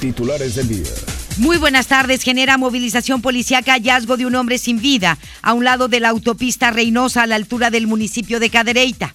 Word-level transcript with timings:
Titulares 0.00 0.54
del 0.54 0.68
día. 0.68 0.90
Muy 1.38 1.56
buenas 1.56 1.86
tardes. 1.86 2.22
Genera 2.22 2.58
movilización 2.58 3.22
policíaca 3.22 3.72
hallazgo 3.72 4.16
de 4.16 4.26
un 4.26 4.34
hombre 4.34 4.58
sin 4.58 4.80
vida 4.80 5.16
a 5.42 5.52
un 5.52 5.64
lado 5.64 5.88
de 5.88 6.00
la 6.00 6.10
autopista 6.10 6.70
Reynosa 6.70 7.22
a 7.22 7.26
la 7.26 7.36
altura 7.36 7.70
del 7.70 7.86
municipio 7.86 8.40
de 8.40 8.50
Cadereyta. 8.50 9.14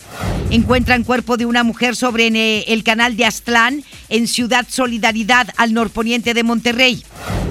Encuentran 0.49 1.03
cuerpo 1.03 1.37
de 1.37 1.45
una 1.45 1.63
mujer 1.63 1.95
sobre 1.95 2.27
el 2.61 2.83
canal 2.83 3.17
de 3.17 3.25
Aztlán 3.25 3.83
en 4.09 4.27
Ciudad 4.27 4.65
Solidaridad 4.69 5.49
al 5.57 5.73
norponiente 5.73 6.33
de 6.33 6.43
Monterrey. 6.43 7.03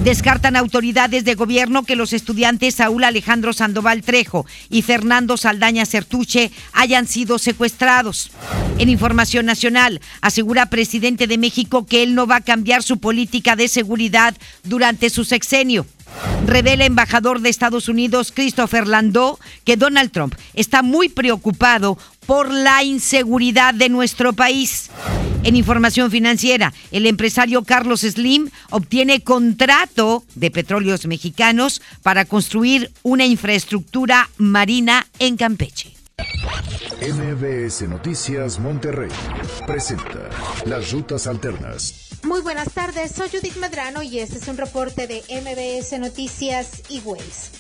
Descartan 0.02 0.56
autoridades 0.56 1.24
de 1.24 1.34
gobierno 1.34 1.84
que 1.84 1.96
los 1.96 2.12
estudiantes 2.12 2.74
Saúl 2.74 3.04
Alejandro 3.04 3.52
Sandoval 3.52 4.02
Trejo 4.02 4.44
y 4.68 4.82
Fernando 4.82 5.36
Saldaña 5.36 5.86
Certuche 5.86 6.50
hayan 6.72 7.06
sido 7.06 7.38
secuestrados. 7.38 8.30
En 8.78 8.88
información 8.88 9.46
nacional, 9.46 10.00
asegura 10.20 10.66
presidente 10.66 11.26
de 11.26 11.38
México 11.38 11.86
que 11.86 12.02
él 12.02 12.14
no 12.14 12.26
va 12.26 12.36
a 12.36 12.40
cambiar 12.42 12.82
su 12.82 12.98
política 12.98 13.56
de 13.56 13.68
seguridad 13.68 14.34
durante 14.62 15.10
su 15.10 15.24
sexenio. 15.24 15.86
Revela 16.46 16.84
embajador 16.84 17.40
de 17.40 17.48
Estados 17.48 17.88
Unidos 17.88 18.32
Christopher 18.34 18.86
Landau 18.86 19.38
que 19.64 19.76
Donald 19.76 20.12
Trump 20.12 20.34
está 20.54 20.82
muy 20.82 21.08
preocupado 21.08 21.98
por 22.26 22.50
la 22.50 22.82
inseguridad 22.82 23.74
de 23.74 23.88
nuestro 23.88 24.32
país. 24.32 24.90
En 25.42 25.56
información 25.56 26.10
financiera, 26.10 26.72
el 26.90 27.06
empresario 27.06 27.64
Carlos 27.64 28.00
Slim 28.00 28.50
obtiene 28.70 29.20
contrato 29.20 30.24
de 30.34 30.50
petróleos 30.50 31.06
mexicanos 31.06 31.82
para 32.02 32.24
construir 32.24 32.90
una 33.02 33.26
infraestructura 33.26 34.30
marina 34.38 35.06
en 35.18 35.36
Campeche. 35.36 35.94
MBS 37.02 37.82
Noticias 37.88 38.58
Monterrey 38.58 39.10
presenta 39.66 40.30
Las 40.64 40.92
Rutas 40.92 41.26
Alternas. 41.26 42.03
Muy 42.24 42.40
buenas 42.40 42.72
tardes, 42.72 43.12
soy 43.12 43.28
Judith 43.28 43.56
Medrano 43.56 44.02
y 44.02 44.18
este 44.18 44.38
es 44.38 44.48
un 44.48 44.56
reporte 44.56 45.06
de 45.06 45.22
MBS 45.28 45.98
Noticias 45.98 46.82
y 46.88 47.00
Ways. 47.00 47.50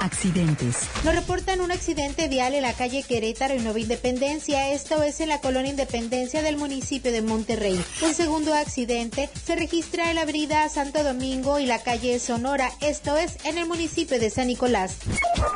Accidentes. 0.00 0.88
Nos 1.04 1.14
reportan 1.14 1.60
un 1.60 1.70
accidente 1.70 2.26
vial 2.26 2.54
en 2.54 2.62
la 2.62 2.72
calle 2.72 3.04
Querétaro 3.04 3.54
y 3.54 3.60
Nueva 3.60 3.78
Independencia, 3.78 4.70
esto 4.70 5.04
es 5.04 5.20
en 5.20 5.28
la 5.28 5.40
colonia 5.40 5.70
Independencia 5.70 6.42
del 6.42 6.56
municipio 6.56 7.12
de 7.12 7.22
Monterrey. 7.22 7.80
Un 8.02 8.12
segundo 8.12 8.54
accidente 8.54 9.30
se 9.44 9.54
registra 9.54 10.10
en 10.10 10.16
la 10.16 10.22
avenida 10.22 10.68
Santo 10.68 11.04
Domingo 11.04 11.60
y 11.60 11.66
la 11.66 11.78
calle 11.78 12.18
Sonora, 12.18 12.72
esto 12.80 13.16
es 13.16 13.36
en 13.44 13.56
el 13.56 13.66
municipio 13.66 14.18
de 14.18 14.30
San 14.30 14.48
Nicolás. 14.48 14.96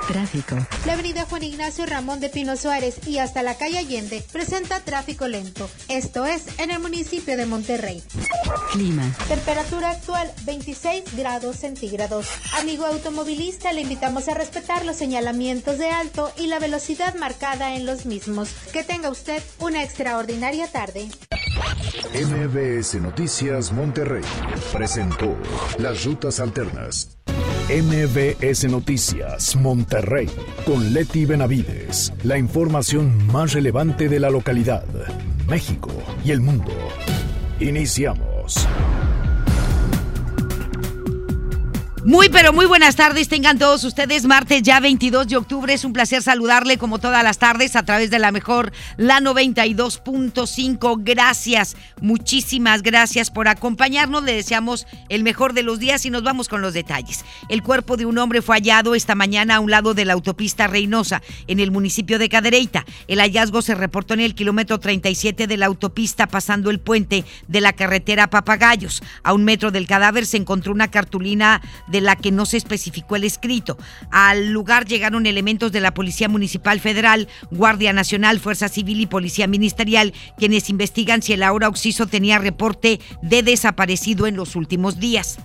Tráfico. 0.06 0.56
La 0.86 0.92
avenida 0.92 1.26
Juan 1.28 1.42
Ignacio 1.42 1.84
Ramón 1.84 2.20
de 2.20 2.28
Pino 2.28 2.56
Suárez 2.56 2.96
y 3.06 3.18
hasta 3.18 3.42
la 3.42 3.56
calle 3.56 3.78
Allende 3.78 4.24
presenta 4.30 4.78
tráfico 4.80 5.26
lento, 5.26 5.68
esto 5.88 6.24
es 6.24 6.44
en 6.58 6.70
el 6.70 6.78
municipio 6.78 7.36
de 7.36 7.46
Monterrey. 7.46 8.04
Clima. 8.72 9.02
Temperatura 9.28 9.90
actual 9.90 10.30
26 10.44 11.16
grados 11.16 11.56
centígrados. 11.56 12.26
Amigo 12.58 12.86
automovilista, 12.86 13.72
le 13.72 13.82
invitamos 13.82 14.28
a 14.28 14.34
respetar 14.34 14.84
los 14.84 14.96
señalamientos 14.96 15.78
de 15.78 15.90
alto 15.90 16.32
y 16.36 16.46
la 16.46 16.58
velocidad 16.58 17.14
marcada 17.14 17.74
en 17.74 17.86
los 17.86 18.06
mismos. 18.06 18.50
Que 18.72 18.84
tenga 18.84 19.10
usted 19.10 19.42
una 19.60 19.82
extraordinaria 19.82 20.68
tarde. 20.68 21.08
MBS 22.14 22.94
Noticias 23.00 23.72
Monterrey 23.72 24.22
presentó 24.72 25.36
Las 25.78 26.04
Rutas 26.04 26.40
Alternas. 26.40 27.16
MBS 27.68 28.70
Noticias 28.70 29.56
Monterrey 29.56 30.28
con 30.64 30.92
Leti 30.92 31.24
Benavides. 31.24 32.12
La 32.22 32.38
información 32.38 33.26
más 33.26 33.52
relevante 33.52 34.08
de 34.08 34.20
la 34.20 34.30
localidad, 34.30 34.84
México 35.48 35.90
y 36.24 36.30
el 36.30 36.40
mundo. 36.40 36.72
Iniciamos. 37.58 38.68
Muy, 42.06 42.28
pero 42.28 42.52
muy 42.52 42.66
buenas 42.66 42.94
tardes. 42.94 43.26
Tengan 43.26 43.58
todos 43.58 43.82
ustedes 43.82 44.26
martes 44.26 44.62
ya 44.62 44.78
22 44.78 45.26
de 45.26 45.36
octubre. 45.36 45.74
Es 45.74 45.84
un 45.84 45.92
placer 45.92 46.22
saludarle 46.22 46.78
como 46.78 47.00
todas 47.00 47.24
las 47.24 47.38
tardes 47.38 47.74
a 47.74 47.82
través 47.82 48.10
de 48.12 48.20
la 48.20 48.30
mejor, 48.30 48.70
la 48.96 49.18
92.5. 49.18 51.00
Gracias, 51.02 51.76
muchísimas 52.00 52.82
gracias 52.82 53.32
por 53.32 53.48
acompañarnos. 53.48 54.22
Le 54.22 54.34
deseamos 54.34 54.86
el 55.08 55.24
mejor 55.24 55.52
de 55.52 55.64
los 55.64 55.80
días 55.80 56.06
y 56.06 56.10
nos 56.10 56.22
vamos 56.22 56.46
con 56.46 56.62
los 56.62 56.74
detalles. 56.74 57.24
El 57.48 57.64
cuerpo 57.64 57.96
de 57.96 58.06
un 58.06 58.18
hombre 58.18 58.40
fue 58.40 58.54
hallado 58.54 58.94
esta 58.94 59.16
mañana 59.16 59.56
a 59.56 59.60
un 59.60 59.72
lado 59.72 59.92
de 59.92 60.04
la 60.04 60.12
autopista 60.12 60.68
Reynosa, 60.68 61.22
en 61.48 61.58
el 61.58 61.72
municipio 61.72 62.20
de 62.20 62.28
Cadereyta. 62.28 62.86
El 63.08 63.18
hallazgo 63.18 63.62
se 63.62 63.74
reportó 63.74 64.14
en 64.14 64.20
el 64.20 64.36
kilómetro 64.36 64.78
37 64.78 65.48
de 65.48 65.56
la 65.56 65.66
autopista, 65.66 66.28
pasando 66.28 66.70
el 66.70 66.78
puente 66.78 67.24
de 67.48 67.60
la 67.60 67.72
carretera 67.72 68.30
Papagayos. 68.30 69.02
A 69.24 69.32
un 69.32 69.42
metro 69.42 69.72
del 69.72 69.88
cadáver 69.88 70.24
se 70.24 70.36
encontró 70.36 70.72
una 70.72 70.88
cartulina 70.88 71.60
de 71.88 71.95
de 71.96 72.02
la 72.02 72.16
que 72.16 72.30
no 72.30 72.44
se 72.44 72.58
especificó 72.58 73.16
el 73.16 73.24
escrito. 73.24 73.78
Al 74.10 74.50
lugar 74.50 74.86
llegaron 74.86 75.26
elementos 75.26 75.72
de 75.72 75.80
la 75.80 75.94
Policía 75.94 76.28
Municipal 76.28 76.78
Federal, 76.78 77.26
Guardia 77.50 77.92
Nacional, 77.92 78.38
Fuerza 78.38 78.68
Civil 78.68 79.00
y 79.00 79.06
Policía 79.06 79.46
Ministerial, 79.46 80.12
quienes 80.36 80.68
investigan 80.68 81.22
si 81.22 81.32
el 81.32 81.42
ahora 81.42 81.68
Oxiso 81.68 82.06
tenía 82.06 82.38
reporte 82.38 83.00
de 83.22 83.42
desaparecido 83.42 84.26
en 84.26 84.36
los 84.36 84.56
últimos 84.56 85.00
días. 85.00 85.38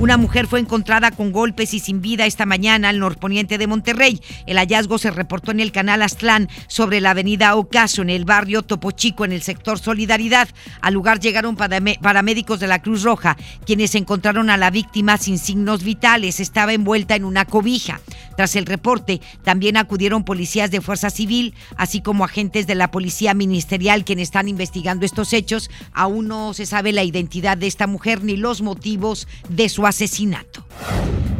Una 0.00 0.16
mujer 0.16 0.46
fue 0.46 0.60
encontrada 0.60 1.10
con 1.10 1.32
golpes 1.32 1.74
y 1.74 1.80
sin 1.80 2.00
vida 2.00 2.24
esta 2.24 2.46
mañana 2.46 2.88
al 2.88 3.00
norponiente 3.00 3.58
de 3.58 3.66
Monterrey. 3.66 4.20
El 4.46 4.58
hallazgo 4.58 4.96
se 4.96 5.10
reportó 5.10 5.50
en 5.50 5.58
el 5.58 5.72
canal 5.72 6.02
Aztlán 6.02 6.48
sobre 6.68 7.00
la 7.00 7.10
avenida 7.10 7.56
Ocaso, 7.56 8.02
en 8.02 8.10
el 8.10 8.24
barrio 8.24 8.62
Topo 8.62 8.92
Chico, 8.92 9.24
en 9.24 9.32
el 9.32 9.42
sector 9.42 9.80
Solidaridad. 9.80 10.48
Al 10.82 10.94
lugar 10.94 11.18
llegaron 11.18 11.56
paramédicos 11.56 12.60
de 12.60 12.68
la 12.68 12.80
Cruz 12.80 13.02
Roja, 13.02 13.36
quienes 13.66 13.96
encontraron 13.96 14.50
a 14.50 14.56
la 14.56 14.70
víctima 14.70 15.16
sin 15.16 15.38
signos 15.38 15.82
vitales. 15.82 16.38
Estaba 16.38 16.72
envuelta 16.72 17.16
en 17.16 17.24
una 17.24 17.44
cobija. 17.44 18.00
Tras 18.36 18.54
el 18.54 18.66
reporte, 18.66 19.20
también 19.42 19.76
acudieron 19.76 20.22
policías 20.22 20.70
de 20.70 20.80
Fuerza 20.80 21.10
Civil, 21.10 21.54
así 21.76 22.00
como 22.00 22.24
agentes 22.24 22.68
de 22.68 22.76
la 22.76 22.92
Policía 22.92 23.34
Ministerial, 23.34 24.04
quienes 24.04 24.28
están 24.28 24.46
investigando 24.46 25.04
estos 25.04 25.32
hechos. 25.32 25.70
Aún 25.92 26.28
no 26.28 26.54
se 26.54 26.66
sabe 26.66 26.92
la 26.92 27.02
identidad 27.02 27.58
de 27.58 27.66
esta 27.66 27.88
mujer 27.88 28.22
ni 28.22 28.36
los 28.36 28.62
motivos 28.62 29.26
de 29.48 29.68
su 29.68 29.86
asesinato. 29.86 30.64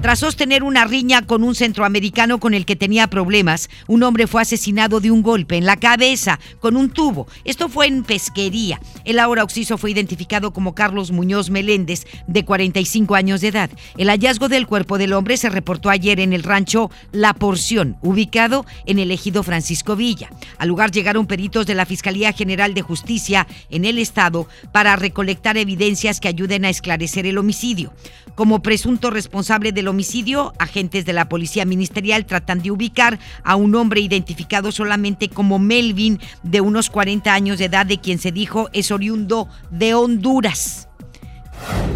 Tras 0.00 0.20
sostener 0.20 0.62
una 0.62 0.84
riña 0.84 1.22
con 1.22 1.42
un 1.42 1.56
centroamericano 1.56 2.38
con 2.38 2.54
el 2.54 2.64
que 2.66 2.76
tenía 2.76 3.08
problemas, 3.08 3.68
un 3.88 4.04
hombre 4.04 4.28
fue 4.28 4.42
asesinado 4.42 5.00
de 5.00 5.10
un 5.10 5.22
golpe 5.22 5.56
en 5.56 5.66
la 5.66 5.76
cabeza 5.76 6.38
con 6.60 6.76
un 6.76 6.90
tubo. 6.90 7.26
Esto 7.44 7.68
fue 7.68 7.88
en 7.88 8.04
pesquería. 8.04 8.80
El 9.04 9.18
ahora 9.18 9.42
occiso 9.42 9.76
fue 9.76 9.90
identificado 9.90 10.52
como 10.52 10.76
Carlos 10.76 11.10
Muñoz 11.10 11.50
Meléndez, 11.50 12.06
de 12.28 12.44
45 12.44 13.16
años 13.16 13.40
de 13.40 13.48
edad. 13.48 13.70
El 13.96 14.08
hallazgo 14.08 14.48
del 14.48 14.68
cuerpo 14.68 14.98
del 14.98 15.14
hombre 15.14 15.36
se 15.36 15.50
reportó 15.50 15.90
ayer 15.90 16.20
en 16.20 16.32
el 16.32 16.44
rancho 16.44 16.92
La 17.10 17.34
Porción, 17.34 17.96
ubicado 18.00 18.66
en 18.86 19.00
el 19.00 19.10
ejido 19.10 19.42
Francisco 19.42 19.96
Villa. 19.96 20.30
Al 20.58 20.68
lugar 20.68 20.92
llegaron 20.92 21.26
peritos 21.26 21.66
de 21.66 21.74
la 21.74 21.86
Fiscalía 21.86 22.32
General 22.32 22.72
de 22.72 22.82
Justicia 22.82 23.48
en 23.68 23.84
el 23.84 23.98
estado 23.98 24.46
para 24.72 24.94
recolectar 24.94 25.56
evidencias 25.56 26.20
que 26.20 26.28
ayuden 26.28 26.64
a 26.64 26.70
esclarecer 26.70 27.26
el 27.26 27.36
homicidio. 27.36 27.92
Como 28.34 28.62
presunto 28.62 29.10
responsable 29.10 29.72
del 29.72 29.88
homicidio, 29.88 30.52
agentes 30.58 31.04
de 31.04 31.12
la 31.12 31.28
Policía 31.28 31.64
Ministerial 31.64 32.24
tratan 32.24 32.62
de 32.62 32.70
ubicar 32.70 33.18
a 33.42 33.56
un 33.56 33.74
hombre 33.74 34.00
identificado 34.00 34.70
solamente 34.70 35.28
como 35.28 35.58
Melvin, 35.58 36.20
de 36.42 36.60
unos 36.60 36.90
40 36.90 37.32
años 37.32 37.58
de 37.58 37.64
edad, 37.64 37.86
de 37.86 37.98
quien 37.98 38.18
se 38.18 38.32
dijo 38.32 38.68
es 38.72 38.90
oriundo 38.90 39.48
de 39.70 39.94
Honduras. 39.94 40.87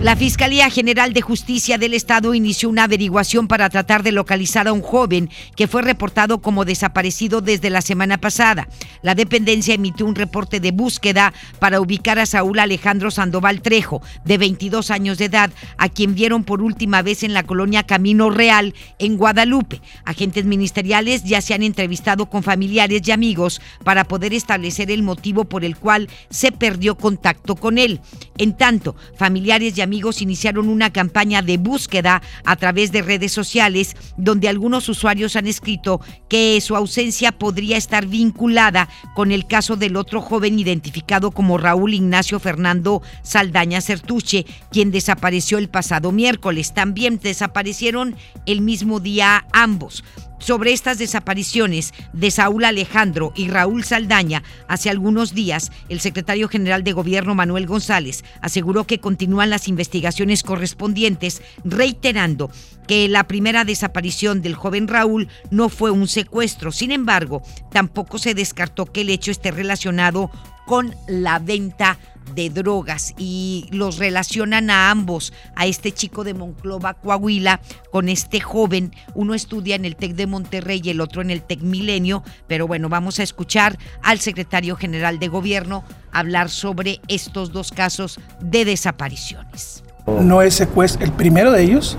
La 0.02 0.16
Fiscalía 0.16 0.68
General 0.68 1.12
de 1.12 1.22
Justicia 1.22 1.78
del 1.78 1.94
Estado 1.94 2.34
inició 2.34 2.68
una 2.68 2.84
averiguación 2.84 3.46
para 3.46 3.70
tratar 3.70 4.02
de 4.02 4.10
localizar 4.10 4.66
a 4.66 4.72
un 4.72 4.82
joven 4.82 5.30
que 5.54 5.68
fue 5.68 5.80
reportado 5.80 6.42
como 6.42 6.64
desaparecido 6.64 7.40
desde 7.40 7.70
la 7.70 7.82
semana 7.82 8.18
pasada. 8.18 8.68
La 9.02 9.14
dependencia 9.14 9.74
emitió 9.74 10.04
un 10.04 10.16
reporte 10.16 10.58
de 10.58 10.72
búsqueda 10.72 11.32
para 11.60 11.80
ubicar 11.80 12.18
a 12.18 12.26
Saúl 12.26 12.58
Alejandro 12.58 13.12
Sandoval 13.12 13.62
Trejo, 13.62 14.02
de 14.24 14.38
22 14.38 14.90
años 14.90 15.18
de 15.18 15.26
edad, 15.26 15.52
a 15.78 15.88
quien 15.88 16.16
vieron 16.16 16.42
por 16.42 16.62
última 16.62 17.02
vez 17.02 17.22
en 17.22 17.32
la 17.32 17.44
colonia 17.44 17.84
Camino 17.84 18.28
Real, 18.28 18.74
en 18.98 19.16
Guadalupe. 19.16 19.80
Agentes 20.04 20.44
ministeriales 20.44 21.22
ya 21.22 21.40
se 21.40 21.54
han 21.54 21.62
entrevistado 21.62 22.26
con 22.26 22.42
familiares 22.42 23.02
y 23.04 23.12
amigos 23.12 23.60
para 23.84 24.02
poder 24.02 24.34
establecer 24.34 24.90
el 24.90 25.04
motivo 25.04 25.44
por 25.44 25.64
el 25.64 25.76
cual 25.76 26.08
se 26.28 26.50
perdió 26.50 26.96
contacto 26.96 27.54
con 27.54 27.78
él. 27.78 28.00
En 28.36 28.56
tanto, 28.56 28.96
familiares 29.16 29.51
y 29.60 29.80
amigos 29.82 30.22
iniciaron 30.22 30.70
una 30.70 30.94
campaña 30.94 31.42
de 31.42 31.58
búsqueda 31.58 32.22
a 32.46 32.56
través 32.56 32.90
de 32.90 33.02
redes 33.02 33.32
sociales 33.32 33.94
donde 34.16 34.48
algunos 34.48 34.88
usuarios 34.88 35.36
han 35.36 35.46
escrito 35.46 36.00
que 36.30 36.58
su 36.62 36.74
ausencia 36.74 37.32
podría 37.32 37.76
estar 37.76 38.06
vinculada 38.06 38.88
con 39.14 39.30
el 39.30 39.46
caso 39.46 39.76
del 39.76 39.96
otro 39.96 40.22
joven 40.22 40.58
identificado 40.58 41.32
como 41.32 41.58
Raúl 41.58 41.92
Ignacio 41.92 42.40
Fernando 42.40 43.02
Saldaña 43.22 43.82
Certuche, 43.82 44.46
quien 44.70 44.90
desapareció 44.90 45.58
el 45.58 45.68
pasado 45.68 46.12
miércoles. 46.12 46.72
También 46.72 47.20
desaparecieron 47.22 48.16
el 48.46 48.62
mismo 48.62 49.00
día 49.00 49.44
ambos 49.52 50.02
sobre 50.42 50.72
estas 50.72 50.98
desapariciones 50.98 51.94
de 52.12 52.30
Saúl 52.30 52.64
Alejandro 52.64 53.32
y 53.36 53.48
Raúl 53.48 53.84
Saldaña 53.84 54.42
hace 54.66 54.90
algunos 54.90 55.34
días, 55.34 55.70
el 55.88 56.00
secretario 56.00 56.48
general 56.48 56.82
de 56.82 56.92
Gobierno 56.92 57.34
Manuel 57.34 57.66
González 57.66 58.24
aseguró 58.40 58.84
que 58.84 58.98
continúan 58.98 59.50
las 59.50 59.68
investigaciones 59.68 60.42
correspondientes, 60.42 61.42
reiterando 61.64 62.50
que 62.88 63.08
la 63.08 63.28
primera 63.28 63.64
desaparición 63.64 64.42
del 64.42 64.56
joven 64.56 64.88
Raúl 64.88 65.28
no 65.50 65.68
fue 65.68 65.92
un 65.92 66.08
secuestro. 66.08 66.72
Sin 66.72 66.90
embargo, 66.90 67.42
tampoco 67.70 68.18
se 68.18 68.34
descartó 68.34 68.86
que 68.86 69.02
el 69.02 69.10
hecho 69.10 69.30
esté 69.30 69.52
relacionado 69.52 70.30
con 70.66 70.94
la 71.06 71.38
venta 71.38 71.98
de 71.98 72.11
drogas 72.52 73.14
y 73.18 73.66
los 73.70 73.98
relacionan 73.98 74.70
a 74.70 74.90
ambos, 74.90 75.32
a 75.54 75.66
este 75.66 75.92
chico 75.92 76.24
de 76.24 76.34
Monclova, 76.34 76.94
Coahuila, 76.94 77.60
con 77.90 78.08
este 78.08 78.40
joven. 78.40 78.92
Uno 79.14 79.34
estudia 79.34 79.76
en 79.76 79.84
el 79.84 79.96
TEC 79.96 80.14
de 80.14 80.26
Monterrey 80.26 80.80
y 80.82 80.90
el 80.90 81.00
otro 81.00 81.22
en 81.22 81.30
el 81.30 81.42
TEC 81.42 81.60
Milenio, 81.60 82.22
pero 82.46 82.66
bueno, 82.66 82.88
vamos 82.88 83.18
a 83.20 83.22
escuchar 83.22 83.78
al 84.02 84.18
secretario 84.18 84.76
general 84.76 85.18
de 85.18 85.28
gobierno 85.28 85.84
hablar 86.12 86.50
sobre 86.50 87.00
estos 87.08 87.52
dos 87.52 87.70
casos 87.70 88.18
de 88.40 88.64
desapariciones. 88.64 89.82
No 90.06 90.42
es 90.42 90.54
secuestro, 90.54 91.04
el 91.04 91.12
primero 91.12 91.52
de 91.52 91.62
ellos 91.62 91.96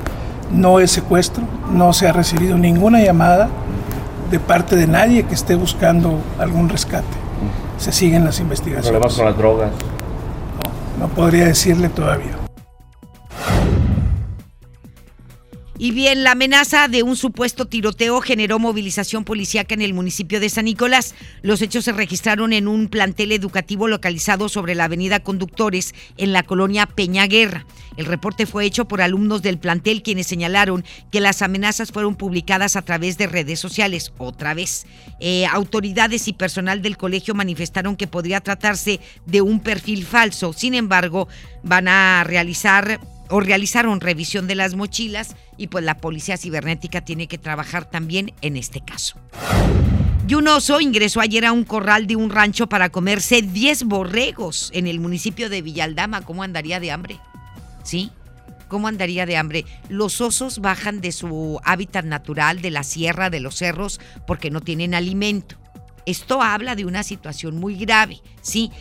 no 0.51 0.79
es 0.79 0.91
secuestro, 0.91 1.43
no 1.71 1.93
se 1.93 2.07
ha 2.07 2.13
recibido 2.13 2.57
ninguna 2.57 3.01
llamada 3.01 3.49
de 4.29 4.39
parte 4.39 4.75
de 4.75 4.87
nadie 4.87 5.23
que 5.23 5.33
esté 5.33 5.55
buscando 5.55 6.19
algún 6.37 6.69
rescate. 6.69 7.05
Se 7.77 7.91
siguen 7.91 8.23
las 8.23 8.39
investigaciones. 8.39 8.89
Problemas 8.89 9.15
con 9.15 9.25
las 9.25 9.37
drogas. 9.37 9.71
No 10.99 11.07
podría 11.09 11.45
decirle 11.45 11.89
todavía. 11.89 12.37
Y 15.79 15.89
bien, 15.89 16.23
la 16.23 16.31
amenaza 16.31 16.87
de 16.87 17.01
un 17.01 17.15
supuesto 17.15 17.65
tiroteo 17.65 18.21
generó 18.21 18.59
movilización 18.59 19.25
policíaca 19.25 19.73
en 19.73 19.81
el 19.81 19.95
municipio 19.95 20.39
de 20.39 20.49
San 20.49 20.65
Nicolás. 20.65 21.15
Los 21.41 21.63
hechos 21.63 21.85
se 21.85 21.91
registraron 21.91 22.53
en 22.53 22.67
un 22.67 22.89
plantel 22.89 23.31
educativo 23.31 23.87
localizado 23.87 24.49
sobre 24.49 24.75
la 24.75 24.83
avenida 24.83 25.21
Conductores 25.21 25.95
en 26.17 26.31
la 26.31 26.43
colonia 26.43 26.85
Peña 26.85 27.25
Guerra. 27.25 27.65
El 27.97 28.05
reporte 28.05 28.45
fue 28.45 28.65
hecho 28.65 28.85
por 28.85 29.01
alumnos 29.01 29.41
del 29.41 29.57
plantel 29.57 30.03
quienes 30.03 30.27
señalaron 30.27 30.83
que 31.11 31.19
las 31.19 31.41
amenazas 31.41 31.91
fueron 31.91 32.15
publicadas 32.15 32.75
a 32.75 32.83
través 32.83 33.17
de 33.17 33.27
redes 33.27 33.59
sociales. 33.59 34.13
Otra 34.19 34.53
vez, 34.53 34.85
eh, 35.19 35.47
autoridades 35.47 36.27
y 36.27 36.33
personal 36.33 36.83
del 36.83 36.97
colegio 36.97 37.33
manifestaron 37.33 37.95
que 37.95 38.07
podría 38.07 38.41
tratarse 38.41 38.99
de 39.25 39.41
un 39.41 39.59
perfil 39.59 40.05
falso. 40.05 40.53
Sin 40.53 40.75
embargo, 40.75 41.27
van 41.63 41.87
a 41.87 42.23
realizar 42.23 42.99
o 43.33 43.39
realizaron 43.39 43.99
revisión 43.99 44.45
de 44.45 44.53
las 44.53 44.75
mochilas 44.75 45.35
y 45.57 45.65
pues 45.65 45.83
la 45.83 45.97
policía 45.97 46.37
cibernética 46.37 47.01
tiene 47.01 47.25
que 47.27 47.39
trabajar 47.39 47.83
también 47.83 48.31
en 48.41 48.57
este 48.57 48.79
caso. 48.79 49.17
Y 50.27 50.35
un 50.35 50.47
oso 50.47 50.79
ingresó 50.79 51.19
ayer 51.19 51.43
a 51.43 51.51
un 51.51 51.63
corral 51.63 52.05
de 52.05 52.15
un 52.15 52.29
rancho 52.29 52.69
para 52.69 52.89
comerse 52.89 53.41
10 53.41 53.85
borregos 53.85 54.69
en 54.75 54.85
el 54.85 54.99
municipio 54.99 55.49
de 55.49 55.63
Villaldama. 55.63 56.21
¿Cómo 56.21 56.43
andaría 56.43 56.79
de 56.79 56.91
hambre? 56.91 57.19
¿Sí? 57.81 58.11
¿Cómo 58.67 58.87
andaría 58.87 59.25
de 59.25 59.35
hambre? 59.35 59.65
Los 59.89 60.21
osos 60.21 60.59
bajan 60.59 61.01
de 61.01 61.11
su 61.11 61.59
hábitat 61.63 62.05
natural, 62.05 62.61
de 62.61 62.69
la 62.69 62.83
sierra, 62.83 63.31
de 63.31 63.39
los 63.39 63.55
cerros, 63.55 63.99
porque 64.27 64.51
no 64.51 64.61
tienen 64.61 64.93
alimento. 64.93 65.55
Esto 66.05 66.43
habla 66.43 66.75
de 66.75 66.85
una 66.85 67.01
situación 67.01 67.59
muy 67.59 67.77
grave, 67.77 68.21
¿sí? 68.43 68.71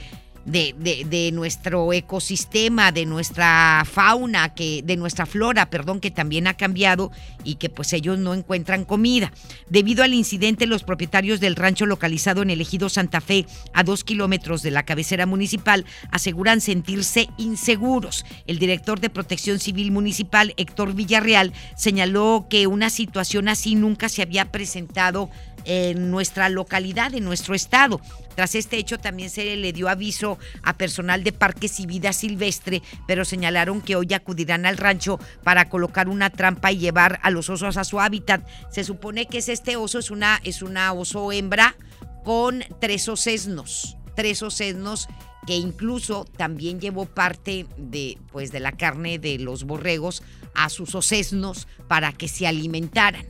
De, 0.44 0.74
de, 1.08 1.32
nuestro 1.32 1.92
ecosistema, 1.92 2.92
de 2.92 3.06
nuestra 3.06 3.84
fauna, 3.90 4.54
que, 4.54 4.82
de 4.84 4.96
nuestra 4.96 5.26
flora, 5.26 5.70
perdón, 5.70 6.00
que 6.00 6.10
también 6.10 6.46
ha 6.46 6.54
cambiado 6.54 7.12
y 7.44 7.56
que 7.56 7.68
pues 7.68 7.92
ellos 7.92 8.18
no 8.18 8.34
encuentran 8.34 8.84
comida. 8.84 9.32
Debido 9.68 10.02
al 10.02 10.14
incidente, 10.14 10.66
los 10.66 10.82
propietarios 10.82 11.40
del 11.40 11.56
rancho 11.56 11.86
localizado 11.86 12.42
en 12.42 12.50
el 12.50 12.60
ejido 12.60 12.88
Santa 12.88 13.20
Fe, 13.20 13.46
a 13.72 13.84
dos 13.84 14.04
kilómetros 14.04 14.62
de 14.62 14.70
la 14.70 14.84
cabecera 14.84 15.26
municipal, 15.26 15.84
aseguran 16.10 16.60
sentirse 16.60 17.28
inseguros. 17.38 18.24
El 18.46 18.58
director 18.58 19.00
de 19.00 19.10
Protección 19.10 19.58
Civil 19.58 19.92
Municipal, 19.92 20.54
Héctor 20.56 20.94
Villarreal, 20.94 21.52
señaló 21.76 22.46
que 22.48 22.66
una 22.66 22.90
situación 22.90 23.48
así 23.48 23.74
nunca 23.74 24.08
se 24.08 24.22
había 24.22 24.50
presentado 24.50 25.30
en 25.64 26.11
nuestra 26.11 26.49
localidad, 26.49 27.14
en 27.14 27.25
nuestro 27.25 27.55
estado. 27.55 28.00
Tras 28.35 28.55
este 28.55 28.79
hecho 28.79 28.99
también 28.99 29.31
se 29.31 29.56
le 29.56 29.73
dio 29.73 29.88
aviso 29.88 30.38
a 30.62 30.76
personal 30.76 31.23
de 31.23 31.32
Parques 31.32 31.81
y 31.81 31.87
Vida 31.87 32.12
Silvestre, 32.12 32.82
pero 33.06 33.25
señalaron 33.25 33.81
que 33.81 33.97
hoy 33.97 34.12
acudirán 34.14 34.67
al 34.67 34.79
rancho 34.79 35.19
para 35.43 35.69
colocar 35.69 36.09
una 36.09 36.31
trampa 36.31 36.73
y 36.73 36.79
llevar 36.79 37.20
a 37.23 37.31
los 37.31 37.50
osos 37.50 37.76
a 37.76 37.85
su 37.85 38.00
hábitat. 38.00 38.47
Se 38.70 38.85
supone 38.85 39.26
que 39.26 39.38
es 39.38 39.49
este 39.49 39.76
oso, 39.76 39.99
es 39.99 40.11
una, 40.11 40.41
es 40.44 40.62
una 40.62 40.93
oso 40.93 41.31
hembra 41.32 41.76
con 42.25 42.64
tres 42.81 43.09
osesnos, 43.09 43.97
tres 44.14 44.43
osesnos 44.43 45.09
que 45.47 45.56
incluso 45.56 46.25
también 46.37 46.81
llevó 46.81 47.06
parte 47.06 47.67
de, 47.76 48.19
pues, 48.31 48.53
de 48.53 48.61
la 48.61 48.73
carne 48.73 49.19
de 49.19 49.38
los 49.38 49.64
borregos 49.64 50.23
a 50.55 50.69
sus 50.69 50.94
osesnos 50.94 51.67
para 51.88 52.12
que 52.12 52.29
se 52.29 52.47
alimentaran. 52.47 53.26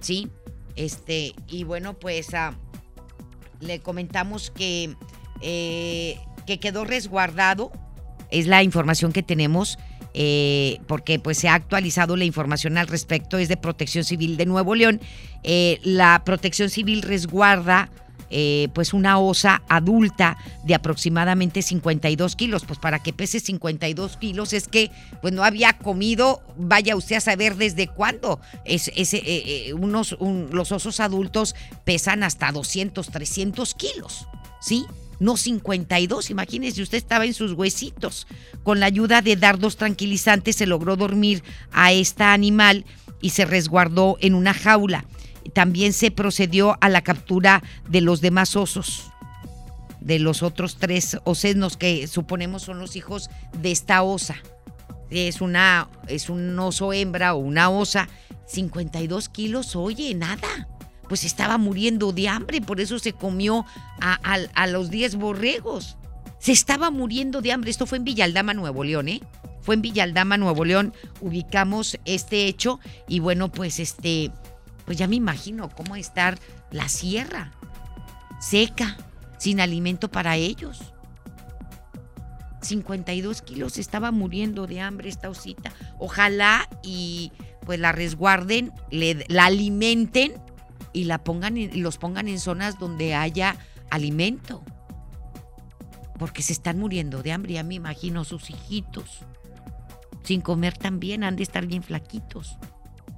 ¿Sí? 0.00 0.28
Este, 0.76 1.34
y 1.48 1.64
bueno, 1.64 1.94
pues 1.94 2.34
ah, 2.34 2.54
le 3.60 3.80
comentamos 3.80 4.50
que, 4.50 4.94
eh, 5.40 6.18
que 6.46 6.58
quedó 6.58 6.84
resguardado, 6.84 7.72
es 8.30 8.46
la 8.46 8.62
información 8.62 9.12
que 9.12 9.22
tenemos. 9.22 9.78
Eh, 10.16 10.78
porque 10.86 11.18
pues 11.18 11.38
se 11.38 11.48
ha 11.48 11.54
actualizado 11.54 12.16
la 12.16 12.24
información 12.24 12.78
al 12.78 12.86
respecto, 12.86 13.36
es 13.36 13.48
de 13.48 13.56
Protección 13.56 14.04
Civil 14.04 14.36
de 14.36 14.46
Nuevo 14.46 14.76
León. 14.76 15.00
Eh, 15.42 15.80
la 15.82 16.22
Protección 16.24 16.70
Civil 16.70 17.02
resguarda 17.02 17.90
eh, 18.30 18.68
pues 18.74 18.92
una 18.92 19.18
osa 19.18 19.62
adulta 19.68 20.36
de 20.64 20.74
aproximadamente 20.74 21.62
52 21.62 22.36
kilos. 22.36 22.64
Pues 22.64 22.78
para 22.78 22.98
que 22.98 23.12
pese 23.12 23.40
52 23.40 24.16
kilos 24.16 24.52
es 24.52 24.68
que 24.68 24.90
pues 25.22 25.32
no 25.32 25.44
había 25.44 25.74
comido, 25.74 26.42
vaya 26.56 26.96
usted 26.96 27.16
a 27.16 27.20
saber 27.20 27.56
desde 27.56 27.88
cuándo. 27.88 28.40
Es, 28.64 28.88
eh, 28.88 29.22
eh, 29.22 29.74
unos, 29.74 30.16
los 30.20 30.72
osos 30.72 31.00
adultos 31.00 31.54
pesan 31.84 32.22
hasta 32.22 32.52
200, 32.52 33.08
300 33.08 33.74
kilos, 33.74 34.26
¿sí? 34.60 34.84
no 35.20 35.36
52. 35.36 36.30
Imagínese, 36.30 36.82
usted 36.82 36.98
estaba 36.98 37.24
en 37.24 37.34
sus 37.34 37.52
huesitos. 37.52 38.26
Con 38.62 38.80
la 38.80 38.86
ayuda 38.86 39.22
de 39.22 39.36
dardos 39.36 39.76
tranquilizantes 39.76 40.56
se 40.56 40.66
logró 40.66 40.96
dormir 40.96 41.42
a 41.72 41.92
esta 41.92 42.32
animal 42.32 42.84
y 43.20 43.30
se 43.30 43.44
resguardó 43.44 44.16
en 44.20 44.34
una 44.34 44.54
jaula 44.54 45.04
también 45.52 45.92
se 45.92 46.10
procedió 46.10 46.76
a 46.80 46.88
la 46.88 47.02
captura 47.02 47.62
de 47.88 48.00
los 48.00 48.20
demás 48.20 48.56
osos, 48.56 49.10
de 50.00 50.18
los 50.18 50.42
otros 50.42 50.76
tres 50.76 51.18
osenos 51.24 51.76
que 51.76 52.06
suponemos 52.06 52.62
son 52.62 52.78
los 52.78 52.96
hijos 52.96 53.30
de 53.60 53.72
esta 53.72 54.02
osa. 54.02 54.36
Es, 55.10 55.40
una, 55.40 55.88
es 56.08 56.28
un 56.28 56.58
oso 56.58 56.92
hembra 56.92 57.34
o 57.34 57.38
una 57.38 57.70
osa, 57.70 58.08
52 58.46 59.28
kilos, 59.28 59.76
oye, 59.76 60.14
nada. 60.14 60.68
Pues 61.08 61.24
estaba 61.24 61.58
muriendo 61.58 62.12
de 62.12 62.28
hambre, 62.28 62.60
por 62.60 62.80
eso 62.80 62.98
se 62.98 63.12
comió 63.12 63.66
a, 64.00 64.14
a 64.54 64.66
los 64.66 64.90
10 64.90 65.16
borregos. 65.16 65.98
Se 66.38 66.52
estaba 66.52 66.90
muriendo 66.90 67.40
de 67.40 67.52
hambre. 67.52 67.70
Esto 67.70 67.86
fue 67.86 67.98
en 67.98 68.04
Villaldama, 68.04 68.52
Nuevo 68.52 68.84
León, 68.84 69.08
¿eh? 69.08 69.20
Fue 69.62 69.76
en 69.76 69.82
Villaldama, 69.82 70.36
Nuevo 70.36 70.66
León. 70.66 70.92
Ubicamos 71.22 71.98
este 72.04 72.46
hecho 72.46 72.80
y 73.08 73.20
bueno, 73.20 73.50
pues 73.50 73.78
este 73.80 74.30
pues 74.84 74.98
ya 74.98 75.08
me 75.08 75.16
imagino 75.16 75.68
cómo 75.70 75.96
estar 75.96 76.38
la 76.70 76.88
sierra, 76.88 77.52
seca, 78.40 78.96
sin 79.38 79.60
alimento 79.60 80.10
para 80.10 80.36
ellos. 80.36 80.92
52 82.60 83.42
kilos 83.42 83.78
estaba 83.78 84.10
muriendo 84.10 84.66
de 84.66 84.80
hambre 84.80 85.08
esta 85.08 85.28
osita. 85.28 85.72
Ojalá 85.98 86.68
y 86.82 87.32
pues 87.64 87.78
la 87.78 87.92
resguarden, 87.92 88.72
la 88.90 89.44
alimenten 89.44 90.32
y 90.92 91.04
la 91.04 91.22
pongan 91.22 91.56
y 91.56 91.68
los 91.68 91.98
pongan 91.98 92.28
en 92.28 92.40
zonas 92.40 92.78
donde 92.78 93.14
haya 93.14 93.56
alimento. 93.90 94.64
Porque 96.18 96.42
se 96.42 96.52
están 96.52 96.78
muriendo 96.78 97.22
de 97.22 97.32
hambre, 97.32 97.54
ya 97.54 97.64
me 97.64 97.74
imagino 97.74 98.24
sus 98.24 98.48
hijitos. 98.48 99.20
Sin 100.22 100.40
comer 100.40 100.76
también 100.78 101.24
han 101.24 101.36
de 101.36 101.42
estar 101.42 101.66
bien 101.66 101.82
flaquitos. 101.82 102.56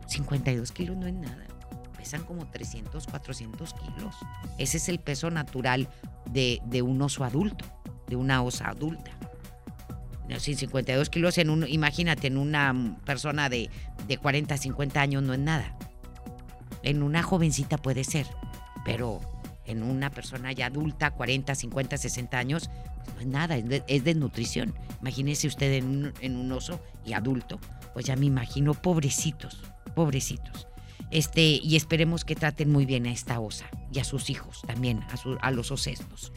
52 0.08 0.72
kilos 0.72 0.96
no 0.96 1.06
es 1.06 1.14
nada 1.14 1.55
pesan 2.06 2.22
como 2.22 2.46
300, 2.46 3.04
400 3.04 3.74
kilos. 3.74 4.14
Ese 4.58 4.76
es 4.76 4.88
el 4.88 5.00
peso 5.00 5.28
natural 5.28 5.88
de, 6.30 6.60
un 6.82 7.02
oso 7.02 7.24
adulto, 7.24 7.64
de 8.06 8.14
una 8.14 8.44
osa 8.44 8.68
adulta. 8.68 9.10
Sin 10.38 10.56
52 10.56 11.10
kilos, 11.10 11.36
en 11.38 11.50
un, 11.50 11.66
imagínate, 11.66 12.28
en 12.28 12.38
una 12.38 12.96
persona 13.04 13.48
de, 13.48 13.70
de 14.06 14.18
40, 14.18 14.56
50 14.56 15.00
años 15.00 15.24
no 15.24 15.34
es 15.34 15.40
nada. 15.40 15.76
En 16.84 17.02
una 17.02 17.24
jovencita 17.24 17.76
puede 17.76 18.04
ser, 18.04 18.28
pero 18.84 19.20
en 19.64 19.82
una 19.82 20.10
persona 20.10 20.52
ya 20.52 20.66
adulta, 20.66 21.10
40, 21.10 21.56
50, 21.56 21.96
60 21.96 22.38
años, 22.38 22.70
pues 23.04 23.16
no 23.16 23.20
es 23.20 23.26
nada, 23.26 23.56
es, 23.56 24.04
desnutrición. 24.04 24.74
Imagínese 25.00 25.48
usted 25.48 25.72
en 25.72 25.86
un, 25.86 26.12
en 26.20 26.36
un 26.36 26.52
oso 26.52 26.80
y 27.04 27.14
adulto, 27.14 27.58
pues 27.94 28.06
ya 28.06 28.14
me 28.14 28.26
imagino 28.26 28.74
pobrecitos, 28.74 29.60
pobrecitos. 29.96 30.65
Este, 31.10 31.60
y 31.62 31.76
esperemos 31.76 32.24
que 32.24 32.34
traten 32.34 32.70
muy 32.70 32.84
bien 32.84 33.06
a 33.06 33.12
esta 33.12 33.40
osa 33.40 33.66
y 33.92 34.00
a 34.00 34.04
sus 34.04 34.30
hijos 34.30 34.62
también, 34.66 35.00
a, 35.02 35.46
a 35.46 35.50
los 35.50 35.70
osesnos. 35.70 36.32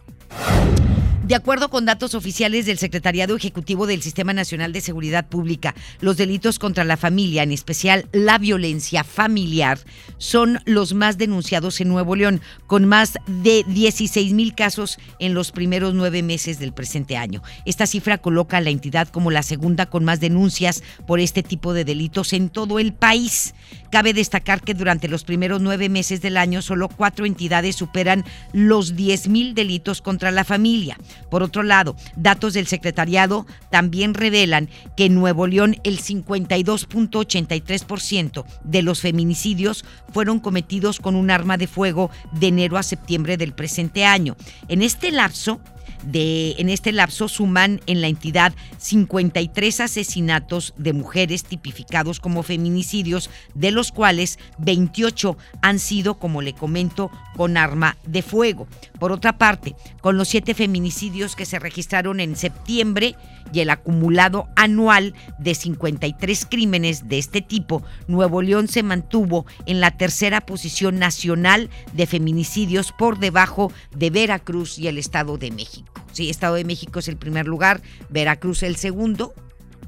De 1.29 1.36
acuerdo 1.36 1.69
con 1.69 1.86
datos 1.86 2.15
oficiales 2.15 2.65
del 2.65 2.79
Secretariado 2.79 3.36
Ejecutivo 3.36 3.86
del 3.86 4.01
Sistema 4.01 4.33
Nacional 4.33 4.74
de 4.74 4.81
Seguridad 4.81 5.27
Pública, 5.27 5.75
los 6.01 6.17
delitos 6.17 6.57
contra 6.57 6.83
la 6.86 6.98
familia, 6.98 7.43
en 7.43 7.51
especial 7.51 8.09
la 8.12 8.39
violencia 8.39 9.03
familiar, 9.03 9.77
son 10.17 10.59
los 10.65 10.95
más 10.95 11.19
denunciados 11.19 11.81
en 11.81 11.89
Nuevo 11.89 12.15
León, 12.15 12.41
con 12.65 12.86
más 12.86 13.13
de 13.27 13.63
16 13.67 14.33
mil 14.33 14.55
casos 14.55 14.98
en 15.19 15.36
los 15.36 15.51
primeros 15.51 15.93
nueve 15.93 16.24
meses 16.24 16.57
del 16.57 16.74
presente 16.74 17.15
año. 17.15 17.43
Esta 17.63 17.86
cifra 17.86 18.17
coloca 18.17 18.57
a 18.57 18.62
la 18.62 18.71
entidad 18.71 19.07
como 19.09 19.29
la 19.29 19.43
segunda 19.43 19.86
con 19.86 20.03
más 20.03 20.19
denuncias 20.19 20.81
por 21.05 21.19
este 21.19 21.43
tipo 21.43 21.74
de 21.74 21.86
delitos 21.86 22.33
en 22.33 22.50
todo 22.50 22.79
el 22.79 22.91
país. 22.91 23.53
Cabe 23.91 24.13
destacar 24.13 24.62
que 24.62 24.74
durante 24.74 25.07
los 25.07 25.25
primeros 25.25 25.62
nueve 25.62 25.89
meses 25.89 26.21
del 26.21 26.38
año 26.38 26.63
solo 26.63 26.89
cuatro 26.89 27.27
entidades 27.27 27.75
superan 27.75 28.25
los 28.51 28.95
10 28.95 29.27
mil 29.27 29.53
delitos 29.53 30.01
contra 30.01 30.31
la 30.31 30.43
familia. 30.43 30.98
Por 31.29 31.43
otro 31.43 31.63
lado, 31.63 31.97
datos 32.15 32.53
del 32.53 32.67
secretariado 32.67 33.45
también 33.69 34.13
revelan 34.13 34.69
que 34.95 35.03
en 35.05 35.15
Nuevo 35.15 35.47
León 35.47 35.75
el 35.83 35.99
52.83% 35.99 38.45
de 38.63 38.81
los 38.81 39.01
feminicidios 39.01 39.83
fueron 40.13 40.39
cometidos 40.39 40.99
con 40.99 41.15
un 41.15 41.31
arma 41.31 41.57
de 41.57 41.67
fuego 41.67 42.11
de 42.31 42.47
enero 42.47 42.77
a 42.77 42.83
septiembre 42.83 43.35
del 43.38 43.53
presente 43.53 44.05
año. 44.05 44.35
En 44.67 44.81
este 44.81 45.11
lapso, 45.11 45.61
de, 46.03 46.55
en 46.57 46.69
este 46.69 46.91
lapso 46.91 47.27
suman 47.27 47.81
en 47.85 48.01
la 48.01 48.07
entidad 48.07 48.53
53 48.77 49.79
asesinatos 49.81 50.73
de 50.77 50.93
mujeres 50.93 51.43
tipificados 51.43 52.19
como 52.19 52.43
feminicidios, 52.43 53.29
de 53.53 53.71
los 53.71 53.91
cuales 53.91 54.39
28 54.59 55.37
han 55.61 55.79
sido, 55.79 56.15
como 56.15 56.41
le 56.41 56.53
comento, 56.53 57.11
con 57.35 57.57
arma 57.57 57.97
de 58.05 58.21
fuego. 58.21 58.67
Por 58.99 59.11
otra 59.11 59.37
parte, 59.37 59.75
con 60.01 60.17
los 60.17 60.27
siete 60.27 60.53
feminicidios 60.53 61.35
que 61.35 61.45
se 61.45 61.59
registraron 61.59 62.19
en 62.19 62.35
septiembre 62.35 63.15
y 63.51 63.61
el 63.61 63.69
acumulado 63.69 64.47
anual 64.55 65.13
de 65.39 65.55
53 65.55 66.45
crímenes 66.49 67.07
de 67.07 67.17
este 67.17 67.41
tipo, 67.41 67.83
Nuevo 68.07 68.41
León 68.41 68.67
se 68.67 68.83
mantuvo 68.83 69.45
en 69.65 69.79
la 69.79 69.91
tercera 69.91 70.41
posición 70.41 70.99
nacional 70.99 71.69
de 71.93 72.07
feminicidios 72.07 72.91
por 72.91 73.19
debajo 73.19 73.71
de 73.95 74.09
Veracruz 74.09 74.77
y 74.77 74.87
el 74.87 74.97
Estado 74.97 75.37
de 75.37 75.51
México. 75.51 75.88
Sí, 76.11 76.29
Estado 76.29 76.55
de 76.55 76.65
México 76.65 76.99
es 76.99 77.07
el 77.07 77.17
primer 77.17 77.47
lugar, 77.47 77.81
Veracruz 78.09 78.63
el 78.63 78.75
segundo, 78.75 79.33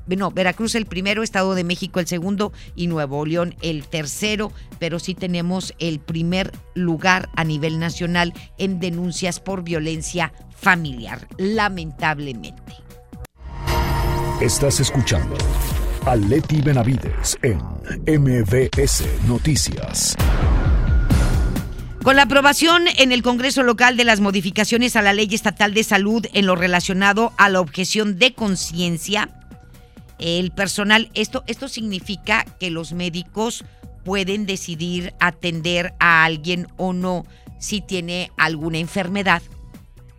no, 0.07 0.31
Veracruz 0.31 0.75
el 0.75 0.85
primero, 0.85 1.23
Estado 1.23 1.55
de 1.55 1.63
México 1.63 1.99
el 1.99 2.07
segundo 2.07 2.51
y 2.75 2.87
Nuevo 2.87 3.25
León 3.25 3.55
el 3.61 3.87
tercero, 3.87 4.51
pero 4.79 4.99
sí 4.99 5.13
tenemos 5.13 5.73
el 5.79 5.99
primer 5.99 6.51
lugar 6.73 7.29
a 7.35 7.43
nivel 7.43 7.79
nacional 7.79 8.33
en 8.57 8.79
denuncias 8.79 9.39
por 9.39 9.63
violencia 9.63 10.33
familiar, 10.55 11.27
lamentablemente. 11.37 12.73
Estás 14.41 14.79
escuchando 14.79 15.37
a 16.05 16.15
Leti 16.15 16.61
Benavides 16.61 17.37
en 17.43 17.59
MBS 18.07 19.05
Noticias. 19.27 20.17
Con 22.03 22.15
la 22.15 22.23
aprobación 22.23 22.85
en 22.97 23.11
el 23.11 23.21
Congreso 23.21 23.61
local 23.61 23.95
de 23.95 24.05
las 24.05 24.21
modificaciones 24.21 24.95
a 24.95 25.03
la 25.03 25.13
Ley 25.13 25.27
Estatal 25.31 25.75
de 25.75 25.83
Salud 25.83 26.25
en 26.33 26.47
lo 26.47 26.55
relacionado 26.55 27.31
a 27.37 27.47
la 27.47 27.61
objeción 27.61 28.17
de 28.17 28.33
conciencia, 28.33 29.29
el 30.17 30.49
personal, 30.49 31.11
esto, 31.13 31.43
esto 31.45 31.67
significa 31.67 32.43
que 32.59 32.71
los 32.71 32.93
médicos 32.93 33.65
pueden 34.03 34.47
decidir 34.47 35.13
atender 35.19 35.93
a 35.99 36.23
alguien 36.23 36.67
o 36.77 36.91
no 36.91 37.23
si 37.59 37.81
tiene 37.81 38.31
alguna 38.35 38.79
enfermedad 38.79 39.43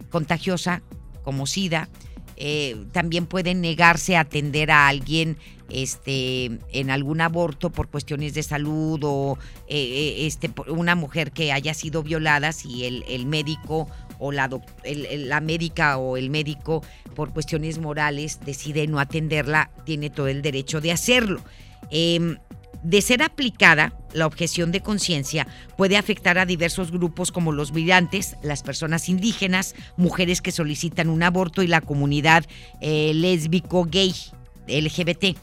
contagiosa 0.09 0.83
como 1.25 1.49
SIDA. 1.49 1.89
Eh, 2.37 2.77
también 2.93 3.27
pueden 3.27 3.61
negarse 3.61 4.17
a 4.17 4.21
atender 4.21 4.71
a 4.71 4.89
alguien 4.89 5.37
este, 5.71 6.51
en 6.73 6.91
algún 6.91 7.21
aborto 7.21 7.71
por 7.71 7.89
cuestiones 7.89 8.35
de 8.35 8.43
salud 8.43 9.01
o 9.03 9.39
eh, 9.69 9.77
eh, 9.77 10.27
este, 10.27 10.51
una 10.69 10.95
mujer 10.95 11.33
que 11.33 11.53
haya 11.53 11.75
sido 11.75 12.03
violada, 12.03 12.53
si 12.53 12.85
el, 12.85 13.27
médico 13.27 13.89
o 14.19 14.33
la, 14.33 14.51
la 14.85 15.41
médica 15.41 15.97
o 15.97 16.17
el 16.17 16.31
médico 16.31 16.85
por 17.15 17.33
cuestiones 17.33 17.79
morales 17.79 18.41
decide 18.45 18.87
no 18.87 18.99
atenderla, 19.01 19.71
tiene 19.85 20.11
todo 20.11 20.29
el 20.29 20.43
derecho 20.43 20.81
de 20.81 20.93
hacerlo. 20.93 21.41
Em, 21.91 22.39
de 22.83 23.01
ser 23.01 23.23
aplicada, 23.23 23.93
la 24.13 24.27
objeción 24.27 24.73
de 24.73 24.81
conciencia 24.81 25.47
puede 25.77 25.97
afectar 25.97 26.39
a 26.39 26.47
diversos 26.47 26.91
grupos 26.91 27.33
como 27.33 27.53
los 27.53 27.73
migrantes, 27.73 28.37
las 28.43 28.63
personas 28.63 29.09
indígenas, 29.09 29.75
mujeres 29.97 30.43
que 30.43 30.53
solicitan 30.53 31.09
un 31.09 31.23
aborto 31.23 31.63
y 31.63 31.69
la 31.69 31.81
comunidad 31.81 32.45
eh, 32.81 33.13
lésbico-gay. 33.15 34.15
LGBT. 34.69 35.37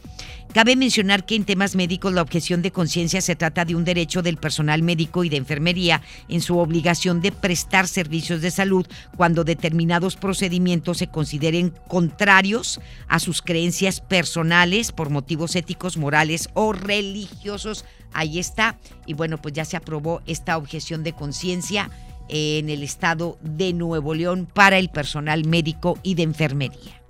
Cabe 0.52 0.74
mencionar 0.74 1.24
que 1.24 1.36
en 1.36 1.44
temas 1.44 1.76
médicos 1.76 2.12
la 2.12 2.22
objeción 2.22 2.60
de 2.60 2.72
conciencia 2.72 3.20
se 3.20 3.36
trata 3.36 3.64
de 3.64 3.76
un 3.76 3.84
derecho 3.84 4.20
del 4.20 4.36
personal 4.36 4.82
médico 4.82 5.22
y 5.22 5.28
de 5.28 5.36
enfermería 5.36 6.02
en 6.28 6.40
su 6.40 6.58
obligación 6.58 7.20
de 7.20 7.30
prestar 7.30 7.86
servicios 7.86 8.40
de 8.40 8.50
salud 8.50 8.84
cuando 9.16 9.44
determinados 9.44 10.16
procedimientos 10.16 10.98
se 10.98 11.06
consideren 11.06 11.72
contrarios 11.86 12.80
a 13.06 13.20
sus 13.20 13.42
creencias 13.42 14.00
personales 14.00 14.90
por 14.90 15.08
motivos 15.08 15.54
éticos, 15.54 15.96
morales 15.96 16.48
o 16.54 16.72
religiosos. 16.72 17.84
Ahí 18.12 18.40
está. 18.40 18.76
Y 19.06 19.14
bueno, 19.14 19.38
pues 19.38 19.54
ya 19.54 19.64
se 19.64 19.76
aprobó 19.76 20.20
esta 20.26 20.56
objeción 20.56 21.04
de 21.04 21.12
conciencia 21.12 21.90
en 22.28 22.70
el 22.70 22.82
estado 22.82 23.38
de 23.40 23.72
Nuevo 23.72 24.14
León 24.14 24.48
para 24.52 24.78
el 24.78 24.88
personal 24.88 25.46
médico 25.46 25.96
y 26.02 26.16
de 26.16 26.24
enfermería. 26.24 27.00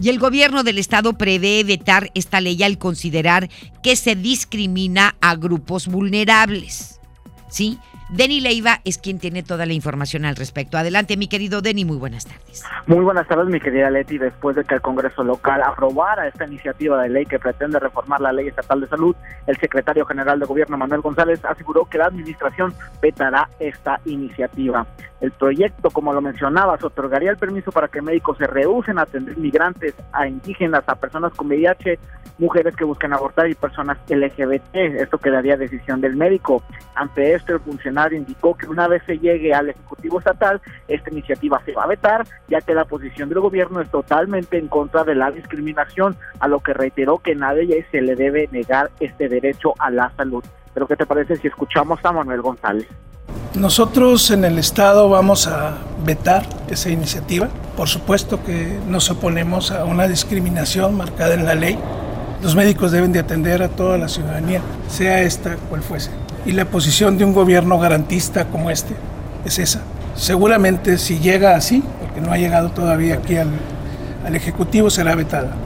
Y 0.00 0.10
el 0.10 0.18
gobierno 0.18 0.62
del 0.62 0.78
estado 0.78 1.14
prevé 1.14 1.64
vetar 1.64 2.10
esta 2.14 2.40
ley 2.40 2.62
al 2.62 2.78
considerar 2.78 3.48
que 3.82 3.96
se 3.96 4.14
discrimina 4.14 5.16
a 5.20 5.36
grupos 5.36 5.86
vulnerables. 5.88 7.00
¿Sí? 7.48 7.78
Denny 8.08 8.40
Leiva 8.40 8.80
es 8.84 8.98
quien 8.98 9.18
tiene 9.18 9.42
toda 9.42 9.66
la 9.66 9.72
información 9.72 10.24
al 10.26 10.36
respecto. 10.36 10.78
Adelante, 10.78 11.16
mi 11.16 11.26
querido 11.26 11.60
Denny, 11.60 11.84
muy 11.84 11.96
buenas 11.96 12.24
tardes. 12.24 12.62
Muy 12.86 13.00
buenas 13.00 13.26
tardes, 13.26 13.48
mi 13.48 13.58
querida 13.58 13.90
Leti. 13.90 14.16
Después 14.16 14.54
de 14.54 14.64
que 14.64 14.76
el 14.76 14.80
Congreso 14.80 15.24
local 15.24 15.60
aprobara 15.62 16.28
esta 16.28 16.46
iniciativa 16.46 17.02
de 17.02 17.08
ley 17.08 17.26
que 17.26 17.40
pretende 17.40 17.80
reformar 17.80 18.20
la 18.20 18.32
Ley 18.32 18.46
Estatal 18.46 18.80
de 18.80 18.86
Salud, 18.86 19.16
el 19.48 19.56
secretario 19.56 20.06
general 20.06 20.38
de 20.38 20.46
Gobierno, 20.46 20.76
Manuel 20.76 21.00
González, 21.00 21.44
aseguró 21.44 21.86
que 21.86 21.98
la 21.98 22.06
administración 22.06 22.74
vetará 23.02 23.48
esta 23.58 24.00
iniciativa. 24.04 24.86
El 25.20 25.30
proyecto, 25.32 25.90
como 25.90 26.12
lo 26.12 26.20
mencionabas, 26.20 26.84
otorgaría 26.84 27.30
el 27.30 27.38
permiso 27.38 27.72
para 27.72 27.88
que 27.88 28.02
médicos 28.02 28.36
se 28.36 28.46
rehúsen 28.46 28.98
a 28.98 29.02
atender 29.02 29.36
migrantes, 29.38 29.94
a 30.12 30.28
indígenas, 30.28 30.84
a 30.86 30.94
personas 30.94 31.32
con 31.32 31.46
VIH, 31.46 31.98
mujeres 32.38 32.76
que 32.76 32.84
buscan 32.84 33.14
abortar 33.14 33.48
y 33.48 33.54
personas 33.54 33.96
LGBT. 34.08 34.74
Esto 34.74 35.18
quedaría 35.18 35.56
decisión 35.56 36.00
del 36.00 36.16
médico. 36.16 36.62
Ante 36.94 37.34
esto, 37.34 37.54
el 37.54 37.60
funcionario 37.60 38.18
indicó 38.18 38.54
que 38.54 38.66
una 38.68 38.88
vez 38.88 39.02
se 39.06 39.18
llegue 39.18 39.54
al 39.54 39.70
Ejecutivo 39.70 40.18
Estatal, 40.18 40.60
esta 40.86 41.10
iniciativa 41.10 41.62
se 41.64 41.72
va 41.72 41.84
a 41.84 41.88
vetar, 41.88 42.26
ya 42.48 42.60
que 42.60 42.74
la 42.74 42.84
posición 42.84 43.30
del 43.30 43.40
gobierno 43.40 43.80
es 43.80 43.90
totalmente 43.90 44.58
en 44.58 44.68
contra 44.68 45.04
de 45.04 45.14
la 45.14 45.30
discriminación, 45.30 46.16
a 46.40 46.48
lo 46.48 46.60
que 46.60 46.74
reiteró 46.74 47.18
que 47.18 47.34
nadie 47.34 47.86
se 47.90 48.02
le 48.02 48.16
debe 48.16 48.48
negar 48.52 48.90
este 49.00 49.28
derecho 49.28 49.72
a 49.78 49.90
la 49.90 50.10
salud. 50.10 50.44
Pero 50.76 50.86
¿qué 50.86 50.94
te 50.94 51.06
parece 51.06 51.36
si 51.36 51.46
escuchamos 51.46 51.98
a 52.02 52.12
Manuel 52.12 52.42
González? 52.42 52.86
Nosotros 53.54 54.30
en 54.30 54.44
el 54.44 54.58
Estado 54.58 55.08
vamos 55.08 55.46
a 55.46 55.78
vetar 56.04 56.44
esa 56.68 56.90
iniciativa. 56.90 57.48
Por 57.78 57.88
supuesto 57.88 58.44
que 58.44 58.78
nos 58.86 59.08
oponemos 59.10 59.70
a 59.70 59.86
una 59.86 60.06
discriminación 60.06 60.94
marcada 60.94 61.32
en 61.32 61.46
la 61.46 61.54
ley. 61.54 61.78
Los 62.42 62.54
médicos 62.54 62.92
deben 62.92 63.10
de 63.10 63.20
atender 63.20 63.62
a 63.62 63.70
toda 63.70 63.96
la 63.96 64.06
ciudadanía, 64.06 64.60
sea 64.86 65.22
esta 65.22 65.56
cual 65.56 65.80
fuese. 65.80 66.10
Y 66.44 66.52
la 66.52 66.66
posición 66.66 67.16
de 67.16 67.24
un 67.24 67.32
gobierno 67.32 67.78
garantista 67.78 68.44
como 68.48 68.68
este 68.68 68.94
es 69.46 69.58
esa. 69.58 69.80
Seguramente 70.14 70.98
si 70.98 71.20
llega 71.20 71.56
así, 71.56 71.82
porque 72.02 72.20
no 72.20 72.34
ha 72.34 72.36
llegado 72.36 72.68
todavía 72.68 73.14
aquí 73.14 73.38
al, 73.38 73.48
al 74.26 74.36
Ejecutivo, 74.36 74.90
será 74.90 75.14
vetada. 75.14 75.56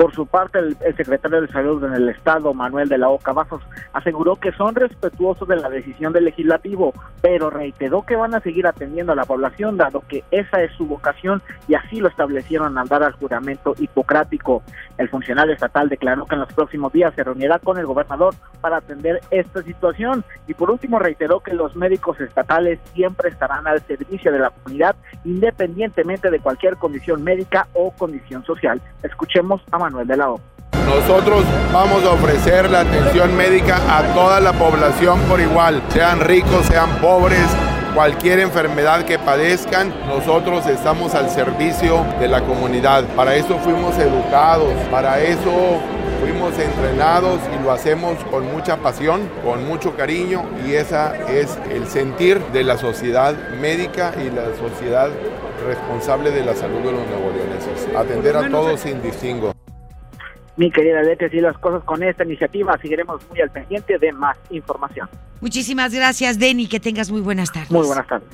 Por 0.00 0.14
su 0.14 0.24
parte, 0.24 0.58
el, 0.60 0.78
secretario 0.96 1.42
de 1.42 1.48
Salud 1.48 1.84
en 1.84 1.92
el 1.92 2.08
Estado, 2.08 2.54
Manuel 2.54 2.88
de 2.88 2.96
la 2.96 3.10
Oca 3.10 3.34
Vasos, 3.34 3.60
aseguró 3.92 4.36
que 4.36 4.50
son 4.52 4.74
respetuosos 4.74 5.46
de 5.46 5.56
la 5.56 5.68
decisión 5.68 6.14
del 6.14 6.24
legislativo, 6.24 6.94
pero 7.20 7.50
reiteró 7.50 8.00
que 8.06 8.16
van 8.16 8.34
a 8.34 8.40
seguir 8.40 8.66
atendiendo 8.66 9.12
a 9.12 9.14
la 9.14 9.26
población 9.26 9.76
dado 9.76 10.02
que 10.08 10.24
esa 10.30 10.62
es 10.62 10.72
su 10.72 10.86
vocación 10.86 11.42
y 11.68 11.74
así 11.74 12.00
lo 12.00 12.08
establecieron 12.08 12.78
al 12.78 12.88
dar 12.88 13.02
al 13.02 13.12
juramento 13.12 13.74
hipocrático. 13.78 14.62
El 15.00 15.08
funcionario 15.08 15.54
estatal 15.54 15.88
declaró 15.88 16.26
que 16.26 16.34
en 16.34 16.42
los 16.42 16.52
próximos 16.52 16.92
días 16.92 17.14
se 17.14 17.24
reunirá 17.24 17.58
con 17.58 17.78
el 17.78 17.86
gobernador 17.86 18.34
para 18.60 18.76
atender 18.76 19.18
esta 19.30 19.62
situación 19.62 20.26
y 20.46 20.52
por 20.52 20.70
último 20.70 20.98
reiteró 20.98 21.40
que 21.40 21.54
los 21.54 21.74
médicos 21.74 22.20
estatales 22.20 22.78
siempre 22.92 23.30
estarán 23.30 23.66
al 23.66 23.80
servicio 23.80 24.30
de 24.30 24.40
la 24.40 24.50
comunidad 24.50 24.94
independientemente 25.24 26.30
de 26.30 26.38
cualquier 26.38 26.76
condición 26.76 27.24
médica 27.24 27.66
o 27.72 27.92
condición 27.92 28.44
social. 28.44 28.82
Escuchemos 29.02 29.62
a 29.70 29.78
Manuel 29.78 30.06
de 30.06 30.18
la 30.18 30.32
O. 30.32 30.40
Nosotros 30.90 31.44
vamos 31.72 32.02
a 32.04 32.10
ofrecer 32.10 32.68
la 32.68 32.80
atención 32.80 33.36
médica 33.36 33.76
a 33.88 34.12
toda 34.12 34.40
la 34.40 34.52
población 34.52 35.20
por 35.28 35.40
igual, 35.40 35.80
sean 35.92 36.18
ricos, 36.18 36.66
sean 36.66 36.90
pobres, 37.00 37.46
cualquier 37.94 38.40
enfermedad 38.40 39.04
que 39.04 39.16
padezcan, 39.16 39.94
nosotros 40.08 40.66
estamos 40.66 41.14
al 41.14 41.30
servicio 41.30 42.04
de 42.18 42.26
la 42.26 42.40
comunidad. 42.42 43.04
Para 43.14 43.36
eso 43.36 43.56
fuimos 43.58 43.96
educados, 43.98 44.72
para 44.90 45.20
eso 45.20 45.78
fuimos 46.20 46.58
entrenados 46.58 47.38
y 47.56 47.62
lo 47.62 47.70
hacemos 47.70 48.16
con 48.28 48.50
mucha 48.52 48.76
pasión, 48.78 49.20
con 49.44 49.68
mucho 49.68 49.96
cariño 49.96 50.42
y 50.66 50.74
esa 50.74 51.14
es 51.28 51.56
el 51.70 51.86
sentir 51.86 52.40
de 52.52 52.64
la 52.64 52.76
sociedad 52.76 53.34
médica 53.60 54.12
y 54.16 54.28
la 54.30 54.46
sociedad 54.58 55.08
responsable 55.64 56.32
de 56.32 56.44
la 56.44 56.54
salud 56.54 56.80
de 56.80 56.92
los 56.92 57.06
neoleoneses. 57.06 57.94
Atender 57.96 58.36
a 58.36 58.48
todos 58.48 58.80
sin 58.80 59.00
distingo. 59.00 59.52
Mi 60.60 60.70
querida 60.70 61.00
Leti, 61.00 61.24
así 61.24 61.40
las 61.40 61.56
cosas 61.56 61.82
con 61.84 62.02
esta 62.02 62.22
iniciativa, 62.22 62.76
seguiremos 62.82 63.26
muy 63.30 63.40
al 63.40 63.48
pendiente 63.48 63.96
de 63.96 64.12
más 64.12 64.36
información. 64.50 65.08
Muchísimas 65.40 65.94
gracias, 65.94 66.38
Denny, 66.38 66.66
que 66.66 66.78
tengas 66.78 67.10
muy 67.10 67.22
buenas 67.22 67.50
tardes. 67.50 67.70
Muy 67.70 67.86
buenas 67.86 68.06
tardes. 68.06 68.28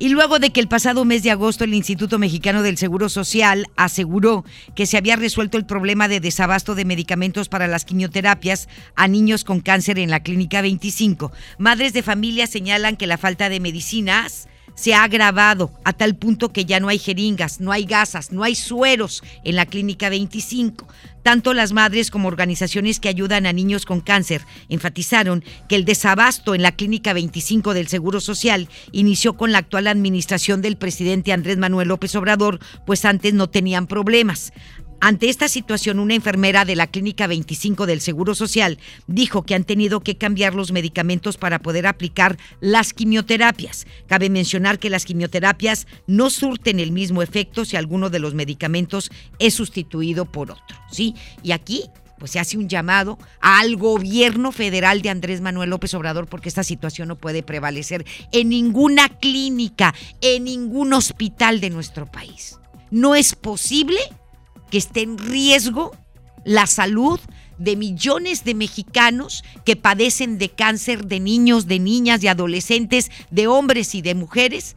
Y 0.00 0.08
luego 0.08 0.40
de 0.40 0.50
que 0.50 0.58
el 0.58 0.66
pasado 0.66 1.04
mes 1.04 1.22
de 1.22 1.30
agosto 1.30 1.62
el 1.62 1.74
Instituto 1.74 2.18
Mexicano 2.18 2.64
del 2.64 2.76
Seguro 2.76 3.08
Social 3.08 3.68
aseguró 3.76 4.44
que 4.74 4.86
se 4.86 4.96
había 4.96 5.14
resuelto 5.14 5.56
el 5.58 5.64
problema 5.64 6.08
de 6.08 6.18
desabasto 6.18 6.74
de 6.74 6.84
medicamentos 6.84 7.48
para 7.48 7.68
las 7.68 7.84
quimioterapias 7.84 8.68
a 8.96 9.06
niños 9.06 9.44
con 9.44 9.60
cáncer 9.60 10.00
en 10.00 10.10
la 10.10 10.24
Clínica 10.24 10.60
25, 10.60 11.30
madres 11.56 11.92
de 11.92 12.02
familia 12.02 12.48
señalan 12.48 12.96
que 12.96 13.06
la 13.06 13.16
falta 13.16 13.48
de 13.48 13.60
medicinas 13.60 14.48
se 14.76 14.94
ha 14.94 15.02
agravado 15.02 15.72
a 15.84 15.92
tal 15.92 16.14
punto 16.14 16.52
que 16.52 16.64
ya 16.64 16.78
no 16.78 16.88
hay 16.88 16.98
jeringas, 16.98 17.60
no 17.60 17.72
hay 17.72 17.84
gasas, 17.84 18.30
no 18.30 18.44
hay 18.44 18.54
sueros 18.54 19.24
en 19.42 19.56
la 19.56 19.66
Clínica 19.66 20.08
25. 20.08 20.86
Tanto 21.26 21.54
las 21.54 21.72
madres 21.72 22.12
como 22.12 22.28
organizaciones 22.28 23.00
que 23.00 23.08
ayudan 23.08 23.46
a 23.46 23.52
niños 23.52 23.84
con 23.84 24.00
cáncer 24.00 24.42
enfatizaron 24.68 25.42
que 25.68 25.74
el 25.74 25.84
desabasto 25.84 26.54
en 26.54 26.62
la 26.62 26.70
Clínica 26.70 27.14
25 27.14 27.74
del 27.74 27.88
Seguro 27.88 28.20
Social 28.20 28.68
inició 28.92 29.36
con 29.36 29.50
la 29.50 29.58
actual 29.58 29.88
administración 29.88 30.62
del 30.62 30.76
presidente 30.76 31.32
Andrés 31.32 31.56
Manuel 31.56 31.88
López 31.88 32.14
Obrador, 32.14 32.60
pues 32.86 33.04
antes 33.04 33.34
no 33.34 33.48
tenían 33.50 33.88
problemas. 33.88 34.52
Ante 35.00 35.28
esta 35.28 35.48
situación, 35.48 35.98
una 35.98 36.14
enfermera 36.14 36.64
de 36.64 36.74
la 36.74 36.86
Clínica 36.86 37.26
25 37.26 37.86
del 37.86 38.00
Seguro 38.00 38.34
Social 38.34 38.78
dijo 39.06 39.42
que 39.42 39.54
han 39.54 39.64
tenido 39.64 40.00
que 40.00 40.16
cambiar 40.16 40.54
los 40.54 40.72
medicamentos 40.72 41.36
para 41.36 41.58
poder 41.58 41.86
aplicar 41.86 42.38
las 42.60 42.94
quimioterapias. 42.94 43.86
Cabe 44.06 44.30
mencionar 44.30 44.78
que 44.78 44.90
las 44.90 45.04
quimioterapias 45.04 45.86
no 46.06 46.30
surten 46.30 46.80
el 46.80 46.92
mismo 46.92 47.22
efecto 47.22 47.64
si 47.64 47.76
alguno 47.76 48.10
de 48.10 48.20
los 48.20 48.34
medicamentos 48.34 49.10
es 49.38 49.54
sustituido 49.54 50.24
por 50.24 50.50
otro, 50.50 50.78
¿sí? 50.90 51.14
Y 51.42 51.52
aquí 51.52 51.84
pues 52.18 52.30
se 52.30 52.40
hace 52.40 52.56
un 52.56 52.68
llamado 52.68 53.18
al 53.40 53.76
gobierno 53.76 54.50
federal 54.50 55.02
de 55.02 55.10
Andrés 55.10 55.42
Manuel 55.42 55.68
López 55.68 55.92
Obrador 55.92 56.26
porque 56.26 56.48
esta 56.48 56.64
situación 56.64 57.08
no 57.08 57.16
puede 57.16 57.42
prevalecer 57.42 58.06
en 58.32 58.48
ninguna 58.48 59.10
clínica, 59.10 59.94
en 60.22 60.44
ningún 60.44 60.94
hospital 60.94 61.60
de 61.60 61.68
nuestro 61.68 62.06
país. 62.06 62.58
No 62.90 63.14
es 63.14 63.34
posible 63.34 63.98
que 64.70 64.78
esté 64.78 65.02
en 65.02 65.18
riesgo 65.18 65.92
la 66.44 66.66
salud 66.66 67.20
de 67.58 67.76
millones 67.76 68.44
de 68.44 68.54
mexicanos 68.54 69.42
que 69.64 69.76
padecen 69.76 70.38
de 70.38 70.50
cáncer, 70.50 71.06
de 71.06 71.20
niños, 71.20 71.66
de 71.66 71.78
niñas, 71.78 72.20
de 72.20 72.28
adolescentes, 72.28 73.10
de 73.30 73.46
hombres 73.46 73.94
y 73.94 74.02
de 74.02 74.14
mujeres, 74.14 74.76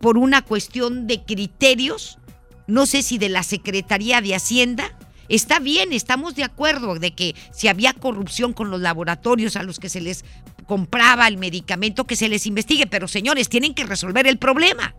por 0.00 0.18
una 0.18 0.42
cuestión 0.42 1.06
de 1.06 1.22
criterios, 1.22 2.18
no 2.66 2.86
sé 2.86 3.02
si 3.02 3.18
de 3.18 3.28
la 3.28 3.42
Secretaría 3.42 4.20
de 4.20 4.34
Hacienda. 4.34 4.96
Está 5.28 5.60
bien, 5.60 5.92
estamos 5.92 6.34
de 6.34 6.44
acuerdo 6.44 6.96
de 6.96 7.12
que 7.12 7.36
si 7.52 7.68
había 7.68 7.92
corrupción 7.92 8.52
con 8.52 8.70
los 8.70 8.80
laboratorios 8.80 9.56
a 9.56 9.62
los 9.62 9.78
que 9.78 9.88
se 9.88 10.00
les 10.00 10.24
compraba 10.66 11.28
el 11.28 11.36
medicamento, 11.36 12.06
que 12.06 12.16
se 12.16 12.28
les 12.28 12.46
investigue, 12.46 12.86
pero 12.86 13.08
señores, 13.08 13.48
tienen 13.48 13.74
que 13.74 13.84
resolver 13.84 14.26
el 14.26 14.38
problema. 14.38 14.94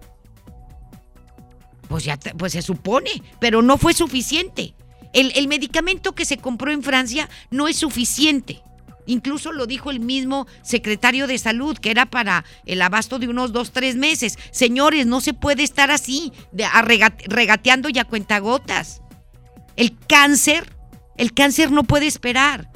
Pues 1.92 2.06
ya, 2.06 2.18
pues 2.38 2.54
se 2.54 2.62
supone, 2.62 3.22
pero 3.42 3.62
no 3.62 3.78
fue 3.78 3.94
suficiente. 3.94 4.74
El, 5.12 5.34
el, 5.36 5.50
medicamento 5.50 6.16
que 6.16 6.24
se 6.24 6.38
compró 6.38 6.72
en 6.72 6.84
Francia 6.84 7.30
no 7.50 7.68
es 7.68 7.76
suficiente. 7.76 8.64
Incluso 9.08 9.52
lo 9.52 9.66
dijo 9.66 9.92
el 9.92 10.00
mismo 10.00 10.48
secretario 10.62 11.28
de 11.28 11.38
salud, 11.38 11.78
que 11.78 11.92
era 11.92 12.06
para 12.06 12.46
el 12.66 12.82
abasto 12.82 13.20
de 13.20 13.28
unos 13.28 13.52
dos, 13.52 13.74
tres 13.74 13.98
meses. 13.98 14.40
Señores, 14.52 15.06
no 15.06 15.20
se 15.20 15.34
puede 15.34 15.64
estar 15.64 15.92
así, 15.92 16.32
regateando 17.28 17.90
y 17.90 18.00
a 18.00 18.06
cuentagotas. 18.06 19.02
El 19.76 19.98
cáncer, 20.08 20.74
el 21.18 21.34
cáncer 21.34 21.72
no 21.72 21.84
puede 21.84 22.08
esperar. 22.08 22.72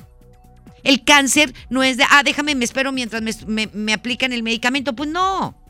El 0.84 1.06
cáncer 1.06 1.54
no 1.70 1.84
es 1.84 1.96
de, 1.96 2.04
ah, 2.10 2.22
déjame, 2.26 2.54
me 2.54 2.66
espero 2.66 2.92
mientras 2.92 3.22
me, 3.48 3.68
me 3.68 3.94
aplican 3.94 4.34
el 4.34 4.44
medicamento. 4.44 4.94
Pues 4.94 5.10
no. 5.10 5.65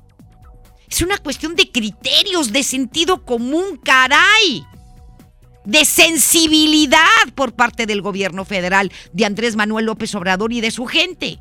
Es 0.89 1.01
una 1.01 1.17
cuestión 1.17 1.55
de 1.55 1.71
criterios, 1.71 2.51
de 2.51 2.63
sentido 2.63 3.25
común, 3.25 3.79
caray. 3.83 4.65
De 5.65 5.83
sensibilidad 5.83 6.99
por 7.33 7.53
parte 7.53 7.85
del 7.85 8.01
gobierno 8.01 8.45
federal 8.45 8.91
de 9.13 9.25
Andrés 9.25 9.55
Manuel 9.55 9.85
López 9.85 10.13
Obrador 10.13 10.53
y 10.53 10.61
de 10.61 10.71
su 10.71 10.85
gente. 10.85 11.39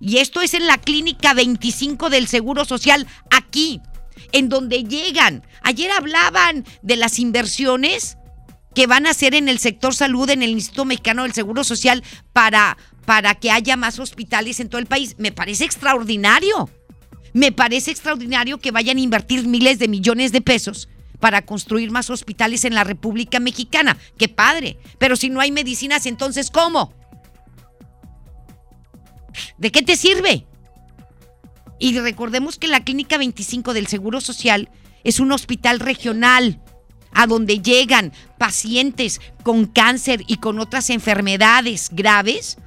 Y 0.00 0.18
esto 0.18 0.40
es 0.40 0.52
en 0.54 0.66
la 0.66 0.78
clínica 0.78 1.32
25 1.32 2.10
del 2.10 2.26
Seguro 2.26 2.64
Social, 2.64 3.06
aquí, 3.30 3.80
en 4.32 4.48
donde 4.48 4.82
llegan. 4.82 5.46
Ayer 5.62 5.92
hablaban 5.92 6.66
de 6.82 6.96
las 6.96 7.20
inversiones 7.20 8.18
que 8.74 8.86
van 8.86 9.06
a 9.06 9.10
hacer 9.10 9.34
en 9.34 9.48
el 9.48 9.58
sector 9.58 9.94
salud, 9.94 10.28
en 10.28 10.42
el 10.42 10.50
Instituto 10.50 10.84
Mexicano 10.84 11.22
del 11.22 11.32
Seguro 11.32 11.62
Social, 11.62 12.02
para, 12.32 12.76
para 13.06 13.34
que 13.36 13.50
haya 13.50 13.76
más 13.76 13.98
hospitales 13.98 14.60
en 14.60 14.68
todo 14.68 14.80
el 14.80 14.86
país. 14.86 15.14
Me 15.18 15.30
parece 15.30 15.64
extraordinario. 15.64 16.68
Me 17.32 17.52
parece 17.52 17.90
extraordinario 17.90 18.58
que 18.58 18.70
vayan 18.70 18.98
a 18.98 19.00
invertir 19.00 19.46
miles 19.46 19.78
de 19.78 19.88
millones 19.88 20.32
de 20.32 20.40
pesos 20.40 20.88
para 21.20 21.42
construir 21.42 21.90
más 21.90 22.10
hospitales 22.10 22.64
en 22.64 22.74
la 22.74 22.84
República 22.84 23.40
Mexicana. 23.40 23.96
¡Qué 24.18 24.28
padre! 24.28 24.78
Pero 24.98 25.16
si 25.16 25.30
no 25.30 25.40
hay 25.40 25.52
medicinas, 25.52 26.06
entonces 26.06 26.50
¿cómo? 26.50 26.92
¿De 29.56 29.70
qué 29.70 29.82
te 29.82 29.96
sirve? 29.96 30.46
Y 31.78 31.98
recordemos 31.98 32.58
que 32.58 32.68
la 32.68 32.84
Clínica 32.84 33.18
25 33.18 33.72
del 33.72 33.86
Seguro 33.86 34.20
Social 34.20 34.70
es 35.04 35.20
un 35.20 35.32
hospital 35.32 35.80
regional 35.80 36.60
a 37.12 37.26
donde 37.26 37.60
llegan 37.60 38.12
pacientes 38.38 39.20
con 39.42 39.66
cáncer 39.66 40.22
y 40.26 40.36
con 40.36 40.58
otras 40.58 40.90
enfermedades 40.90 41.90
graves 41.92 42.58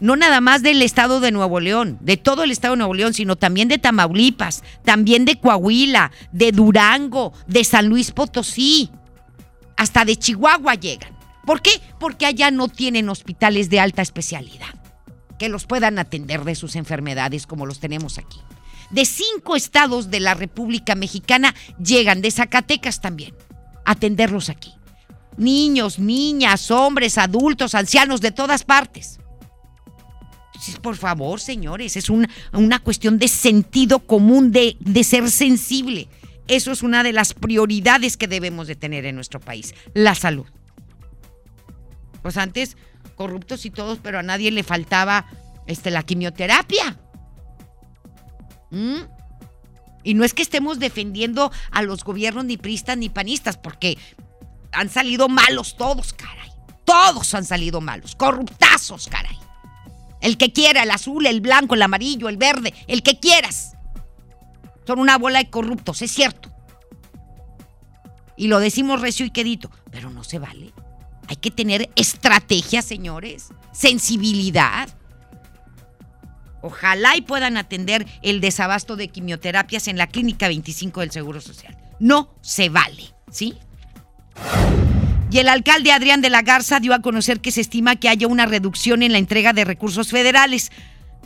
no 0.00 0.16
nada 0.16 0.40
más 0.40 0.62
del 0.62 0.82
estado 0.82 1.20
de 1.20 1.32
Nuevo 1.32 1.60
León, 1.60 1.98
de 2.00 2.16
todo 2.16 2.44
el 2.44 2.50
estado 2.50 2.74
de 2.74 2.78
Nuevo 2.78 2.94
León, 2.94 3.14
sino 3.14 3.36
también 3.36 3.68
de 3.68 3.78
Tamaulipas, 3.78 4.62
también 4.84 5.24
de 5.24 5.38
Coahuila, 5.38 6.12
de 6.32 6.52
Durango, 6.52 7.32
de 7.46 7.64
San 7.64 7.88
Luis 7.88 8.12
Potosí, 8.12 8.90
hasta 9.76 10.04
de 10.04 10.16
Chihuahua 10.16 10.74
llegan. 10.74 11.16
¿Por 11.46 11.62
qué? 11.62 11.70
Porque 11.98 12.26
allá 12.26 12.50
no 12.50 12.68
tienen 12.68 13.08
hospitales 13.08 13.70
de 13.70 13.80
alta 13.80 14.02
especialidad 14.02 14.68
que 15.38 15.48
los 15.48 15.66
puedan 15.66 15.98
atender 15.98 16.44
de 16.44 16.54
sus 16.54 16.76
enfermedades 16.76 17.46
como 17.46 17.64
los 17.64 17.78
tenemos 17.78 18.18
aquí. 18.18 18.40
De 18.90 19.04
cinco 19.04 19.54
estados 19.54 20.10
de 20.10 20.20
la 20.20 20.34
República 20.34 20.94
Mexicana 20.94 21.54
llegan, 21.82 22.20
de 22.20 22.30
Zacatecas 22.30 23.00
también, 23.00 23.34
a 23.84 23.92
atenderlos 23.92 24.50
aquí. 24.50 24.74
Niños, 25.36 25.98
niñas, 25.98 26.70
hombres, 26.70 27.16
adultos, 27.16 27.74
ancianos, 27.74 28.20
de 28.20 28.32
todas 28.32 28.64
partes. 28.64 29.20
Por 30.82 30.96
favor, 30.96 31.40
señores, 31.40 31.96
es 31.96 32.10
una, 32.10 32.28
una 32.52 32.78
cuestión 32.78 33.18
de 33.18 33.28
sentido 33.28 34.00
común, 34.00 34.50
de, 34.52 34.76
de 34.80 35.04
ser 35.04 35.30
sensible. 35.30 36.08
Eso 36.48 36.72
es 36.72 36.82
una 36.82 37.02
de 37.02 37.12
las 37.12 37.34
prioridades 37.34 38.16
que 38.16 38.26
debemos 38.26 38.66
de 38.66 38.74
tener 38.74 39.04
en 39.04 39.14
nuestro 39.14 39.38
país, 39.38 39.74
la 39.94 40.14
salud. 40.14 40.46
Pues 42.22 42.36
antes, 42.36 42.76
corruptos 43.14 43.64
y 43.66 43.70
todos, 43.70 43.98
pero 44.02 44.18
a 44.18 44.22
nadie 44.22 44.50
le 44.50 44.62
faltaba 44.62 45.26
este, 45.66 45.90
la 45.90 46.02
quimioterapia. 46.02 46.98
¿Mm? 48.70 49.00
Y 50.04 50.14
no 50.14 50.24
es 50.24 50.34
que 50.34 50.42
estemos 50.42 50.78
defendiendo 50.78 51.52
a 51.70 51.82
los 51.82 52.02
gobiernos 52.02 52.44
ni 52.44 52.56
pristas 52.56 52.96
ni 52.96 53.08
panistas, 53.08 53.56
porque 53.58 53.98
han 54.72 54.88
salido 54.88 55.28
malos 55.28 55.76
todos, 55.76 56.12
caray. 56.12 56.50
Todos 56.84 57.34
han 57.34 57.44
salido 57.44 57.80
malos, 57.80 58.16
corruptazos, 58.16 59.08
caray. 59.08 59.37
El 60.20 60.36
que 60.36 60.52
quiera, 60.52 60.82
el 60.82 60.90
azul, 60.90 61.26
el 61.26 61.40
blanco, 61.40 61.74
el 61.74 61.82
amarillo, 61.82 62.28
el 62.28 62.36
verde, 62.36 62.74
el 62.86 63.02
que 63.02 63.18
quieras. 63.18 63.76
Son 64.86 64.98
una 64.98 65.18
bola 65.18 65.38
de 65.38 65.50
corruptos, 65.50 66.02
es 66.02 66.10
cierto. 66.10 66.50
Y 68.36 68.48
lo 68.48 68.60
decimos 68.60 69.00
recio 69.00 69.26
y 69.26 69.30
quedito, 69.30 69.70
pero 69.90 70.10
no 70.10 70.24
se 70.24 70.38
vale. 70.38 70.72
Hay 71.28 71.36
que 71.36 71.50
tener 71.50 71.90
estrategia, 71.96 72.82
señores, 72.82 73.48
sensibilidad. 73.72 74.88
Ojalá 76.62 77.16
y 77.16 77.20
puedan 77.20 77.56
atender 77.56 78.06
el 78.22 78.40
desabasto 78.40 78.96
de 78.96 79.08
quimioterapias 79.08 79.88
en 79.88 79.98
la 79.98 80.06
Clínica 80.06 80.48
25 80.48 81.00
del 81.00 81.10
Seguro 81.10 81.40
Social. 81.40 81.76
No 82.00 82.34
se 82.40 82.68
vale, 82.68 83.12
¿sí? 83.30 83.58
Y 85.30 85.38
el 85.38 85.48
alcalde 85.48 85.92
Adrián 85.92 86.22
de 86.22 86.30
la 86.30 86.42
Garza 86.42 86.80
dio 86.80 86.94
a 86.94 87.02
conocer 87.02 87.40
que 87.40 87.50
se 87.50 87.60
estima 87.60 87.96
que 87.96 88.08
haya 88.08 88.26
una 88.26 88.46
reducción 88.46 89.02
en 89.02 89.12
la 89.12 89.18
entrega 89.18 89.52
de 89.52 89.64
recursos 89.64 90.10
federales. 90.10 90.72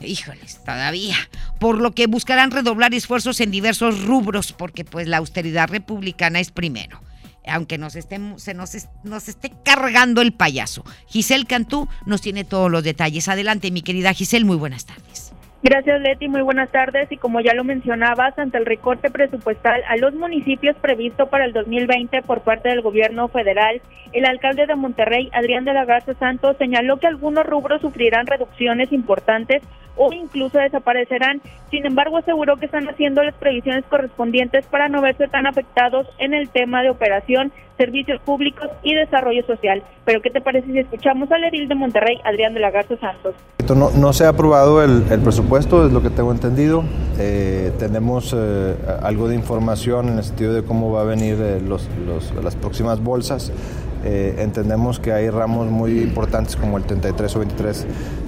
Híjoles, 0.01 0.59
todavía. 0.65 1.17
Por 1.61 1.81
lo 1.81 1.93
que 1.93 2.09
buscarán 2.09 2.51
redoblar 2.51 2.95
esfuerzos 2.95 3.41
en 3.41 3.53
diversos 3.53 4.05
rubros, 4.05 4.53
porque 4.53 4.85
pues 4.85 5.07
la 5.07 5.19
austeridad 5.19 5.69
republicana 5.69 6.41
es 6.41 6.51
primero. 6.51 7.01
Aunque 7.47 7.79
nos 7.79 7.95
estemos, 7.95 8.43
se 8.43 8.55
nos, 8.55 8.71
nos 9.05 9.29
esté 9.29 9.53
cargando 9.65 10.21
el 10.21 10.33
payaso. 10.33 10.85
Giselle 11.09 11.47
Cantú 11.47 11.88
nos 12.05 12.21
tiene 12.21 12.45
todos 12.45 12.71
los 12.71 12.83
detalles. 12.83 13.29
Adelante, 13.29 13.71
mi 13.71 13.83
querida 13.83 14.15
Giselle, 14.15 14.45
muy 14.45 14.57
buenas 14.57 14.85
tardes. 14.85 15.32
Gracias, 15.62 16.01
Leti. 16.01 16.27
Muy 16.27 16.42
buenas 16.42 16.70
tardes. 16.70 17.11
Y 17.12 17.16
como 17.16 17.40
ya 17.40 17.55
lo 17.55 17.62
mencionabas, 17.62 18.37
ante 18.37 18.59
el 18.59 18.66
recorte 18.66 19.11
presupuestal 19.11 19.81
a 19.88 19.96
los 19.96 20.12
municipios 20.12 20.77
previsto 20.77 21.27
para 21.27 21.44
el 21.44 21.53
2020 21.53 22.22
por 22.22 22.40
parte 22.40 22.68
del 22.68 22.83
gobierno 22.83 23.29
federal, 23.29 23.81
el 24.12 24.25
alcalde 24.25 24.66
de 24.66 24.75
Monterrey, 24.75 25.31
Adrián 25.33 25.64
de 25.64 25.72
la 25.72 25.85
Garza 25.85 26.14
Santos, 26.14 26.57
señaló 26.59 26.96
que 26.96 27.07
algunos 27.07 27.46
rubros 27.46 27.81
sufrirán 27.81 28.27
reducciones 28.27 28.92
importantes 28.92 29.62
o 29.96 30.12
incluso 30.12 30.59
desaparecerán. 30.59 31.40
Sin 31.70 31.87
embargo, 31.87 32.18
aseguró 32.18 32.57
que 32.57 32.66
están 32.66 32.88
haciendo 32.88 33.22
las 33.22 33.35
previsiones 33.35 33.85
correspondientes 33.87 34.66
para 34.66 34.88
no 34.88 35.01
verse 35.01 35.29
tan 35.29 35.46
afectados 35.46 36.09
en 36.18 36.35
el 36.35 36.48
tema 36.48 36.83
de 36.83 36.90
operación, 36.90 37.53
servicios 37.77 38.20
públicos 38.22 38.68
y 38.83 38.94
desarrollo 38.94 39.44
social. 39.46 39.83
Pero, 40.05 40.20
¿qué 40.22 40.31
te 40.31 40.40
parece 40.40 40.66
si 40.72 40.79
escuchamos 40.79 41.31
al 41.31 41.44
edil 41.44 41.68
de 41.68 41.75
Monterrey, 41.75 42.18
Adrián 42.25 42.55
de 42.55 42.61
la 42.61 42.70
Garza 42.70 42.96
Santos? 42.96 43.35
No, 43.75 43.90
no 43.90 44.12
se 44.12 44.25
ha 44.25 44.29
aprobado 44.29 44.83
el, 44.83 45.03
presupuesto, 45.22 45.52
es 45.59 45.93
lo 45.93 46.01
que 46.01 46.09
tengo 46.09 46.33
entendido. 46.33 46.83
Eh, 47.19 47.73
tenemos 47.79 48.35
eh, 48.35 48.75
algo 49.03 49.29
de 49.29 49.35
información 49.35 50.09
en 50.09 50.19
el 50.19 50.25
sentido 50.25 50.55
de 50.55 50.62
cómo 50.62 50.91
va 50.91 51.03
a 51.03 51.05
venir 51.05 51.37
eh, 51.41 51.61
los, 51.61 51.88
las 52.43 52.57
próximas 52.57 53.01
bolsas. 53.01 53.53
entendemos 54.05 54.99
que 54.99 55.12
hay 55.12 55.31
ramos 55.31 55.69
muy 55.69 56.01
importantes 56.01 56.57
como 56.57 56.77
el 56.77 56.85
33 56.85 57.37
o 57.37 57.38
23 57.38 57.87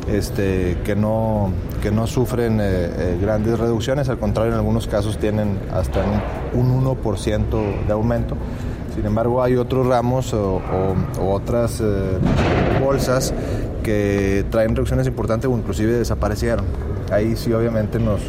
este, 0.08 0.78
que, 0.84 0.94
no, 0.94 1.50
que 1.82 1.90
no 1.90 2.06
sufren 2.06 2.60
grandes 3.20 3.58
reducciones, 3.58 4.08
al 4.08 4.18
contrario 4.18 4.52
en 4.52 4.58
algunos 4.58 4.86
casos 4.86 5.18
tienen 5.18 5.58
hasta 5.72 6.00
un 6.52 6.84
1% 6.84 7.86
de 7.86 7.92
aumento. 7.92 8.36
Sin 8.94 9.04
embargo, 9.04 9.42
hay 9.42 9.56
otros 9.56 9.84
ramos 9.86 10.32
o, 10.32 10.62
otras 11.20 11.82
bolsas 12.80 13.34
que 13.82 14.44
traen 14.50 14.76
reducciones 14.76 15.08
importantes 15.08 15.50
o 15.50 15.56
inclusive 15.56 15.92
desaparecieron. 15.94 16.93
Ahí 17.10 17.36
sí 17.36 17.52
obviamente 17.52 17.98
nos, 17.98 18.20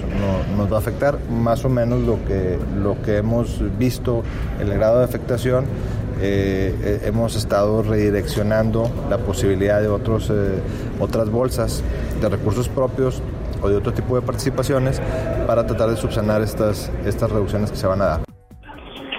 nos 0.58 0.72
va 0.72 0.78
a 0.78 0.80
afectar 0.80 1.18
más 1.30 1.66
o 1.66 1.70
menos 1.70 2.02
lo 2.02 2.24
que, 2.26 2.58
lo 2.82 3.02
que 3.02 3.18
hemos 3.18 3.62
visto, 3.78 4.24
el 4.60 4.70
grado 4.74 5.00
de 5.00 5.06
afectación. 5.06 5.66
Eh, 6.22 6.74
eh, 6.82 7.02
hemos 7.06 7.36
estado 7.36 7.84
redireccionando 7.84 8.90
la 9.10 9.18
posibilidad 9.18 9.82
de 9.82 9.90
otros, 9.90 10.32
otras 11.00 11.30
bolsas 11.30 11.84
de 12.22 12.30
recursos 12.30 12.70
propios 12.70 13.22
o 13.62 13.70
de 13.70 13.76
otro 13.76 13.94
tipo 13.94 14.16
de 14.16 14.22
participaciones 14.22 15.02
para 15.48 15.66
tratar 15.66 15.90
de 15.90 15.98
subsanar 15.98 16.42
estas, 16.42 16.90
estas 17.06 17.30
reducciones 17.32 17.72
que 17.72 17.78
se 17.78 17.88
van 17.88 18.02
a 18.02 18.06
dar. 18.06 18.35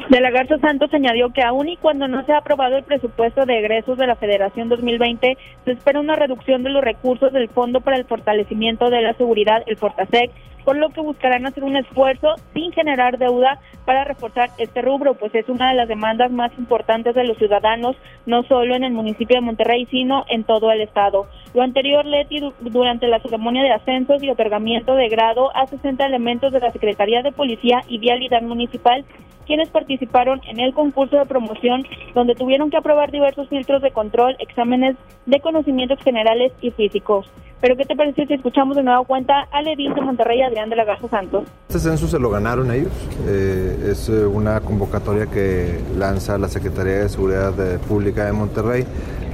De 0.08 0.20
la 0.20 0.30
Garza 0.30 0.56
Santos 0.58 0.94
añadió 0.94 1.30
que 1.30 1.42
aún 1.42 1.68
y 1.68 1.76
cuando 1.76 2.06
no 2.06 2.24
se 2.24 2.32
ha 2.32 2.38
aprobado 2.38 2.76
el 2.76 2.84
presupuesto 2.84 3.44
de 3.44 3.58
egresos 3.58 3.98
de 3.98 4.06
la 4.06 4.14
Federación 4.14 4.68
2020, 4.68 5.36
se 5.64 5.72
espera 5.72 5.98
una 5.98 6.14
reducción 6.14 6.62
de 6.62 6.70
los 6.70 6.84
recursos 6.84 7.32
del 7.32 7.48
Fondo 7.48 7.80
para 7.80 7.96
el 7.96 8.04
Fortalecimiento 8.04 8.88
de 8.88 9.02
la 9.02 9.14
Seguridad, 9.14 9.64
el 9.66 9.76
Fortasec, 9.76 10.30
por 10.66 10.76
lo 10.76 10.88
que 10.88 11.00
buscarán 11.00 11.46
hacer 11.46 11.62
un 11.62 11.76
esfuerzo 11.76 12.34
sin 12.52 12.72
generar 12.72 13.18
deuda 13.18 13.60
para 13.84 14.02
reforzar 14.02 14.50
este 14.58 14.82
rubro, 14.82 15.14
pues 15.14 15.32
es 15.36 15.48
una 15.48 15.70
de 15.70 15.76
las 15.76 15.86
demandas 15.86 16.32
más 16.32 16.50
importantes 16.58 17.14
de 17.14 17.22
los 17.22 17.38
ciudadanos, 17.38 17.94
no 18.26 18.42
solo 18.42 18.74
en 18.74 18.82
el 18.82 18.92
municipio 18.92 19.36
de 19.36 19.42
Monterrey, 19.42 19.86
sino 19.92 20.24
en 20.28 20.42
todo 20.42 20.72
el 20.72 20.80
estado. 20.80 21.28
Lo 21.54 21.62
anterior, 21.62 22.04
Leti, 22.04 22.40
durante 22.58 23.06
la 23.06 23.20
ceremonia 23.20 23.62
de 23.62 23.70
ascensos 23.70 24.20
y 24.24 24.28
otorgamiento 24.28 24.96
de 24.96 25.08
grado 25.08 25.56
a 25.56 25.68
60 25.68 26.04
elementos 26.04 26.52
de 26.52 26.58
la 26.58 26.72
Secretaría 26.72 27.22
de 27.22 27.30
Policía 27.30 27.82
y 27.86 27.98
Vialidad 27.98 28.42
Municipal, 28.42 29.04
quienes 29.46 29.68
participaron 29.68 30.40
en 30.48 30.58
el 30.58 30.74
concurso 30.74 31.16
de 31.16 31.26
promoción, 31.26 31.86
donde 32.12 32.34
tuvieron 32.34 32.70
que 32.70 32.76
aprobar 32.76 33.12
diversos 33.12 33.48
filtros 33.48 33.82
de 33.82 33.92
control, 33.92 34.34
exámenes 34.40 34.96
de 35.26 35.38
conocimientos 35.38 36.00
generales 36.02 36.52
y 36.60 36.72
físicos. 36.72 37.30
Pero 37.60 37.74
¿qué 37.76 37.84
te 37.86 37.96
parece 37.96 38.26
si 38.26 38.34
escuchamos 38.34 38.76
de 38.76 38.82
nuevo 38.82 39.04
cuenta 39.04 39.48
al 39.50 39.66
edil 39.66 39.94
de 39.94 40.02
Monterrey, 40.02 40.42
Adrián 40.42 40.68
de 40.68 40.76
la 40.76 40.84
Garza 40.84 41.08
Santos? 41.08 41.44
Este 41.68 41.80
censo 41.80 42.06
se 42.06 42.18
lo 42.18 42.28
ganaron 42.28 42.70
ellos. 42.70 42.92
Eh, 43.26 43.90
es 43.92 44.10
eh, 44.10 44.26
una 44.26 44.60
convocatoria 44.60 45.26
que 45.26 45.80
lanza 45.96 46.36
la 46.36 46.48
Secretaría 46.48 46.98
de 46.98 47.08
Seguridad 47.08 47.54
Pública 47.88 48.26
de 48.26 48.32
Monterrey 48.32 48.84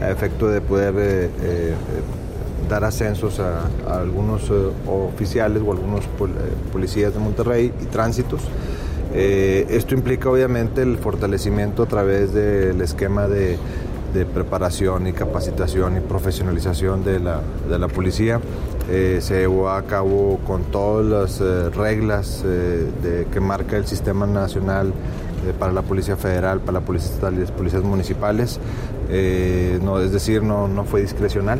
a 0.00 0.10
efecto 0.10 0.48
de 0.48 0.60
poder 0.60 0.94
eh, 0.98 1.74
dar 2.68 2.84
ascensos 2.84 3.40
a, 3.40 3.68
algunos 3.88 4.50
oficiales 4.86 5.60
o 5.66 5.72
algunos 5.72 6.04
policías 6.72 7.12
de 7.12 7.20
Monterrey 7.20 7.72
y 7.82 7.86
tránsitos. 7.86 8.40
esto 9.12 9.94
implica 9.94 10.30
obviamente 10.30 10.80
el 10.82 10.96
fortalecimiento 10.96 11.82
a 11.82 11.86
través 11.86 12.32
del 12.32 12.80
esquema 12.80 13.26
de 13.26 13.58
de 14.12 14.26
preparación 14.26 15.06
y 15.06 15.12
capacitación 15.12 15.96
y 15.96 16.00
profesionalización 16.00 17.04
de 17.04 17.20
la, 17.20 17.40
de 17.68 17.78
la 17.78 17.88
policía. 17.88 18.40
Eh, 18.90 19.18
se 19.20 19.40
llevó 19.40 19.70
a 19.70 19.82
cabo 19.82 20.40
con 20.46 20.64
todas 20.64 21.06
las 21.06 21.40
eh, 21.40 21.70
reglas 21.70 22.42
eh, 22.44 23.26
que 23.32 23.40
marca 23.40 23.76
el 23.76 23.86
Sistema 23.86 24.26
Nacional 24.26 24.92
para 25.58 25.72
la 25.72 25.82
Policía 25.82 26.16
Federal, 26.16 26.60
para 26.60 26.80
las 26.80 27.50
policías 27.50 27.82
municipales. 27.82 28.60
no, 29.82 30.00
es 30.00 30.12
decir, 30.12 30.42
no, 30.44 30.68
no 30.68 30.84
fue 30.84 31.02
discrecional. 31.02 31.58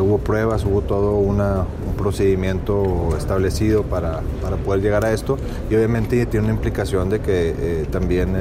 hubo 0.00 0.16
pruebas, 0.16 0.64
hubo 0.64 0.80
todo 0.80 1.16
un 1.16 1.38
procedimiento 1.98 3.14
establecido 3.18 3.82
para, 3.82 4.22
para, 4.42 4.56
poder 4.56 4.80
llegar 4.80 5.04
a 5.04 5.12
esto 5.12 5.36
y 5.70 5.74
obviamente 5.74 6.24
tiene 6.24 6.46
una 6.46 6.54
implicación 6.54 7.10
de 7.10 7.20
que 7.20 7.86
también 7.90 8.34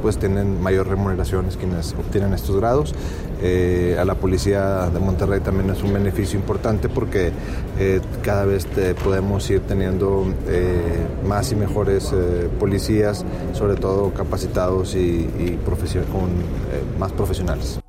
pues 0.00 0.18
tienen 0.18 0.60
mayor 0.60 0.88
remuneraciones 0.88 1.56
quienes 1.56 1.94
obtienen 1.94 2.32
estos 2.32 2.56
grados. 2.56 2.94
Eh, 3.42 3.96
a 3.98 4.04
la 4.04 4.14
policía 4.16 4.90
de 4.90 5.00
Monterrey 5.00 5.40
también 5.40 5.70
es 5.70 5.82
un 5.82 5.92
beneficio 5.92 6.38
importante 6.38 6.88
porque 6.88 7.32
eh, 7.78 8.00
cada 8.22 8.44
vez 8.44 8.66
podemos 9.02 9.48
ir 9.50 9.60
teniendo 9.60 10.26
eh, 10.48 11.06
más 11.26 11.50
y 11.52 11.56
mejores 11.56 12.14
policías, 12.58 13.24
sobre 13.52 13.76
todo 13.76 14.12
capacitados 14.12 14.94
y, 14.94 15.28
y 15.38 15.58
con, 16.12 16.30
más 16.98 17.12
profesionales. 17.12 17.80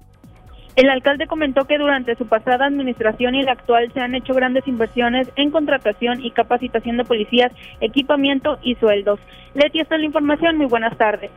El 0.75 0.89
alcalde 0.89 1.27
comentó 1.27 1.65
que 1.65 1.77
durante 1.77 2.15
su 2.15 2.27
pasada 2.27 2.65
administración 2.65 3.35
y 3.35 3.43
la 3.43 3.51
actual 3.51 3.91
se 3.93 3.99
han 3.99 4.15
hecho 4.15 4.33
grandes 4.33 4.65
inversiones 4.67 5.29
en 5.35 5.51
contratación 5.51 6.23
y 6.23 6.31
capacitación 6.31 6.95
de 6.97 7.03
policías, 7.03 7.51
equipamiento 7.81 8.57
y 8.63 8.75
sueldos. 8.75 9.19
Leti, 9.53 9.81
esta 9.81 9.95
es 9.95 10.01
la 10.01 10.07
información. 10.07 10.57
Muy 10.57 10.67
buenas 10.67 10.97
tardes. 10.97 11.29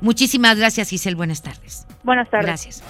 Muchísimas 0.00 0.56
gracias, 0.56 0.90
Giselle. 0.90 1.16
Buenas 1.16 1.42
tardes. 1.42 1.86
Buenas 2.04 2.30
tardes. 2.30 2.46
Gracias. 2.46 2.82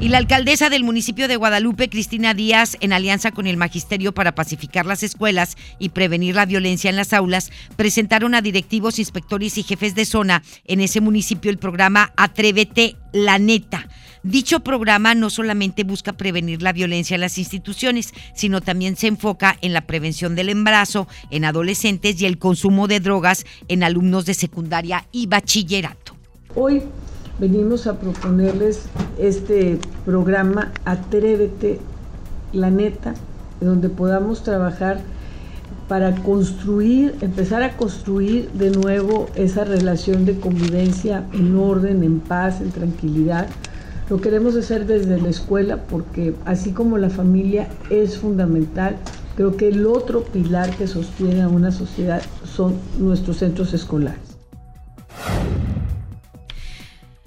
Y 0.00 0.08
la 0.08 0.18
alcaldesa 0.18 0.70
del 0.70 0.84
municipio 0.84 1.28
de 1.28 1.36
Guadalupe, 1.36 1.88
Cristina 1.88 2.34
Díaz, 2.34 2.76
en 2.80 2.92
alianza 2.92 3.32
con 3.32 3.46
el 3.46 3.56
Magisterio 3.56 4.12
para 4.12 4.34
pacificar 4.34 4.86
las 4.86 5.02
escuelas 5.02 5.56
y 5.78 5.90
prevenir 5.90 6.34
la 6.34 6.46
violencia 6.46 6.90
en 6.90 6.96
las 6.96 7.12
aulas, 7.12 7.50
presentaron 7.76 8.34
a 8.34 8.42
directivos, 8.42 8.98
inspectores 8.98 9.58
y 9.58 9.62
jefes 9.62 9.94
de 9.94 10.04
zona 10.04 10.42
en 10.64 10.80
ese 10.80 11.00
municipio 11.00 11.50
el 11.50 11.58
programa 11.58 12.12
Atrévete 12.16 12.96
la 13.12 13.38
Neta. 13.38 13.88
Dicho 14.22 14.60
programa 14.60 15.14
no 15.14 15.30
solamente 15.30 15.84
busca 15.84 16.14
prevenir 16.14 16.62
la 16.62 16.72
violencia 16.72 17.14
en 17.14 17.20
las 17.20 17.38
instituciones, 17.38 18.12
sino 18.34 18.60
también 18.60 18.96
se 18.96 19.06
enfoca 19.06 19.56
en 19.60 19.72
la 19.72 19.82
prevención 19.82 20.34
del 20.34 20.48
embarazo 20.48 21.06
en 21.30 21.44
adolescentes 21.44 22.20
y 22.20 22.26
el 22.26 22.38
consumo 22.38 22.88
de 22.88 23.00
drogas 23.00 23.44
en 23.68 23.84
alumnos 23.84 24.24
de 24.24 24.34
secundaria 24.34 25.06
y 25.12 25.26
bachillerato. 25.26 26.03
Hoy 26.56 26.84
venimos 27.40 27.88
a 27.88 27.98
proponerles 27.98 28.82
este 29.18 29.80
programa 30.04 30.70
Atrévete, 30.84 31.80
la 32.52 32.70
neta, 32.70 33.14
donde 33.60 33.88
podamos 33.88 34.44
trabajar 34.44 35.00
para 35.88 36.14
construir, 36.14 37.16
empezar 37.22 37.64
a 37.64 37.76
construir 37.76 38.52
de 38.52 38.70
nuevo 38.70 39.26
esa 39.34 39.64
relación 39.64 40.24
de 40.26 40.38
convivencia 40.38 41.24
en 41.32 41.56
orden, 41.56 42.04
en 42.04 42.20
paz, 42.20 42.60
en 42.60 42.70
tranquilidad, 42.70 43.48
Lo 44.08 44.20
queremos 44.20 44.54
hacer 44.54 44.86
desde 44.86 45.20
la 45.20 45.30
escuela 45.30 45.78
porque 45.88 46.34
así 46.44 46.72
como 46.72 46.98
la 46.98 47.08
familia 47.08 47.68
es 47.88 48.18
fundamental, 48.18 48.96
creo 49.34 49.56
que 49.56 49.68
el 49.68 49.86
otro 49.86 50.22
pilar 50.22 50.70
que 50.76 50.86
sostiene 50.86 51.42
a 51.42 51.48
una 51.48 51.72
sociedad 51.72 52.22
son 52.44 52.74
nuestros 52.98 53.38
centros 53.38 53.72
escolares. 53.72 54.36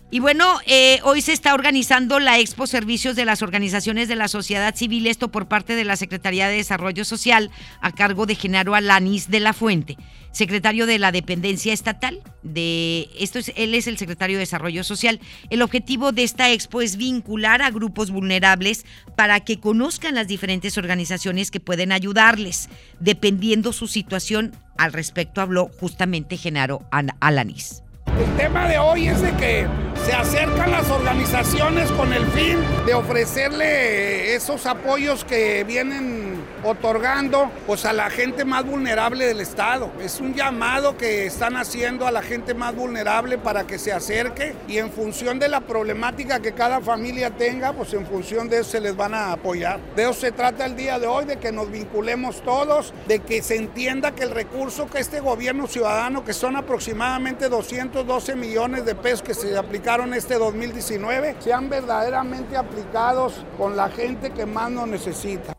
Y 0.09 0.19
bueno, 0.19 0.59
eh, 0.65 1.01
hoy 1.03 1.21
se 1.21 1.33
está 1.33 1.53
organizando 1.53 2.19
la 2.19 2.39
Expo 2.39 2.65
Servicios 2.65 3.17
de 3.17 3.25
las 3.25 3.41
Organizaciones 3.41 4.07
de 4.07 4.15
la 4.15 4.29
Sociedad 4.29 4.73
Civil, 4.73 5.05
esto 5.05 5.27
por 5.27 5.49
parte 5.49 5.75
de 5.75 5.83
la 5.83 5.97
Secretaría 5.97 6.47
de 6.47 6.55
Desarrollo 6.55 7.03
Social 7.03 7.51
a 7.81 7.91
cargo 7.91 8.25
de 8.25 8.35
Genaro 8.35 8.73
Alanis 8.73 9.29
de 9.29 9.41
la 9.41 9.51
Fuente, 9.51 9.97
secretario 10.31 10.85
de 10.85 10.97
la 10.97 11.11
Dependencia 11.11 11.73
Estatal. 11.73 12.21
De 12.41 13.09
esto 13.19 13.37
es, 13.37 13.51
él 13.57 13.75
es 13.75 13.87
el 13.87 13.97
secretario 13.97 14.37
de 14.37 14.43
Desarrollo 14.43 14.85
Social. 14.85 15.19
El 15.49 15.61
objetivo 15.61 16.13
de 16.13 16.23
esta 16.23 16.53
expo 16.53 16.81
es 16.81 16.95
vincular 16.95 17.61
a 17.61 17.69
grupos 17.69 18.09
vulnerables 18.09 18.85
para 19.17 19.41
que 19.41 19.59
conozcan 19.59 20.15
las 20.15 20.29
diferentes 20.29 20.77
organizaciones 20.77 21.51
que 21.51 21.59
pueden 21.59 21.91
ayudarles, 21.91 22.69
dependiendo 23.01 23.73
su 23.73 23.87
situación. 23.87 24.53
Al 24.77 24.93
respecto 24.93 25.41
habló 25.41 25.69
justamente 25.81 26.37
Genaro 26.37 26.87
Alanis. 27.19 27.83
El 28.19 28.35
tema 28.35 28.67
de 28.67 28.79
hoy 28.79 29.07
es 29.07 29.21
de 29.21 29.31
que 29.33 29.67
se 30.05 30.13
acercan 30.13 30.71
las 30.71 30.89
organizaciones 30.89 31.91
con 31.91 32.11
el 32.13 32.25
fin 32.27 32.57
de 32.85 32.93
ofrecerle 32.95 34.33
esos 34.33 34.65
apoyos 34.65 35.23
que 35.23 35.63
vienen 35.63 36.26
otorgando 36.63 37.51
pues 37.65 37.85
a 37.85 37.93
la 37.93 38.09
gente 38.09 38.45
más 38.45 38.65
vulnerable 38.65 39.25
del 39.25 39.41
estado. 39.41 39.91
Es 40.01 40.19
un 40.19 40.33
llamado 40.33 40.97
que 40.97 41.25
están 41.25 41.57
haciendo 41.57 42.07
a 42.07 42.11
la 42.11 42.21
gente 42.21 42.53
más 42.53 42.75
vulnerable 42.75 43.37
para 43.37 43.65
que 43.65 43.77
se 43.77 43.91
acerque 43.91 44.55
y 44.67 44.77
en 44.77 44.91
función 44.91 45.39
de 45.39 45.49
la 45.49 45.61
problemática 45.61 46.39
que 46.39 46.53
cada 46.53 46.81
familia 46.81 47.31
tenga, 47.31 47.73
pues 47.73 47.93
en 47.93 48.05
función 48.05 48.49
de 48.49 48.59
eso 48.59 48.71
se 48.71 48.81
les 48.81 48.95
van 48.95 49.13
a 49.13 49.31
apoyar. 49.31 49.79
De 49.95 50.03
eso 50.03 50.13
se 50.13 50.31
trata 50.31 50.65
el 50.65 50.75
día 50.75 50.99
de 50.99 51.07
hoy, 51.07 51.25
de 51.25 51.37
que 51.37 51.51
nos 51.51 51.71
vinculemos 51.71 52.41
todos, 52.41 52.93
de 53.07 53.19
que 53.19 53.41
se 53.41 53.55
entienda 53.55 54.11
que 54.11 54.23
el 54.23 54.31
recurso 54.31 54.87
que 54.87 54.99
este 54.99 55.19
gobierno 55.19 55.67
ciudadano, 55.67 56.23
que 56.23 56.33
son 56.33 56.55
aproximadamente 56.55 57.49
212 57.49 58.35
millones 58.35 58.85
de 58.85 58.95
pesos 58.95 59.21
que 59.21 59.33
se 59.33 59.57
aplicaron 59.57 60.13
este 60.13 60.35
2019, 60.35 61.35
sean 61.39 61.69
verdaderamente 61.69 62.57
aplicados 62.57 63.45
con 63.57 63.75
la 63.75 63.89
gente 63.89 64.31
que 64.31 64.45
más 64.45 64.71
nos 64.71 64.87
necesita. 64.87 65.56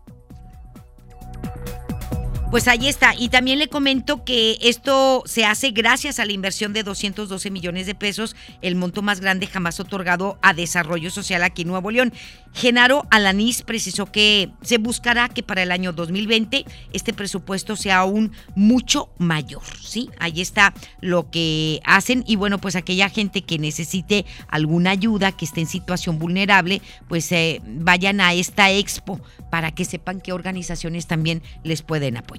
Pues 2.50 2.66
ahí 2.66 2.88
está. 2.88 3.14
Y 3.14 3.28
también 3.28 3.58
le 3.58 3.68
comento 3.68 4.24
que 4.24 4.56
esto 4.62 5.22
se 5.26 5.44
hace 5.44 5.70
gracias 5.70 6.18
a 6.18 6.24
la 6.24 6.32
inversión 6.32 6.72
de 6.72 6.82
212 6.82 7.50
millones 7.50 7.84
de 7.84 7.94
pesos, 7.94 8.34
el 8.62 8.74
monto 8.74 9.02
más 9.02 9.20
grande 9.20 9.46
jamás 9.46 9.80
otorgado 9.80 10.38
a 10.40 10.54
desarrollo 10.54 11.10
social 11.10 11.42
aquí 11.42 11.62
en 11.62 11.68
Nuevo 11.68 11.90
León. 11.90 12.10
Genaro 12.54 13.06
Alanís 13.10 13.60
precisó 13.60 14.06
que 14.06 14.50
se 14.62 14.78
buscará 14.78 15.28
que 15.28 15.42
para 15.42 15.62
el 15.62 15.70
año 15.70 15.92
2020 15.92 16.64
este 16.94 17.12
presupuesto 17.12 17.76
sea 17.76 17.98
aún 17.98 18.32
mucho 18.54 19.10
mayor, 19.18 19.62
¿sí? 19.82 20.08
Ahí 20.18 20.40
está 20.40 20.72
lo 21.02 21.30
que 21.30 21.80
hacen 21.84 22.24
y 22.26 22.36
bueno, 22.36 22.58
pues 22.58 22.76
aquella 22.76 23.10
gente 23.10 23.42
que 23.42 23.58
necesite 23.58 24.24
alguna 24.48 24.92
ayuda, 24.92 25.32
que 25.32 25.44
esté 25.44 25.60
en 25.60 25.66
situación 25.66 26.18
vulnerable, 26.18 26.80
pues 27.08 27.30
eh, 27.30 27.60
vayan 27.66 28.22
a 28.22 28.32
esta 28.32 28.70
expo 28.70 29.20
para 29.50 29.70
que 29.72 29.84
sepan 29.84 30.22
qué 30.22 30.32
organizaciones 30.32 31.06
también 31.06 31.42
les 31.62 31.82
pueden 31.82 32.16
apoyar. 32.16 32.37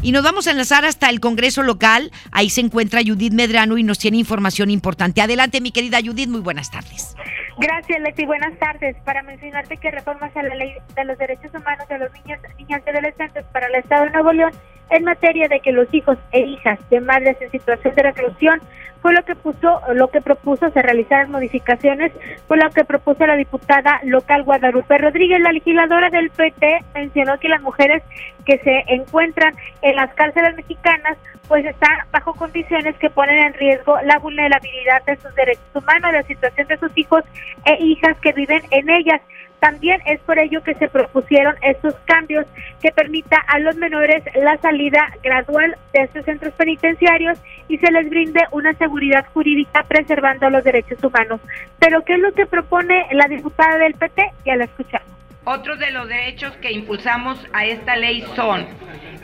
Y 0.00 0.12
nos 0.12 0.22
vamos 0.22 0.46
a 0.46 0.52
enlazar 0.52 0.84
hasta 0.84 1.10
el 1.10 1.20
Congreso 1.20 1.62
local. 1.62 2.12
Ahí 2.30 2.50
se 2.50 2.60
encuentra 2.60 3.00
Judith 3.04 3.32
Medrano 3.32 3.78
y 3.78 3.82
nos 3.82 3.98
tiene 3.98 4.16
información 4.16 4.70
importante. 4.70 5.20
Adelante, 5.20 5.60
mi 5.60 5.72
querida 5.72 5.98
Judith, 6.04 6.28
muy 6.28 6.40
buenas 6.40 6.70
tardes. 6.70 7.16
Gracias, 7.58 8.00
Leti. 8.00 8.24
Buenas 8.24 8.56
tardes. 8.60 8.96
Para 9.04 9.22
mencionarte 9.24 9.76
que 9.76 9.90
reformas 9.90 10.34
a 10.36 10.42
la 10.44 10.54
ley 10.54 10.72
de 10.94 11.04
los 11.04 11.18
derechos 11.18 11.50
humanos 11.52 11.88
de 11.88 11.98
los 11.98 12.12
niños, 12.12 12.38
niñas 12.56 12.82
y 12.86 12.90
adolescentes 12.90 13.44
para 13.52 13.66
el 13.66 13.74
Estado 13.74 14.04
de 14.04 14.10
Nuevo 14.12 14.32
León 14.32 14.52
en 14.90 15.04
materia 15.04 15.48
de 15.48 15.60
que 15.60 15.72
los 15.72 15.92
hijos 15.92 16.18
e 16.32 16.40
hijas 16.40 16.78
de 16.90 17.00
madres 17.00 17.36
en 17.40 17.50
situación 17.50 17.94
de 17.94 18.02
reclusión 18.02 18.60
fue 19.00 19.14
lo 19.14 19.22
que 19.24 19.36
puso, 19.36 19.80
lo 19.94 20.08
que 20.08 20.20
propuso 20.20 20.70
se 20.70 20.82
realizaran 20.82 21.30
modificaciones, 21.30 22.12
fue 22.46 22.56
lo 22.56 22.68
que 22.70 22.84
propuso 22.84 23.26
la 23.26 23.36
diputada 23.36 24.00
local 24.02 24.42
Guadalupe 24.42 24.98
Rodríguez, 24.98 25.40
la 25.40 25.52
legisladora 25.52 26.10
del 26.10 26.30
PT, 26.30 26.84
mencionó 26.94 27.38
que 27.38 27.48
las 27.48 27.62
mujeres 27.62 28.02
que 28.44 28.58
se 28.58 28.84
encuentran 28.88 29.54
en 29.82 29.96
las 29.96 30.12
cárceles 30.14 30.56
mexicanas 30.56 31.16
pues 31.46 31.64
están 31.64 31.96
bajo 32.10 32.34
condiciones 32.34 32.94
que 32.96 33.08
ponen 33.08 33.38
en 33.38 33.54
riesgo 33.54 33.96
la 34.02 34.18
vulnerabilidad 34.18 35.02
de 35.06 35.16
sus 35.16 35.34
derechos 35.34 35.64
humanos, 35.74 36.12
la 36.12 36.22
situación 36.24 36.68
de 36.68 36.76
sus 36.76 36.96
hijos 36.96 37.24
e 37.64 37.82
hijas 37.82 38.16
que 38.20 38.32
viven 38.32 38.62
en 38.70 38.90
ellas. 38.90 39.20
También 39.60 40.00
es 40.06 40.20
por 40.20 40.38
ello 40.38 40.62
que 40.62 40.74
se 40.74 40.88
propusieron 40.88 41.56
estos 41.62 41.94
cambios 42.04 42.46
que 42.80 42.92
permita 42.92 43.36
a 43.48 43.58
los 43.58 43.76
menores 43.76 44.22
la 44.36 44.56
salida 44.58 45.12
gradual 45.22 45.76
de 45.92 46.02
estos 46.02 46.24
centros 46.24 46.54
penitenciarios 46.54 47.38
y 47.68 47.78
se 47.78 47.90
les 47.90 48.08
brinde 48.08 48.40
una 48.52 48.72
seguridad 48.74 49.26
jurídica 49.34 49.84
preservando 49.88 50.48
los 50.50 50.62
derechos 50.62 51.02
humanos. 51.02 51.40
Pero 51.78 52.04
¿qué 52.04 52.14
es 52.14 52.20
lo 52.20 52.32
que 52.32 52.46
propone 52.46 53.06
la 53.12 53.26
diputada 53.26 53.78
del 53.78 53.94
PT? 53.94 54.22
Ya 54.46 54.56
la 54.56 54.64
escuchamos. 54.64 55.08
Otros 55.44 55.78
de 55.78 55.90
los 55.90 56.06
derechos 56.08 56.52
que 56.58 56.70
impulsamos 56.70 57.38
a 57.54 57.64
esta 57.64 57.96
ley 57.96 58.22
son 58.36 58.66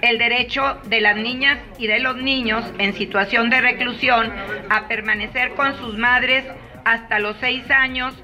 el 0.00 0.18
derecho 0.18 0.80
de 0.84 1.00
las 1.00 1.16
niñas 1.16 1.58
y 1.78 1.86
de 1.86 1.98
los 1.98 2.16
niños 2.16 2.64
en 2.78 2.94
situación 2.94 3.50
de 3.50 3.60
reclusión 3.60 4.32
a 4.70 4.88
permanecer 4.88 5.50
con 5.50 5.76
sus 5.76 5.98
madres 5.98 6.44
hasta 6.84 7.18
los 7.18 7.36
seis 7.40 7.70
años 7.70 8.14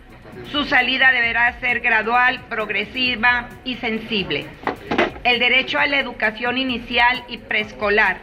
su 0.47 0.65
salida 0.65 1.13
deberá 1.13 1.59
ser 1.61 1.81
gradual, 1.81 2.41
progresiva 2.49 3.49
y 3.65 3.77
sensible. 3.77 4.47
El 5.25 5.39
derecho 5.39 5.79
a 5.79 5.87
la 5.87 5.99
educación 5.99 6.59
inicial 6.59 7.25
y 7.29 7.39
preescolar, 7.39 8.19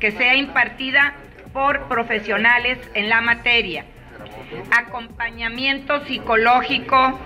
que 0.00 0.10
sea 0.10 0.34
impartida 0.34 1.14
por 1.52 1.88
profesionales 1.88 2.78
en 2.94 3.08
la 3.08 3.20
materia. 3.20 3.84
Acompañamiento 4.76 6.04
psicológico 6.04 7.18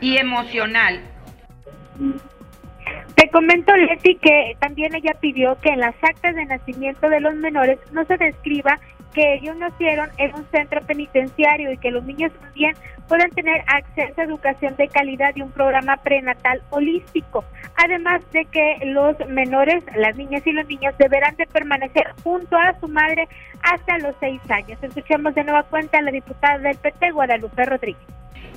y 0.00 0.16
emocional. 0.16 1.00
Te 3.14 3.28
comento, 3.30 3.76
Leti, 3.76 4.16
que 4.16 4.56
también 4.58 4.94
ella 4.94 5.14
pidió 5.20 5.56
que 5.60 5.70
en 5.70 5.80
las 5.80 5.94
actas 6.02 6.34
de 6.34 6.44
nacimiento 6.46 7.08
de 7.08 7.20
los 7.20 7.34
menores 7.34 7.78
no 7.92 8.04
se 8.06 8.16
describa 8.16 8.80
que 9.12 9.34
ellos 9.34 9.56
nacieron 9.56 10.10
en 10.18 10.34
un 10.34 10.44
centro 10.50 10.80
penitenciario 10.82 11.72
y 11.72 11.78
que 11.78 11.90
los 11.90 12.04
niños 12.04 12.32
también 12.40 12.74
puedan 13.08 13.30
tener 13.30 13.62
acceso 13.66 14.20
a 14.20 14.24
educación 14.24 14.76
de 14.76 14.88
calidad 14.88 15.34
y 15.36 15.42
un 15.42 15.50
programa 15.50 15.96
prenatal 15.98 16.62
holístico. 16.70 17.44
Además 17.76 18.22
de 18.32 18.44
que 18.46 18.78
los 18.86 19.16
menores, 19.28 19.84
las 19.96 20.16
niñas 20.16 20.46
y 20.46 20.52
los 20.52 20.66
niños 20.66 20.94
deberán 20.98 21.36
de 21.36 21.46
permanecer 21.46 22.06
junto 22.22 22.56
a 22.56 22.78
su 22.80 22.88
madre 22.88 23.28
hasta 23.62 23.98
los 23.98 24.14
seis 24.20 24.40
años. 24.50 24.78
Escuchemos 24.82 25.34
de 25.34 25.44
nueva 25.44 25.62
cuenta 25.64 25.98
a 25.98 26.02
la 26.02 26.10
diputada 26.10 26.58
del 26.58 26.76
PT, 26.76 27.10
Guadalupe 27.10 27.64
Rodríguez. 27.64 28.02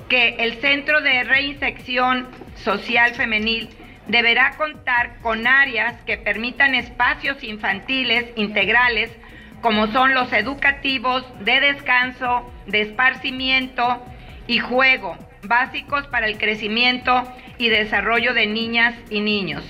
Que 0.10 0.36
el 0.40 0.54
Centro 0.62 1.02
de 1.02 1.24
Reinserción 1.24 2.28
Social 2.56 3.14
Femenil 3.16 3.70
deberá 4.08 4.52
contar 4.58 5.20
con 5.22 5.48
áreas 5.48 6.00
que 6.04 6.18
permitan 6.18 6.76
espacios 6.76 7.44
infantiles 7.44 8.32
integrales 8.36 9.12
como 9.66 9.88
son 9.88 10.14
los 10.14 10.32
educativos, 10.32 11.26
de 11.44 11.60
descanso, 11.60 12.48
de 12.68 12.82
esparcimiento 12.82 14.00
y 14.46 14.60
juego, 14.60 15.18
básicos 15.42 16.06
para 16.06 16.28
el 16.28 16.38
crecimiento 16.38 17.24
y 17.58 17.70
desarrollo 17.70 18.36
de 18.36 18.46
niñas 18.46 18.94
y 19.10 19.22
niños. 19.22 19.64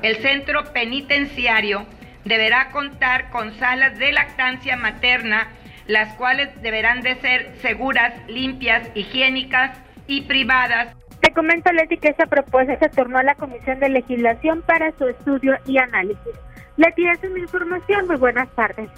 El 0.00 0.18
centro 0.18 0.72
penitenciario 0.72 1.86
deberá 2.24 2.70
contar 2.70 3.30
con 3.30 3.52
salas 3.58 3.98
de 3.98 4.12
lactancia 4.12 4.76
materna, 4.76 5.48
las 5.88 6.14
cuales 6.14 6.48
deberán 6.62 7.00
de 7.00 7.16
ser 7.16 7.52
seguras, 7.62 8.14
limpias, 8.28 8.88
higiénicas 8.94 9.76
y 10.06 10.20
privadas. 10.20 10.94
Te 11.20 11.32
comento, 11.32 11.72
Leti, 11.72 11.96
que 11.96 12.10
esa 12.10 12.26
propuesta 12.26 12.78
se 12.78 12.90
tornó 12.90 13.18
a 13.18 13.24
la 13.24 13.34
Comisión 13.34 13.80
de 13.80 13.88
Legislación 13.88 14.62
para 14.62 14.92
su 14.92 15.08
estudio 15.08 15.56
y 15.66 15.78
análisis. 15.78 16.38
Leti, 16.76 17.08
esa 17.08 17.26
es 17.26 17.32
mi 17.32 17.40
información. 17.40 18.06
Muy 18.06 18.18
buenas 18.18 18.48
tardes. 18.54 18.88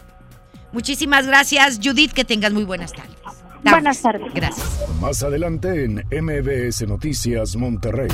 Muchísimas 0.75 1.27
gracias, 1.27 1.79
Judith. 1.83 2.13
Que 2.13 2.25
tengas 2.25 2.53
muy 2.53 2.65
buenas 2.65 2.93
tardes. 2.93 3.15
Buenas 3.63 4.03
tardes. 4.03 4.35
Gracias. 4.35 4.67
Más 5.01 5.23
adelante 5.23 5.85
en 5.85 6.05
MBS 6.11 6.87
Noticias 6.87 7.57
Monterrey. 7.57 8.09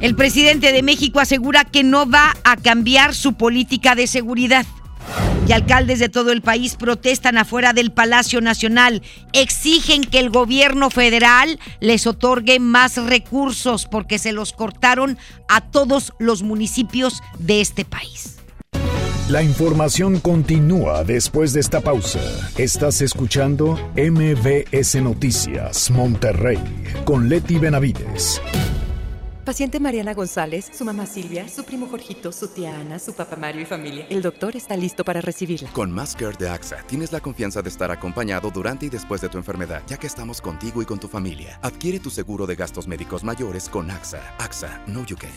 El 0.00 0.16
presidente 0.16 0.72
de 0.72 0.82
México 0.82 1.20
asegura 1.20 1.64
que 1.64 1.84
no 1.84 2.10
va 2.10 2.34
a 2.42 2.56
cambiar 2.56 3.14
su 3.14 3.34
política 3.34 3.94
de 3.94 4.08
seguridad. 4.08 4.66
Y 5.46 5.52
alcaldes 5.52 6.00
de 6.00 6.08
todo 6.08 6.32
el 6.32 6.42
país 6.42 6.74
protestan 6.76 7.38
afuera 7.38 7.72
del 7.72 7.92
Palacio 7.92 8.40
Nacional. 8.40 9.02
Exigen 9.32 10.02
que 10.02 10.18
el 10.18 10.30
gobierno 10.30 10.90
federal 10.90 11.60
les 11.80 12.06
otorgue 12.06 12.58
más 12.58 12.96
recursos 12.96 13.86
porque 13.86 14.18
se 14.18 14.32
los 14.32 14.52
cortaron 14.52 15.18
a 15.48 15.60
todos 15.60 16.12
los 16.18 16.42
municipios 16.42 17.22
de 17.38 17.60
este 17.60 17.84
país. 17.84 18.39
La 19.30 19.44
información 19.44 20.18
continúa 20.18 21.04
después 21.04 21.52
de 21.52 21.60
esta 21.60 21.80
pausa. 21.80 22.18
Estás 22.58 23.00
escuchando 23.00 23.78
MBS 23.94 25.00
Noticias 25.00 25.88
Monterrey 25.92 26.58
con 27.04 27.28
Leti 27.28 27.56
Benavides. 27.56 28.42
Paciente 29.44 29.78
Mariana 29.78 30.14
González, 30.14 30.68
su 30.76 30.84
mamá 30.84 31.06
Silvia, 31.06 31.48
su 31.48 31.62
primo 31.62 31.86
Jorgito, 31.86 32.32
su 32.32 32.48
tía 32.48 32.76
Ana, 32.76 32.98
su 32.98 33.12
papá 33.12 33.36
Mario 33.36 33.62
y 33.62 33.66
familia. 33.66 34.04
El 34.10 34.20
doctor 34.20 34.56
está 34.56 34.76
listo 34.76 35.04
para 35.04 35.20
recibirla. 35.20 35.70
Con 35.72 35.94
Care 35.94 36.36
de 36.36 36.48
AXA 36.48 36.78
tienes 36.88 37.12
la 37.12 37.20
confianza 37.20 37.62
de 37.62 37.68
estar 37.68 37.92
acompañado 37.92 38.50
durante 38.50 38.86
y 38.86 38.88
después 38.88 39.20
de 39.20 39.28
tu 39.28 39.38
enfermedad, 39.38 39.82
ya 39.86 39.96
que 39.96 40.08
estamos 40.08 40.40
contigo 40.40 40.82
y 40.82 40.86
con 40.86 40.98
tu 40.98 41.06
familia. 41.06 41.60
Adquiere 41.62 42.00
tu 42.00 42.10
seguro 42.10 42.48
de 42.48 42.56
gastos 42.56 42.88
médicos 42.88 43.22
mayores 43.22 43.68
con 43.68 43.92
AXA. 43.92 44.34
AXA, 44.38 44.82
no 44.88 45.06
you 45.06 45.16
can. 45.16 45.30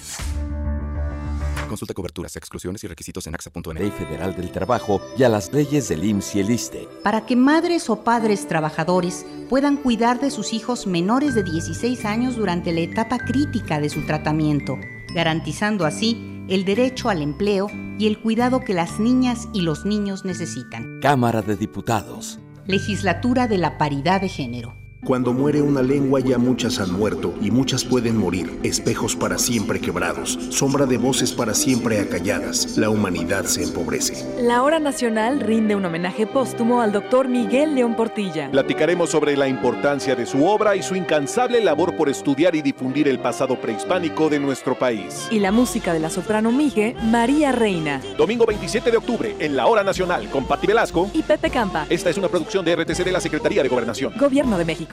Consulta 1.73 1.95
coberturas, 1.95 2.35
exclusiones 2.35 2.83
y 2.83 2.87
requisitos 2.87 3.25
en 3.25 3.33
axa.net. 3.33 3.73
Ley 3.79 3.89
Federal 3.89 4.35
del 4.35 4.51
Trabajo 4.51 5.01
y 5.17 5.23
a 5.23 5.29
las 5.29 5.51
leyes 5.51 5.89
del 5.89 6.03
IMSS 6.03 6.35
y 6.35 6.39
el 6.41 6.51
ISTE. 6.51 6.87
Para 7.01 7.25
que 7.25 7.35
madres 7.35 7.89
o 7.89 8.03
padres 8.03 8.47
trabajadores 8.47 9.25
puedan 9.49 9.77
cuidar 9.77 10.19
de 10.19 10.29
sus 10.29 10.53
hijos 10.53 10.85
menores 10.85 11.33
de 11.33 11.41
16 11.41 12.05
años 12.05 12.35
durante 12.35 12.73
la 12.73 12.81
etapa 12.81 13.17
crítica 13.17 13.79
de 13.79 13.89
su 13.89 14.05
tratamiento, 14.05 14.77
garantizando 15.15 15.87
así 15.87 16.45
el 16.47 16.63
derecho 16.63 17.09
al 17.09 17.23
empleo 17.23 17.65
y 17.97 18.05
el 18.05 18.21
cuidado 18.21 18.59
que 18.59 18.75
las 18.75 18.99
niñas 18.99 19.47
y 19.51 19.61
los 19.61 19.83
niños 19.83 20.25
necesitan. 20.25 20.99
Cámara 21.01 21.41
de 21.41 21.55
Diputados. 21.55 22.37
Legislatura 22.67 23.47
de 23.47 23.57
la 23.57 23.79
Paridad 23.79 24.21
de 24.21 24.29
Género. 24.29 24.82
Cuando 25.05 25.33
muere 25.33 25.61
una 25.61 25.81
lengua 25.81 26.21
ya 26.21 26.37
muchas 26.37 26.79
han 26.79 26.93
muerto 26.93 27.33
y 27.41 27.51
muchas 27.51 27.83
pueden 27.83 28.15
morir, 28.15 28.57
espejos 28.63 29.17
para 29.17 29.37
siempre 29.37 29.81
quebrados, 29.81 30.39
sombra 30.49 30.85
de 30.85 30.97
voces 30.97 31.33
para 31.33 31.53
siempre 31.53 31.99
acalladas, 31.99 32.77
la 32.77 32.89
humanidad 32.89 33.43
se 33.43 33.63
empobrece. 33.63 34.25
La 34.41 34.63
Hora 34.63 34.79
Nacional 34.79 35.41
rinde 35.41 35.75
un 35.75 35.83
homenaje 35.83 36.25
póstumo 36.25 36.81
al 36.81 36.93
doctor 36.93 37.27
Miguel 37.27 37.75
León 37.75 37.97
Portilla. 37.97 38.49
Platicaremos 38.49 39.09
sobre 39.09 39.35
la 39.35 39.49
importancia 39.49 40.15
de 40.15 40.25
su 40.25 40.45
obra 40.45 40.77
y 40.77 40.81
su 40.81 40.95
incansable 40.95 41.61
labor 41.61 41.97
por 41.97 42.07
estudiar 42.07 42.55
y 42.55 42.61
difundir 42.61 43.09
el 43.09 43.19
pasado 43.19 43.59
prehispánico 43.59 44.29
de 44.29 44.39
nuestro 44.39 44.73
país. 44.73 45.27
Y 45.29 45.39
la 45.39 45.51
música 45.51 45.91
de 45.91 45.99
la 45.99 46.09
soprano 46.09 46.53
Mige, 46.53 46.95
María 47.03 47.51
Reina. 47.51 48.01
Domingo 48.17 48.45
27 48.45 48.89
de 48.89 48.95
octubre, 48.95 49.35
en 49.39 49.57
la 49.57 49.65
Hora 49.67 49.83
Nacional, 49.83 50.29
con 50.29 50.45
Patti 50.45 50.65
Velasco 50.65 51.11
y 51.13 51.23
Pepe 51.23 51.49
Campa. 51.49 51.87
Esta 51.89 52.09
es 52.09 52.17
una 52.17 52.29
producción 52.29 52.63
de 52.63 52.73
RTC 52.77 53.03
de 53.03 53.11
la 53.11 53.19
Secretaría 53.19 53.63
de 53.63 53.67
Gobernación. 53.67 54.13
Gobierno 54.17 54.57
de 54.57 54.63
México. 54.63 54.92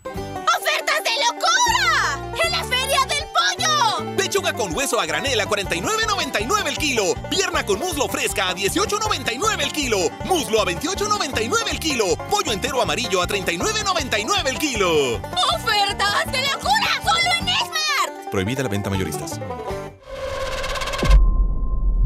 Con 4.55 4.75
hueso 4.75 4.99
a 4.99 5.05
granel 5.05 5.39
a 5.39 5.45
49.99 5.45 6.67
el 6.67 6.77
kilo. 6.77 7.03
Pierna 7.29 7.65
con 7.65 7.79
muslo 7.79 8.07
fresca 8.07 8.49
a 8.49 8.55
18.99 8.55 9.61
el 9.61 9.71
kilo. 9.71 9.97
Muslo 10.25 10.61
a 10.61 10.65
28.99 10.65 11.53
el 11.71 11.79
kilo. 11.79 12.05
Pollo 12.29 12.51
entero 12.51 12.81
amarillo 12.81 13.21
a 13.21 13.27
39.99 13.27 14.47
el 14.47 14.57
kilo. 14.59 15.15
¡Ofertas 15.55 16.31
de 16.31 16.41
locura! 16.41 17.01
¡Solo 17.03 17.31
en 17.39 17.47
Esmart! 17.47 18.29
Prohibida 18.29 18.63
la 18.63 18.69
venta 18.69 18.89
mayoristas. 18.89 19.39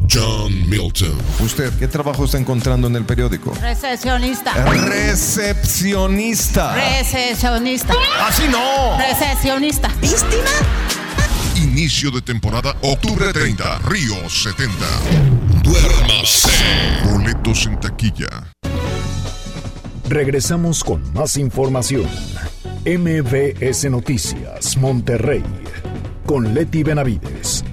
John 0.10 0.70
Milton. 0.70 1.18
¿Usted 1.42 1.74
qué 1.78 1.88
trabajo 1.88 2.26
está 2.26 2.38
encontrando 2.38 2.88
en 2.88 2.96
el 2.96 3.06
periódico? 3.06 3.54
Recepcionista. 3.56 4.54
Recepcionista. 4.66 6.74
Recepcionista. 6.74 7.94
Así 8.22 8.48
no. 8.48 8.98
Recepcionista. 8.98 9.90
¿Víctima? 10.00 10.52
Inicio 11.78 12.10
de 12.10 12.22
temporada 12.22 12.74
octubre 12.84 13.34
30, 13.34 13.80
Río 13.80 14.30
70. 14.30 14.74
Duérmase. 15.62 16.50
Boletos 17.04 17.66
en 17.66 17.78
taquilla. 17.78 18.30
Regresamos 20.08 20.86
con 20.86 21.12
más 21.12 21.36
información. 21.36 22.10
MBS 22.86 23.92
Noticias, 23.92 24.78
Monterrey, 24.78 25.44
con 26.26 26.54
Leti 26.54 26.82
Benavides. 26.84 27.66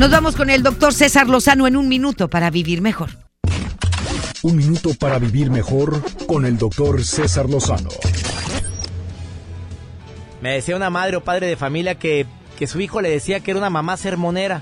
Nos 0.00 0.10
vamos 0.10 0.34
con 0.34 0.50
el 0.50 0.64
doctor 0.64 0.92
César 0.92 1.28
Lozano 1.28 1.68
en 1.68 1.76
un 1.76 1.86
minuto 1.88 2.28
para 2.28 2.50
vivir 2.50 2.82
mejor. 2.82 3.10
Un 4.42 4.56
minuto 4.56 4.92
para 4.94 5.20
vivir 5.20 5.50
mejor 5.50 6.02
con 6.26 6.46
el 6.46 6.58
doctor 6.58 7.04
César 7.04 7.48
Lozano. 7.48 7.90
Me 10.44 10.52
decía 10.52 10.76
una 10.76 10.90
madre 10.90 11.16
o 11.16 11.24
padre 11.24 11.46
de 11.46 11.56
familia 11.56 11.94
que, 11.94 12.26
que 12.58 12.66
su 12.66 12.78
hijo 12.78 13.00
le 13.00 13.08
decía 13.08 13.40
que 13.40 13.52
era 13.52 13.60
una 13.60 13.70
mamá 13.70 13.96
sermonera. 13.96 14.60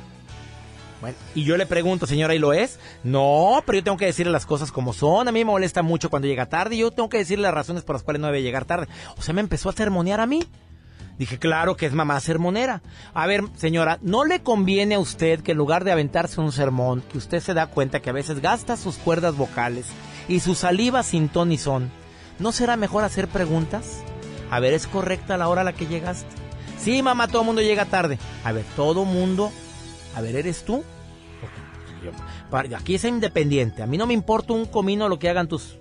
Bueno, 1.01 1.17
y 1.35 1.43
yo 1.43 1.57
le 1.57 1.67
pregunto, 1.67 2.07
señora, 2.07 2.37
¿y 2.37 2.39
lo 2.39 2.53
es? 2.53 2.79
No, 3.03 3.61
pero 3.67 3.79
yo 3.79 3.83
tengo 3.83 3.97
que 3.97 4.07
decirle 4.07 4.31
las 4.31 4.47
cosas 4.47 4.71
como 4.71 4.93
son. 4.93 5.27
A 5.27 5.33
mí 5.33 5.41
me 5.41 5.51
molesta 5.51 5.83
mucho 5.83 6.09
cuando 6.09 6.29
llega 6.29 6.47
tarde 6.47 6.77
y 6.77 6.79
yo 6.79 6.93
tengo 6.93 7.09
que 7.09 7.19
decirle 7.19 7.43
las 7.43 7.55
razones 7.55 7.83
por 7.83 7.97
las 7.97 8.05
cuales 8.05 8.21
no 8.21 8.29
debe 8.29 8.43
llegar 8.43 8.65
tarde. 8.65 8.87
O 9.19 9.23
sea, 9.23 9.35
me 9.35 9.41
empezó 9.41 9.71
a 9.71 9.73
sermonear 9.73 10.21
a 10.21 10.27
mí. 10.27 10.45
Dije, 11.19 11.41
claro 11.41 11.77
que 11.77 11.87
es 11.87 11.93
mamá 11.95 12.21
sermonera. 12.21 12.81
A 13.13 13.27
ver, 13.27 13.43
señora, 13.57 13.99
¿no 14.03 14.25
le 14.25 14.41
conviene 14.41 14.95
a 14.95 15.01
usted 15.01 15.41
que 15.41 15.51
en 15.51 15.59
lugar 15.59 15.83
de 15.83 15.91
aventarse 15.91 16.41
un 16.41 16.53
sermón, 16.53 17.03
que 17.11 17.19
usted 17.19 17.41
se 17.41 17.55
da 17.55 17.67
cuenta 17.67 17.99
que 17.99 18.11
a 18.11 18.13
veces 18.13 18.41
gasta 18.41 18.77
sus 18.77 18.99
cuerdas 18.99 19.35
vocales 19.35 19.87
y 20.29 20.39
su 20.39 20.55
saliva 20.55 21.03
sin 21.03 21.29
ton 21.29 21.51
y 21.51 21.59
son, 21.59 21.91
¿no 22.39 22.53
será 22.53 22.77
mejor 22.77 23.03
hacer 23.03 23.27
preguntas? 23.27 24.05
A 24.53 24.61
ver, 24.61 24.75
¿es 24.75 24.87
correcta 24.87 25.39
la 25.39 25.49
hora 25.49 25.63
a 25.63 25.65
la 25.65 25.73
que 25.73 25.87
llegaste? 25.87 26.29
Sí, 26.79 27.03
mamá, 27.03 27.27
todo 27.27 27.41
el 27.41 27.47
mundo 27.47 27.63
llega 27.63 27.87
tarde. 27.87 28.19
A 28.45 28.53
ver, 28.53 28.67
todo 28.77 29.07
mundo. 29.07 29.51
A 30.15 30.21
ver, 30.21 30.37
¿eres 30.37 30.63
tú? 30.67 30.85
Aquí 32.77 32.97
es 32.97 33.05
independiente. 33.05 33.83
A 33.83 33.87
mí 33.87 33.97
no 33.97 34.07
me 34.07 34.13
importa 34.13 34.53
un 34.53 34.67
comino 34.67 35.09
lo 35.09 35.19
que 35.19 35.31
hagan 35.31 35.49
tus 35.49 35.79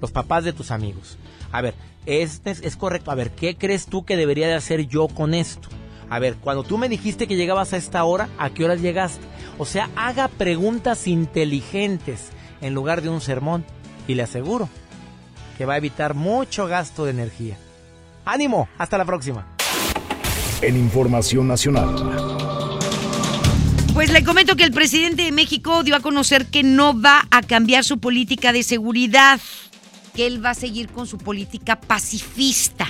los 0.00 0.10
papás 0.10 0.42
de 0.42 0.54
tus 0.54 0.70
amigos. 0.70 1.18
A 1.52 1.60
ver, 1.60 1.74
¿es, 2.06 2.40
es, 2.46 2.62
es 2.62 2.76
correcto? 2.76 3.10
A 3.10 3.14
ver, 3.14 3.30
¿qué 3.30 3.58
crees 3.58 3.84
tú 3.84 4.06
que 4.06 4.16
debería 4.16 4.48
de 4.48 4.54
hacer 4.54 4.86
yo 4.86 5.08
con 5.08 5.34
esto? 5.34 5.68
A 6.08 6.18
ver, 6.18 6.36
cuando 6.36 6.62
tú 6.62 6.78
me 6.78 6.88
dijiste 6.88 7.26
que 7.26 7.36
llegabas 7.36 7.74
a 7.74 7.76
esta 7.76 8.04
hora, 8.04 8.30
¿a 8.38 8.48
qué 8.48 8.64
horas 8.64 8.80
llegaste? 8.80 9.22
O 9.58 9.66
sea, 9.66 9.90
haga 9.96 10.28
preguntas 10.28 11.06
inteligentes 11.08 12.30
en 12.62 12.72
lugar 12.72 13.02
de 13.02 13.10
un 13.10 13.20
sermón. 13.20 13.66
Y 14.08 14.14
le 14.14 14.22
aseguro 14.22 14.70
que 15.58 15.66
va 15.66 15.74
a 15.74 15.78
evitar 15.78 16.14
mucho 16.14 16.66
gasto 16.66 17.04
de 17.04 17.10
energía. 17.10 17.58
¡Ánimo! 18.24 18.68
Hasta 18.78 18.98
la 18.98 19.04
próxima. 19.04 19.46
En 20.62 20.76
Información 20.76 21.46
Nacional. 21.46 21.94
Pues 23.92 24.10
le 24.10 24.24
comento 24.24 24.56
que 24.56 24.64
el 24.64 24.72
presidente 24.72 25.22
de 25.22 25.32
México 25.32 25.82
dio 25.84 25.94
a 25.94 26.00
conocer 26.00 26.46
que 26.46 26.62
no 26.62 27.00
va 27.00 27.26
a 27.30 27.42
cambiar 27.42 27.84
su 27.84 27.98
política 27.98 28.52
de 28.52 28.62
seguridad, 28.62 29.40
que 30.14 30.26
él 30.26 30.44
va 30.44 30.50
a 30.50 30.54
seguir 30.54 30.88
con 30.88 31.06
su 31.06 31.18
política 31.18 31.80
pacifista. 31.80 32.88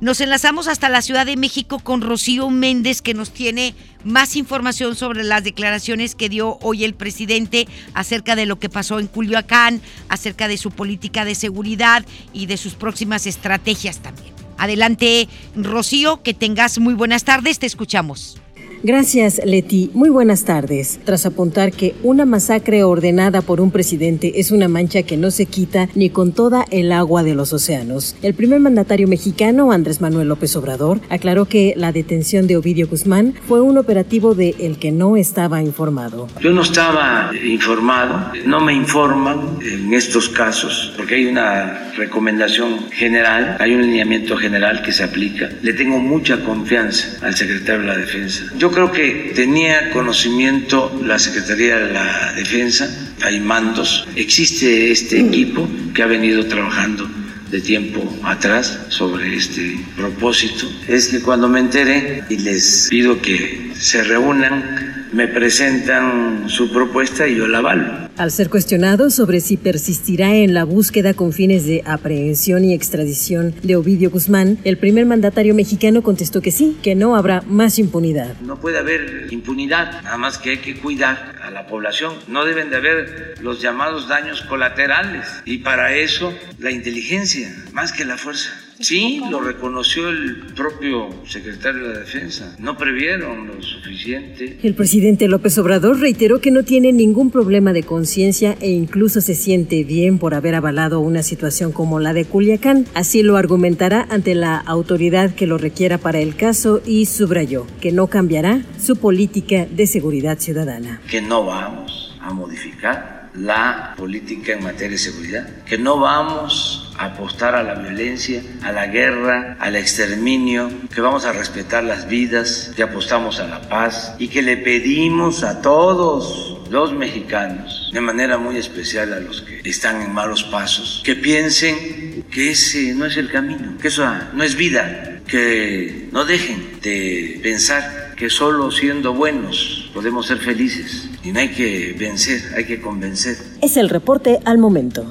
Nos 0.00 0.20
enlazamos 0.20 0.66
hasta 0.66 0.88
la 0.88 1.02
Ciudad 1.02 1.24
de 1.24 1.36
México 1.36 1.78
con 1.78 2.00
Rocío 2.00 2.50
Méndez, 2.50 3.00
que 3.00 3.14
nos 3.14 3.30
tiene 3.30 3.74
más 4.02 4.34
información 4.34 4.96
sobre 4.96 5.22
las 5.22 5.44
declaraciones 5.44 6.14
que 6.14 6.28
dio 6.28 6.58
hoy 6.62 6.84
el 6.84 6.94
presidente 6.94 7.68
acerca 7.94 8.34
de 8.34 8.44
lo 8.44 8.58
que 8.58 8.68
pasó 8.68 8.98
en 8.98 9.06
Culiacán, 9.06 9.80
acerca 10.08 10.48
de 10.48 10.58
su 10.58 10.72
política 10.72 11.24
de 11.24 11.36
seguridad 11.36 12.04
y 12.32 12.46
de 12.46 12.56
sus 12.56 12.74
próximas 12.74 13.26
estrategias 13.26 14.00
también. 14.00 14.34
Adelante, 14.58 15.28
Rocío, 15.54 16.22
que 16.22 16.34
tengas 16.34 16.78
muy 16.78 16.94
buenas 16.94 17.24
tardes, 17.24 17.58
te 17.58 17.66
escuchamos. 17.66 18.38
Gracias, 18.86 19.40
Leti. 19.46 19.90
Muy 19.94 20.10
buenas 20.10 20.44
tardes. 20.44 21.00
Tras 21.04 21.24
apuntar 21.24 21.72
que 21.72 21.94
una 22.02 22.26
masacre 22.26 22.84
ordenada 22.84 23.40
por 23.40 23.62
un 23.62 23.70
presidente 23.70 24.38
es 24.40 24.50
una 24.50 24.68
mancha 24.68 25.04
que 25.04 25.16
no 25.16 25.30
se 25.30 25.46
quita 25.46 25.88
ni 25.94 26.10
con 26.10 26.34
toda 26.34 26.66
el 26.70 26.92
agua 26.92 27.22
de 27.22 27.34
los 27.34 27.54
océanos, 27.54 28.14
el 28.20 28.34
primer 28.34 28.60
mandatario 28.60 29.08
mexicano, 29.08 29.72
Andrés 29.72 30.02
Manuel 30.02 30.28
López 30.28 30.54
Obrador, 30.56 31.00
aclaró 31.08 31.46
que 31.46 31.72
la 31.78 31.92
detención 31.92 32.46
de 32.46 32.58
Ovidio 32.58 32.86
Guzmán 32.86 33.32
fue 33.48 33.62
un 33.62 33.78
operativo 33.78 34.34
de 34.34 34.54
el 34.58 34.78
que 34.78 34.92
no 34.92 35.16
estaba 35.16 35.62
informado. 35.62 36.28
Yo 36.42 36.50
no 36.50 36.60
estaba 36.60 37.30
informado, 37.42 38.32
no 38.44 38.60
me 38.60 38.74
informan 38.74 39.60
en 39.62 39.94
estos 39.94 40.28
casos, 40.28 40.92
porque 40.98 41.14
hay 41.14 41.24
una 41.24 41.90
recomendación 41.96 42.90
general, 42.90 43.56
hay 43.60 43.72
un 43.72 43.80
lineamiento 43.80 44.36
general 44.36 44.82
que 44.82 44.92
se 44.92 45.04
aplica. 45.04 45.48
Le 45.62 45.72
tengo 45.72 45.98
mucha 46.00 46.44
confianza 46.44 47.16
al 47.22 47.34
secretario 47.34 47.80
de 47.80 47.86
la 47.86 47.96
Defensa. 47.96 48.44
Yo 48.58 48.73
creo 48.74 48.90
que 48.90 49.32
tenía 49.36 49.90
conocimiento 49.90 51.00
la 51.04 51.18
Secretaría 51.18 51.78
de 51.78 51.92
la 51.92 52.32
Defensa, 52.32 52.90
hay 53.22 53.38
mandos, 53.38 54.06
existe 54.16 54.90
este 54.90 55.20
equipo 55.20 55.68
que 55.94 56.02
ha 56.02 56.06
venido 56.06 56.44
trabajando 56.46 57.08
de 57.50 57.60
tiempo 57.60 58.02
atrás 58.24 58.80
sobre 58.88 59.36
este 59.36 59.78
propósito, 59.96 60.68
es 60.88 61.06
que 61.06 61.20
cuando 61.20 61.48
me 61.48 61.60
enteré 61.60 62.24
y 62.28 62.38
les 62.38 62.88
pido 62.90 63.22
que 63.22 63.70
se 63.78 64.02
reúnan, 64.02 64.93
me 65.14 65.28
presentan 65.28 66.48
su 66.48 66.72
propuesta 66.72 67.28
y 67.28 67.36
yo 67.36 67.46
la 67.46 67.58
avalo. 67.58 68.08
Al 68.16 68.32
ser 68.32 68.50
cuestionado 68.50 69.10
sobre 69.10 69.40
si 69.40 69.56
persistirá 69.56 70.34
en 70.34 70.54
la 70.54 70.64
búsqueda 70.64 71.14
con 71.14 71.32
fines 71.32 71.66
de 71.66 71.82
aprehensión 71.86 72.64
y 72.64 72.74
extradición 72.74 73.54
de 73.62 73.76
Ovidio 73.76 74.10
Guzmán, 74.10 74.58
el 74.64 74.76
primer 74.76 75.06
mandatario 75.06 75.54
mexicano 75.54 76.02
contestó 76.02 76.40
que 76.40 76.50
sí, 76.50 76.76
que 76.82 76.96
no 76.96 77.14
habrá 77.14 77.42
más 77.42 77.78
impunidad. 77.78 78.34
No 78.40 78.58
puede 78.58 78.78
haber 78.78 79.28
impunidad, 79.30 80.02
nada 80.02 80.16
más 80.16 80.38
que 80.38 80.50
hay 80.50 80.58
que 80.58 80.76
cuidar 80.76 81.36
a 81.42 81.50
la 81.50 81.66
población. 81.68 82.14
No 82.26 82.44
deben 82.44 82.70
de 82.70 82.76
haber 82.76 83.34
los 83.40 83.62
llamados 83.62 84.08
daños 84.08 84.42
colaterales 84.42 85.26
y 85.44 85.58
para 85.58 85.94
eso 85.94 86.32
la 86.58 86.72
inteligencia, 86.72 87.54
más 87.72 87.92
que 87.92 88.04
la 88.04 88.16
fuerza. 88.16 88.50
Sí, 88.80 89.22
lo 89.30 89.40
reconoció 89.40 90.08
el 90.08 90.36
propio 90.54 91.08
secretario 91.26 91.88
de 91.88 91.94
la 91.94 92.00
Defensa. 92.00 92.56
No 92.58 92.76
previeron 92.76 93.46
lo 93.46 93.62
suficiente. 93.62 94.58
El 94.62 94.74
presidente 94.74 95.28
López 95.28 95.56
Obrador 95.58 96.00
reiteró 96.00 96.40
que 96.40 96.50
no 96.50 96.64
tiene 96.64 96.92
ningún 96.92 97.30
problema 97.30 97.72
de 97.72 97.82
conciencia 97.82 98.56
e 98.60 98.70
incluso 98.70 99.20
se 99.20 99.34
siente 99.34 99.84
bien 99.84 100.18
por 100.18 100.34
haber 100.34 100.54
avalado 100.54 101.00
una 101.00 101.22
situación 101.22 101.72
como 101.72 102.00
la 102.00 102.12
de 102.12 102.24
Culiacán. 102.24 102.86
Así 102.94 103.22
lo 103.22 103.36
argumentará 103.36 104.06
ante 104.10 104.34
la 104.34 104.56
autoridad 104.56 105.34
que 105.34 105.46
lo 105.46 105.58
requiera 105.58 105.98
para 105.98 106.18
el 106.18 106.36
caso 106.36 106.82
y 106.84 107.06
subrayó 107.06 107.66
que 107.80 107.92
no 107.92 108.08
cambiará 108.08 108.62
su 108.78 108.96
política 108.96 109.66
de 109.70 109.86
seguridad 109.86 110.38
ciudadana. 110.38 111.00
Que 111.10 111.22
no 111.22 111.44
vamos 111.44 112.16
a 112.20 112.32
modificar 112.32 113.13
la 113.34 113.94
política 113.96 114.52
en 114.52 114.62
materia 114.62 114.90
de 114.90 114.98
seguridad, 114.98 115.48
que 115.64 115.78
no 115.78 115.98
vamos 115.98 116.92
a 116.96 117.06
apostar 117.06 117.54
a 117.54 117.62
la 117.62 117.74
violencia, 117.74 118.42
a 118.62 118.72
la 118.72 118.86
guerra, 118.86 119.56
al 119.60 119.76
exterminio, 119.76 120.70
que 120.94 121.00
vamos 121.00 121.24
a 121.24 121.32
respetar 121.32 121.82
las 121.82 122.08
vidas, 122.08 122.70
que 122.76 122.82
apostamos 122.82 123.40
a 123.40 123.46
la 123.46 123.68
paz 123.68 124.14
y 124.18 124.28
que 124.28 124.42
le 124.42 124.56
pedimos 124.56 125.42
a 125.42 125.60
todos 125.60 126.60
los 126.70 126.92
mexicanos, 126.92 127.90
de 127.92 128.00
manera 128.00 128.38
muy 128.38 128.56
especial 128.56 129.12
a 129.12 129.20
los 129.20 129.42
que 129.42 129.68
están 129.68 130.02
en 130.02 130.12
malos 130.12 130.44
pasos, 130.44 131.02
que 131.04 131.14
piensen 131.16 132.24
que 132.30 132.50
ese 132.50 132.94
no 132.94 133.06
es 133.06 133.16
el 133.16 133.30
camino, 133.30 133.76
que 133.80 133.88
eso 133.88 134.08
no 134.32 134.42
es 134.44 134.54
vida, 134.56 135.20
que 135.26 136.08
no 136.12 136.24
dejen 136.24 136.80
de 136.80 137.40
pensar 137.42 138.03
que 138.16 138.30
solo 138.30 138.70
siendo 138.70 139.12
buenos 139.12 139.90
podemos 139.92 140.26
ser 140.26 140.38
felices 140.38 141.08
y 141.22 141.32
no 141.32 141.40
hay 141.40 141.50
que 141.50 141.94
vencer, 141.98 142.40
hay 142.56 142.64
que 142.64 142.80
convencer. 142.80 143.36
Es 143.62 143.76
el 143.76 143.88
reporte 143.88 144.40
al 144.44 144.58
momento. 144.58 145.10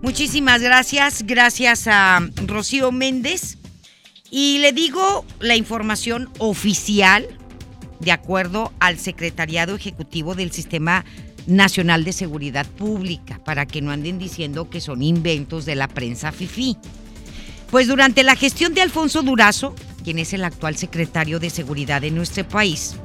Muchísimas 0.00 0.60
gracias, 0.60 1.24
gracias 1.26 1.86
a 1.86 2.20
Rocío 2.46 2.90
Méndez. 2.90 3.58
Y 4.30 4.58
le 4.58 4.72
digo 4.72 5.24
la 5.40 5.56
información 5.56 6.30
oficial 6.38 7.28
de 8.00 8.12
acuerdo 8.12 8.72
al 8.80 8.98
Secretariado 8.98 9.76
Ejecutivo 9.76 10.34
del 10.34 10.50
Sistema 10.50 11.04
Nacional 11.46 12.04
de 12.04 12.12
Seguridad 12.12 12.66
Pública, 12.66 13.40
para 13.44 13.66
que 13.66 13.82
no 13.82 13.90
anden 13.90 14.18
diciendo 14.18 14.70
que 14.70 14.80
son 14.80 15.02
inventos 15.02 15.66
de 15.66 15.76
la 15.76 15.88
prensa 15.88 16.32
FIFI. 16.32 16.76
Pues 17.70 17.86
durante 17.86 18.22
la 18.22 18.36
gestión 18.36 18.74
de 18.74 18.82
Alfonso 18.82 19.22
Durazo, 19.22 19.74
quien 20.02 20.18
es 20.18 20.32
el 20.32 20.44
actual 20.44 20.76
secretario 20.76 21.38
de 21.38 21.50
Seguridad 21.50 22.00
de 22.00 22.10
nuestro 22.10 22.46
país, 22.46 22.96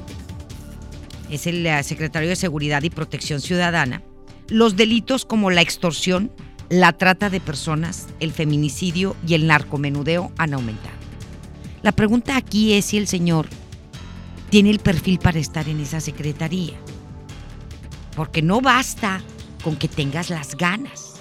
es 1.30 1.48
el 1.48 1.66
eh, 1.66 1.84
secretario 1.84 2.30
de 2.30 2.36
Seguridad 2.36 2.84
y 2.84 2.90
Protección 2.90 3.42
Ciudadana, 3.42 4.04
los 4.50 4.76
delitos 4.76 5.26
como 5.26 5.52
la 5.52 5.62
extorsión, 5.62 6.32
la 6.70 6.94
trata 6.94 7.30
de 7.30 7.40
personas, 7.40 8.08
el 8.20 8.32
feminicidio 8.32 9.16
y 9.26 9.34
el 9.34 9.48
narcomenudeo 9.48 10.32
han 10.38 10.54
aumentado. 10.54 10.96
La 11.82 11.92
pregunta 11.92 12.36
aquí 12.36 12.74
es 12.74 12.86
si 12.86 12.98
el 12.98 13.08
señor 13.08 13.48
tiene 14.50 14.70
el 14.70 14.80
perfil 14.80 15.20
para 15.20 15.40
estar 15.40 15.68
en 15.68 15.80
esa 15.80 16.00
secretaría. 16.00 16.74
Porque 18.16 18.42
no 18.42 18.62
basta 18.62 19.22
con 19.64 19.76
que 19.76 19.88
tengas 19.88 20.30
las 20.30 20.56
ganas, 20.56 21.16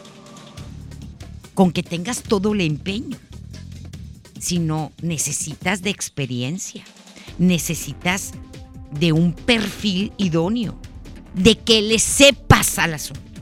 con 1.55 1.72
que 1.72 1.83
tengas 1.83 2.22
todo 2.22 2.55
el 2.55 2.61
empeño, 2.62 3.18
sino 4.47 4.92
necesitas 5.03 5.82
de 5.82 5.90
experiencia, 5.90 6.84
necesitas 7.36 8.30
de 8.92 9.11
un 9.11 9.32
perfil 9.32 10.12
idóneo, 10.18 10.78
de 11.34 11.59
que 11.59 11.82
le 11.82 11.99
sepas 11.99 12.78
al 12.78 12.94
asunto. 12.94 13.40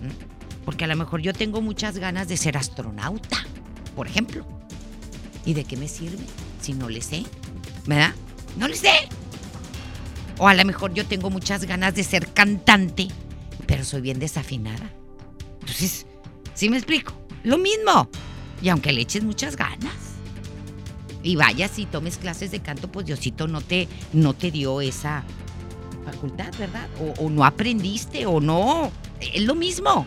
¿Mm? 0.00 0.64
Porque 0.64 0.84
a 0.84 0.86
lo 0.86 0.94
mejor 0.94 1.20
yo 1.20 1.32
tengo 1.32 1.60
muchas 1.60 1.98
ganas 1.98 2.28
de 2.28 2.36
ser 2.36 2.56
astronauta, 2.56 3.44
por 3.96 4.06
ejemplo. 4.06 4.46
¿Y 5.44 5.54
de 5.54 5.64
qué 5.64 5.76
me 5.76 5.88
sirve 5.88 6.24
si 6.60 6.74
no 6.74 6.88
le 6.88 7.02
sé? 7.02 7.24
¿Verdad? 7.84 8.14
No 8.56 8.68
le 8.68 8.76
sé. 8.76 8.92
O 10.38 10.46
a 10.46 10.54
lo 10.54 10.64
mejor 10.64 10.94
yo 10.94 11.04
tengo 11.04 11.28
muchas 11.28 11.64
ganas 11.64 11.96
de 11.96 12.04
ser 12.04 12.32
cantante, 12.32 13.08
pero 13.66 13.82
soy 13.82 14.00
bien 14.00 14.20
desafinada. 14.20 14.92
Entonces, 15.58 16.06
¿sí 16.54 16.68
me 16.68 16.76
explico? 16.76 17.14
Lo 17.42 17.58
mismo. 17.58 18.08
Y 18.64 18.70
aunque 18.70 18.92
le 18.92 19.02
eches 19.02 19.22
muchas 19.22 19.56
ganas 19.56 19.92
y 21.22 21.36
vayas 21.36 21.78
y 21.78 21.84
tomes 21.84 22.16
clases 22.16 22.50
de 22.50 22.60
canto, 22.60 22.90
pues 22.90 23.04
Diosito 23.04 23.46
no 23.46 23.60
te, 23.60 23.88
no 24.14 24.32
te 24.32 24.50
dio 24.50 24.80
esa 24.80 25.22
facultad, 26.06 26.50
¿verdad? 26.58 26.88
O, 27.18 27.28
no 27.28 27.44
aprendiste 27.44 28.24
o 28.24 28.40
no. 28.40 28.90
Es 29.20 29.42
lo 29.42 29.54
mismo. 29.54 30.06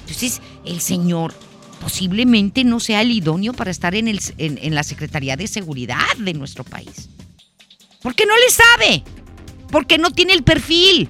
Entonces, 0.00 0.42
el 0.66 0.82
Señor 0.82 1.32
posiblemente 1.80 2.62
no 2.62 2.78
sea 2.78 3.00
el 3.00 3.10
idóneo 3.10 3.54
para 3.54 3.70
estar 3.70 3.94
en, 3.94 4.06
el, 4.06 4.20
en 4.36 4.74
la 4.74 4.82
Secretaría 4.82 5.36
de 5.36 5.46
Seguridad 5.46 6.14
de 6.18 6.34
nuestro 6.34 6.64
país. 6.64 7.08
Porque 8.02 8.26
no 8.26 8.36
le 8.36 8.50
sabe. 8.50 9.02
Porque 9.70 9.96
no 9.96 10.10
tiene 10.10 10.34
el 10.34 10.42
perfil. 10.42 11.08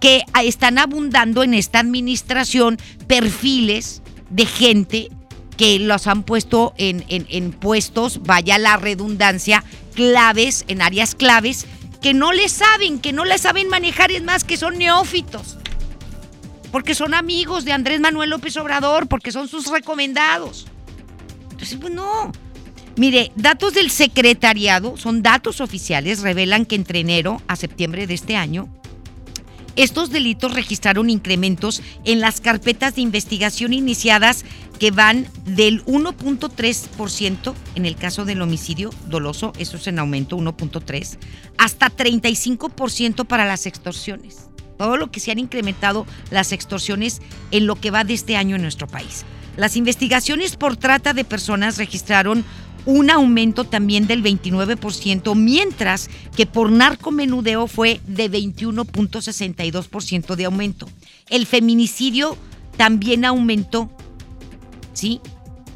Que 0.00 0.22
están 0.44 0.78
abundando 0.78 1.42
en 1.42 1.52
esta 1.52 1.78
administración 1.78 2.78
perfiles 3.06 4.00
de 4.30 4.46
gente 4.46 5.10
que 5.56 5.78
los 5.78 6.06
han 6.06 6.22
puesto 6.22 6.74
en, 6.76 7.04
en, 7.08 7.52
puestos, 7.52 8.22
vaya 8.22 8.58
la 8.58 8.76
redundancia, 8.76 9.64
claves, 9.94 10.64
en 10.68 10.82
áreas 10.82 11.14
claves, 11.14 11.66
que 12.02 12.14
no 12.14 12.32
le 12.32 12.48
saben, 12.48 12.98
que 12.98 13.12
no 13.12 13.24
le 13.24 13.38
saben 13.38 13.68
manejar, 13.68 14.12
es 14.12 14.22
más, 14.22 14.44
que 14.44 14.56
son 14.56 14.78
neófitos. 14.78 15.56
Porque 16.70 16.94
son 16.94 17.14
amigos 17.14 17.64
de 17.64 17.72
Andrés 17.72 18.00
Manuel 18.00 18.30
López 18.30 18.56
Obrador, 18.56 19.08
porque 19.08 19.32
son 19.32 19.48
sus 19.48 19.66
recomendados. 19.68 20.66
Entonces, 21.50 21.78
pues 21.80 21.92
no. 21.92 22.32
Mire, 22.96 23.32
datos 23.34 23.74
del 23.74 23.90
secretariado, 23.90 24.96
son 24.96 25.22
datos 25.22 25.60
oficiales, 25.60 26.20
revelan 26.20 26.66
que 26.66 26.76
entre 26.76 27.00
enero 27.00 27.40
a 27.46 27.56
septiembre 27.56 28.06
de 28.06 28.14
este 28.14 28.36
año, 28.36 28.68
estos 29.76 30.08
delitos 30.08 30.54
registraron 30.54 31.10
incrementos 31.10 31.82
en 32.04 32.20
las 32.20 32.40
carpetas 32.40 32.94
de 32.94 33.02
investigación 33.02 33.74
iniciadas 33.74 34.46
que 34.78 34.90
van 34.90 35.26
del 35.44 35.84
1.3% 35.84 37.54
en 37.74 37.86
el 37.86 37.96
caso 37.96 38.24
del 38.24 38.42
homicidio 38.42 38.90
doloso, 39.08 39.52
eso 39.58 39.76
es 39.76 39.86
en 39.86 39.98
aumento 39.98 40.36
1.3, 40.36 41.18
hasta 41.58 41.90
35% 41.90 43.26
para 43.26 43.44
las 43.44 43.66
extorsiones. 43.66 44.48
Todo 44.78 44.96
lo 44.96 45.10
que 45.10 45.20
se 45.20 45.32
han 45.32 45.38
incrementado 45.38 46.06
las 46.30 46.52
extorsiones 46.52 47.20
en 47.50 47.66
lo 47.66 47.76
que 47.76 47.90
va 47.90 48.04
de 48.04 48.14
este 48.14 48.36
año 48.36 48.56
en 48.56 48.62
nuestro 48.62 48.86
país. 48.86 49.24
Las 49.56 49.76
investigaciones 49.76 50.56
por 50.56 50.76
trata 50.76 51.14
de 51.14 51.24
personas 51.24 51.78
registraron 51.78 52.44
un 52.84 53.10
aumento 53.10 53.64
también 53.64 54.06
del 54.06 54.22
29%, 54.22 55.34
mientras 55.34 56.08
que 56.36 56.46
por 56.46 56.70
narcomenudeo 56.70 57.66
fue 57.66 58.00
de 58.06 58.30
21.62% 58.30 60.36
de 60.36 60.44
aumento. 60.44 60.88
El 61.28 61.46
feminicidio 61.46 62.36
también 62.76 63.24
aumentó, 63.24 63.90
¿sí? 64.96 65.20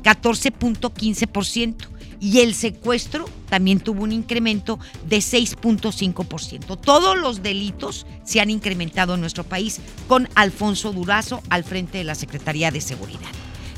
14.15%. 0.02 1.76
Y 2.22 2.40
el 2.40 2.54
secuestro 2.54 3.26
también 3.48 3.80
tuvo 3.80 4.02
un 4.02 4.12
incremento 4.12 4.78
de 5.08 5.18
6.5%. 5.18 6.78
Todos 6.78 7.18
los 7.18 7.42
delitos 7.42 8.06
se 8.24 8.40
han 8.40 8.50
incrementado 8.50 9.14
en 9.14 9.20
nuestro 9.20 9.44
país 9.44 9.80
con 10.06 10.28
Alfonso 10.34 10.92
Durazo 10.92 11.42
al 11.48 11.64
frente 11.64 11.98
de 11.98 12.04
la 12.04 12.14
Secretaría 12.14 12.70
de 12.70 12.82
Seguridad. 12.82 13.30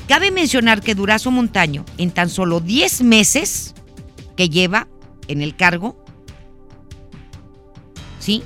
Cabe 0.07 0.31
mencionar 0.31 0.81
que 0.81 0.95
Durazo 0.95 1.31
Montaño, 1.31 1.85
en 1.97 2.11
tan 2.11 2.29
solo 2.29 2.59
10 2.59 3.03
meses 3.03 3.75
que 4.35 4.49
lleva 4.49 4.89
en 5.29 5.41
el 5.41 5.55
cargo, 5.55 6.03
¿sí? 8.19 8.43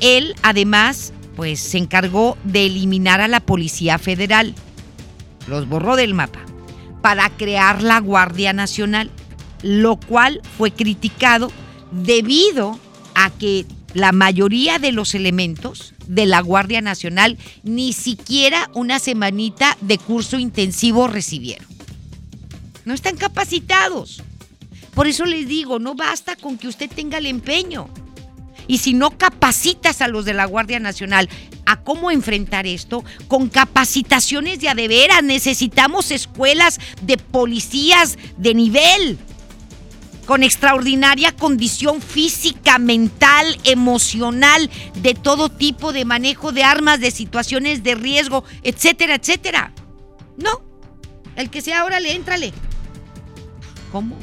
Él 0.00 0.34
además, 0.42 1.14
pues 1.36 1.60
se 1.60 1.78
encargó 1.78 2.36
de 2.44 2.66
eliminar 2.66 3.22
a 3.22 3.28
la 3.28 3.40
Policía 3.40 3.98
Federal, 3.98 4.54
los 5.46 5.68
borró 5.68 5.96
del 5.96 6.14
mapa, 6.14 6.40
para 7.02 7.30
crear 7.30 7.82
la 7.82 8.00
Guardia 8.00 8.52
Nacional, 8.52 9.10
lo 9.62 9.96
cual 9.96 10.40
fue 10.56 10.72
criticado 10.72 11.50
debido 11.92 12.78
a 13.14 13.30
que 13.30 13.66
la 13.94 14.12
mayoría 14.12 14.78
de 14.78 14.92
los 14.92 15.14
elementos 15.14 15.94
de 16.06 16.26
la 16.26 16.40
Guardia 16.40 16.82
Nacional 16.82 17.38
ni 17.62 17.92
siquiera 17.92 18.70
una 18.74 18.98
semanita 18.98 19.76
de 19.80 19.98
curso 19.98 20.38
intensivo 20.38 21.08
recibieron. 21.08 21.66
No 22.84 22.94
están 22.94 23.16
capacitados. 23.16 24.22
Por 24.94 25.06
eso 25.06 25.24
les 25.24 25.48
digo, 25.48 25.78
no 25.78 25.94
basta 25.94 26.36
con 26.36 26.58
que 26.58 26.68
usted 26.68 26.90
tenga 26.90 27.18
el 27.18 27.26
empeño. 27.26 27.88
Y 28.68 28.78
si 28.78 28.94
no 28.94 29.16
capacitas 29.16 30.00
a 30.02 30.08
los 30.08 30.24
de 30.24 30.34
la 30.34 30.44
Guardia 30.44 30.80
Nacional 30.80 31.28
a 31.66 31.80
cómo 31.80 32.10
enfrentar 32.10 32.66
esto, 32.66 33.04
con 33.28 33.48
capacitaciones 33.48 34.60
de 34.60 34.68
a 34.68 34.74
de 34.74 34.88
veras, 34.88 35.22
necesitamos 35.22 36.10
escuelas 36.10 36.78
de 37.02 37.16
policías 37.18 38.18
de 38.36 38.54
nivel, 38.54 39.18
con 40.26 40.42
extraordinaria 40.42 41.32
condición 41.32 42.00
física, 42.02 42.78
mental, 42.78 43.58
emocional, 43.64 44.70
de 44.96 45.14
todo 45.14 45.48
tipo 45.48 45.92
de 45.92 46.04
manejo 46.04 46.52
de 46.52 46.64
armas, 46.64 47.00
de 47.00 47.10
situaciones 47.10 47.82
de 47.82 47.94
riesgo, 47.94 48.44
etcétera, 48.62 49.14
etcétera. 49.14 49.72
No, 50.36 50.62
el 51.36 51.50
que 51.50 51.62
sea, 51.62 51.84
órale, 51.84 52.12
éntrale. 52.14 52.52
¿Cómo? 53.92 54.16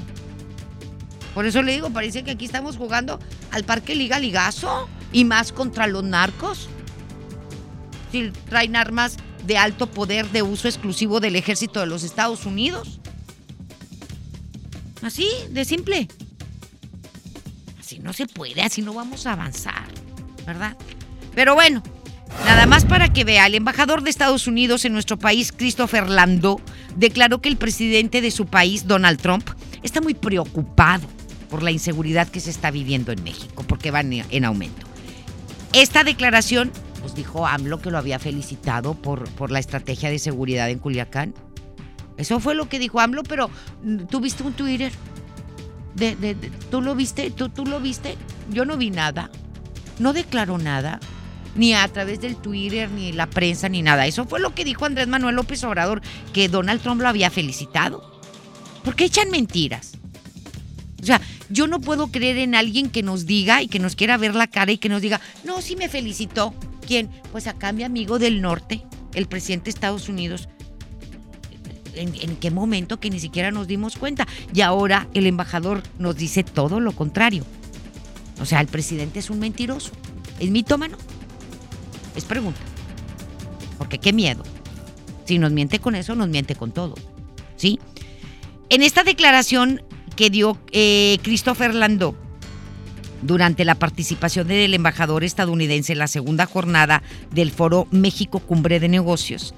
Por 1.34 1.46
eso 1.46 1.62
le 1.62 1.74
digo, 1.74 1.90
parece 1.90 2.24
que 2.24 2.32
aquí 2.32 2.46
estamos 2.46 2.78
jugando 2.78 3.20
al 3.52 3.64
Parque 3.64 3.96
Liga 3.96 4.20
Ligazo 4.20 4.88
y 5.12 5.26
más 5.26 5.52
contra 5.52 5.88
los 5.88 6.04
narcos. 6.04 6.70
Si 8.12 8.32
traen 8.50 8.76
armas 8.76 9.18
de 9.46 9.58
alto 9.58 9.88
poder 9.88 10.30
de 10.30 10.44
uso 10.44 10.68
exclusivo 10.68 11.20
del 11.20 11.36
ejército 11.36 11.80
de 11.80 11.88
los 11.88 12.04
Estados 12.04 12.46
Unidos. 12.46 13.00
Así, 15.02 15.28
de 15.50 15.66
simple. 15.66 16.08
Así 17.80 18.00
no 18.00 18.14
se 18.14 18.28
puede, 18.28 18.62
así 18.62 18.82
no 18.82 18.94
vamos 18.94 19.26
a 19.28 19.34
avanzar, 19.34 19.88
¿verdad? 20.46 20.78
Pero 21.36 21.56
bueno, 21.56 21.84
nada 22.46 22.66
más 22.68 22.86
para 22.86 23.12
que 23.12 23.26
vea, 23.26 23.48
el 23.48 23.56
embajador 23.56 24.04
de 24.04 24.10
Estados 24.10 24.48
Unidos 24.48 24.86
en 24.86 24.94
nuestro 24.94 25.20
país, 25.20 25.52
Christopher 25.52 26.08
Landau, 26.10 26.62
declaró 26.96 27.42
que 27.42 27.50
el 27.50 27.58
presidente 27.58 28.22
de 28.22 28.32
su 28.32 28.46
país, 28.46 28.88
Donald 28.88 29.20
Trump, 29.20 29.50
está 29.82 30.00
muy 30.00 30.14
preocupado 30.14 31.08
por 31.54 31.62
la 31.62 31.70
inseguridad 31.70 32.28
que 32.30 32.40
se 32.40 32.50
está 32.50 32.72
viviendo 32.72 33.12
en 33.12 33.24
México, 33.24 33.64
porque 33.68 33.92
va 33.92 34.00
en, 34.00 34.26
en 34.28 34.44
aumento. 34.44 34.88
Esta 35.72 36.04
declaración, 36.04 36.72
pues 37.00 37.14
dijo 37.14 37.46
AMLO 37.46 37.80
que 37.80 37.92
lo 37.92 38.00
había 38.00 38.18
felicitado 38.18 38.96
por, 38.96 39.30
por 39.36 39.52
la 39.52 39.60
estrategia 39.60 40.10
de 40.10 40.18
seguridad 40.18 40.72
en 40.72 40.80
Culiacán. 40.80 41.36
Eso 42.18 42.40
fue 42.40 42.56
lo 42.56 42.70
que 42.70 42.80
dijo 42.80 43.00
AMLO, 43.00 43.22
pero 43.22 43.52
mm, 43.84 44.06
¿tú 44.10 44.20
viste 44.20 44.42
un 44.42 44.54
Twitter? 44.54 44.92
De- 45.94 46.16
¿Tú 46.72 46.82
lo 46.82 46.96
viste? 46.96 47.30
¿Tú, 47.30 47.50
¿Tú 47.50 47.68
lo 47.68 47.80
viste? 47.80 48.18
Yo 48.50 48.66
no 48.66 48.76
vi 48.76 48.90
nada. 48.90 49.30
No 50.00 50.12
declaró 50.12 50.58
nada. 50.58 51.00
Ni 51.56 51.76
a 51.76 51.88
través 51.88 52.20
del 52.20 52.36
Twitter, 52.36 52.90
ni 52.90 53.12
la 53.12 53.28
prensa, 53.30 53.70
ni 53.70 53.84
nada. 53.84 54.08
Eso 54.08 54.26
fue 54.26 54.40
lo 54.40 54.56
que 54.56 54.66
dijo 54.66 54.86
Andrés 54.86 55.08
Manuel 55.08 55.36
López 55.36 55.64
Obrador, 55.66 56.02
que 56.34 56.50
Donald 56.50 56.82
Trump 56.82 57.00
lo 57.00 57.10
había 57.10 57.30
felicitado. 57.30 58.20
¿Por 58.84 58.96
qué 58.96 59.06
echan 59.06 59.30
mentiras? 59.30 60.00
O 61.04 61.06
sea, 61.06 61.22
yo 61.50 61.68
no 61.68 61.82
puedo 61.82 62.08
creer 62.08 62.38
en 62.38 62.56
alguien 62.56 62.90
que 62.90 63.04
nos 63.04 63.26
diga 63.26 63.62
y 63.62 63.68
que 63.68 63.80
nos 63.80 63.96
quiera 63.96 64.18
ver 64.18 64.36
la 64.36 64.48
cara 64.48 64.72
y 64.72 64.78
que 64.78 64.88
nos 64.88 65.02
diga, 65.02 65.20
no, 65.44 65.62
sí 65.62 65.76
me 65.76 65.90
felicitó. 65.90 66.54
¿Quién? 66.88 67.10
Pues 67.32 67.48
acá 67.48 67.74
mi 67.74 67.84
amigo 67.84 68.20
del 68.20 68.42
norte, 68.42 68.82
el 69.14 69.28
presidente 69.28 69.66
de 69.66 69.72
Estados 69.72 70.08
Unidos. 70.08 70.48
¿En, 71.94 72.16
en 72.16 72.38
qué 72.38 72.52
momento 72.52 73.00
que 73.02 73.10
ni 73.10 73.20
siquiera 73.20 73.52
nos 73.52 73.68
dimos 73.68 73.98
cuenta? 73.98 74.26
Y 74.54 74.62
ahora 74.62 75.08
el 75.14 75.28
embajador 75.28 75.84
nos 76.00 76.16
dice 76.16 76.44
todo 76.44 76.80
lo 76.80 76.94
contrario. 76.94 77.46
O 78.42 78.46
sea, 78.46 78.62
el 78.62 78.68
presidente 78.68 79.20
es 79.20 79.30
un 79.30 79.40
mentiroso. 79.40 79.92
¿Es 80.40 80.50
mitómano? 80.50 80.98
Es 82.16 82.24
pregunta. 82.24 82.62
Porque 83.78 84.00
qué 84.00 84.14
miedo. 84.14 84.44
Si 85.26 85.38
nos 85.38 85.52
miente 85.52 85.80
con 85.80 85.96
eso, 85.96 86.16
nos 86.16 86.30
miente 86.30 86.56
con 86.56 86.72
todo. 86.72 86.96
¿Sí? 87.58 87.80
En 88.70 88.82
esta 88.82 89.04
declaración 89.04 89.84
que 90.16 90.30
dio 90.30 90.58
eh, 90.72 91.18
Christopher 91.24 91.74
Landau 91.74 92.16
durante 93.24 93.66
la 93.66 93.76
participación 93.76 94.48
del 94.48 94.74
embajador 94.74 95.24
estadounidense 95.24 95.94
en 95.94 96.00
la 96.00 96.08
segunda 96.08 96.46
jornada 96.46 97.02
del 97.32 97.52
foro 97.52 97.88
México 97.92 98.40
Cumbre 98.40 98.80
de 98.80 98.90
Negocios, 98.90 99.56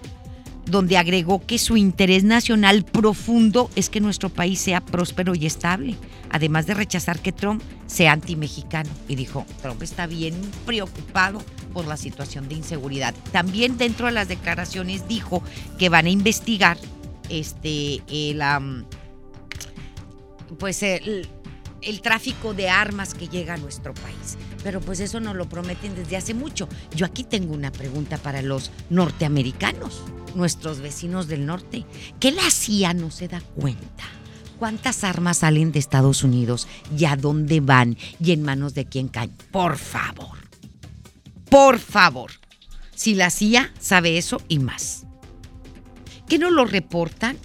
donde 0.66 0.98
agregó 0.98 1.46
que 1.46 1.58
su 1.58 1.78
interés 1.78 2.24
nacional 2.24 2.86
profundo 2.86 3.70
es 3.76 3.90
que 3.90 4.02
nuestro 4.02 4.30
país 4.30 4.60
sea 4.60 4.82
próspero 4.82 5.36
y 5.36 5.46
estable, 5.46 5.96
además 6.30 6.68
de 6.68 6.76
rechazar 6.76 7.20
que 7.20 7.32
Trump 7.32 7.62
sea 7.88 8.14
antimexicano. 8.14 8.90
Y 9.08 9.16
dijo, 9.16 9.46
Trump 9.62 9.82
está 9.82 10.08
bien 10.08 10.36
preocupado 10.66 11.42
por 11.74 11.88
la 11.88 11.98
situación 11.98 12.48
de 12.48 12.56
inseguridad. 12.56 13.14
También 13.32 13.78
dentro 13.78 14.08
de 14.08 14.14
las 14.14 14.28
declaraciones 14.28 15.08
dijo 15.08 15.44
que 15.78 15.90
van 15.90 16.06
a 16.06 16.10
investigar 16.10 16.78
este 17.30 18.02
el 18.10 18.42
pues 20.58 20.84
el, 20.84 21.28
tráfico 22.02 22.54
de 22.54 22.70
armas 22.70 23.14
que 23.14 23.28
llega 23.28 23.54
a 23.54 23.58
nuestro 23.58 23.94
país. 23.94 24.38
Pero 24.64 24.82
pues 24.82 25.00
eso 25.00 25.20
nos 25.20 25.36
lo 25.36 25.48
prometen 25.48 25.96
desde 25.96 26.18
hace 26.18 26.34
mucho. 26.34 26.68
Yo 26.96 27.06
aquí 27.06 27.24
tengo 27.24 27.54
una 27.54 27.72
pregunta 27.72 28.18
para 28.18 28.42
los 28.42 28.72
norteamericanos, 28.90 30.02
nuestros 30.34 30.80
vecinos 30.80 31.28
del 31.28 31.46
norte. 31.46 31.86
¿Qué 32.20 32.32
la 32.32 32.50
CIA 32.50 32.94
no 32.94 33.12
se 33.12 33.28
da 33.28 33.42
cuenta? 33.42 34.04
¿Cuántas 34.58 35.04
armas 35.04 35.40
salen 35.40 35.72
de 35.72 35.80
Estados 35.80 36.24
Unidos 36.24 36.68
y 36.98 37.06
a 37.06 37.16
dónde 37.16 37.60
van 37.60 37.98
y 38.20 38.32
en 38.32 38.42
manos 38.42 38.74
de 38.74 38.86
quién 38.86 39.10
caen? 39.10 39.36
Por 39.52 39.78
favor. 39.78 40.38
Por 41.50 41.80
favor. 41.80 42.32
Si 42.96 43.14
la 43.14 43.30
CIA 43.30 43.72
sabe 43.80 44.18
eso 44.18 44.42
y 44.48 44.60
más. 44.60 45.06
¿Qué 46.28 46.40
no 46.40 46.50
lo 46.50 46.66
reportan? 46.66 47.38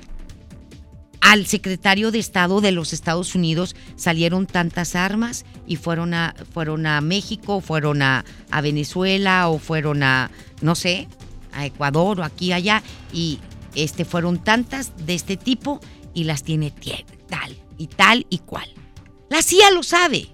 Al 1.21 1.47
secretario 1.47 2.11
de 2.11 2.19
Estado 2.19 2.61
de 2.61 2.73
los 2.73 2.93
Estados 2.93 3.35
Unidos 3.35 3.77
salieron 3.97 4.47
tantas 4.47 4.97
armas 4.97 5.45
y 5.67 5.77
fueron 5.77 6.15
a, 6.15 6.35
fueron 6.53 6.87
a 6.87 7.01
México, 7.01 7.61
fueron 7.61 8.03
a, 8.03 8.25
Venezuela 8.63 9.49
o 9.49 9.59
fueron 9.59 10.03
a, 10.03 10.31
no 10.63 10.75
sé, 10.75 11.09
a 11.53 11.67
Ecuador 11.67 12.21
o 12.21 12.25
aquí 12.25 12.53
allá 12.53 12.83
y 13.13 13.39
este 13.75 14.05
fueron 14.05 14.39
tantas 14.43 14.93
de 15.07 15.15
este 15.15 15.37
tipo 15.37 15.81
y 16.15 16.25
las 16.25 16.43
tiene 16.43 16.75
tie- 16.75 17.05
tal 17.29 17.57
y 17.79 17.87
tal 17.87 18.27
y 18.31 18.39
cual. 18.39 18.69
La 19.29 19.43
CIA 19.43 19.71
lo 19.71 19.83
sabe 19.83 20.29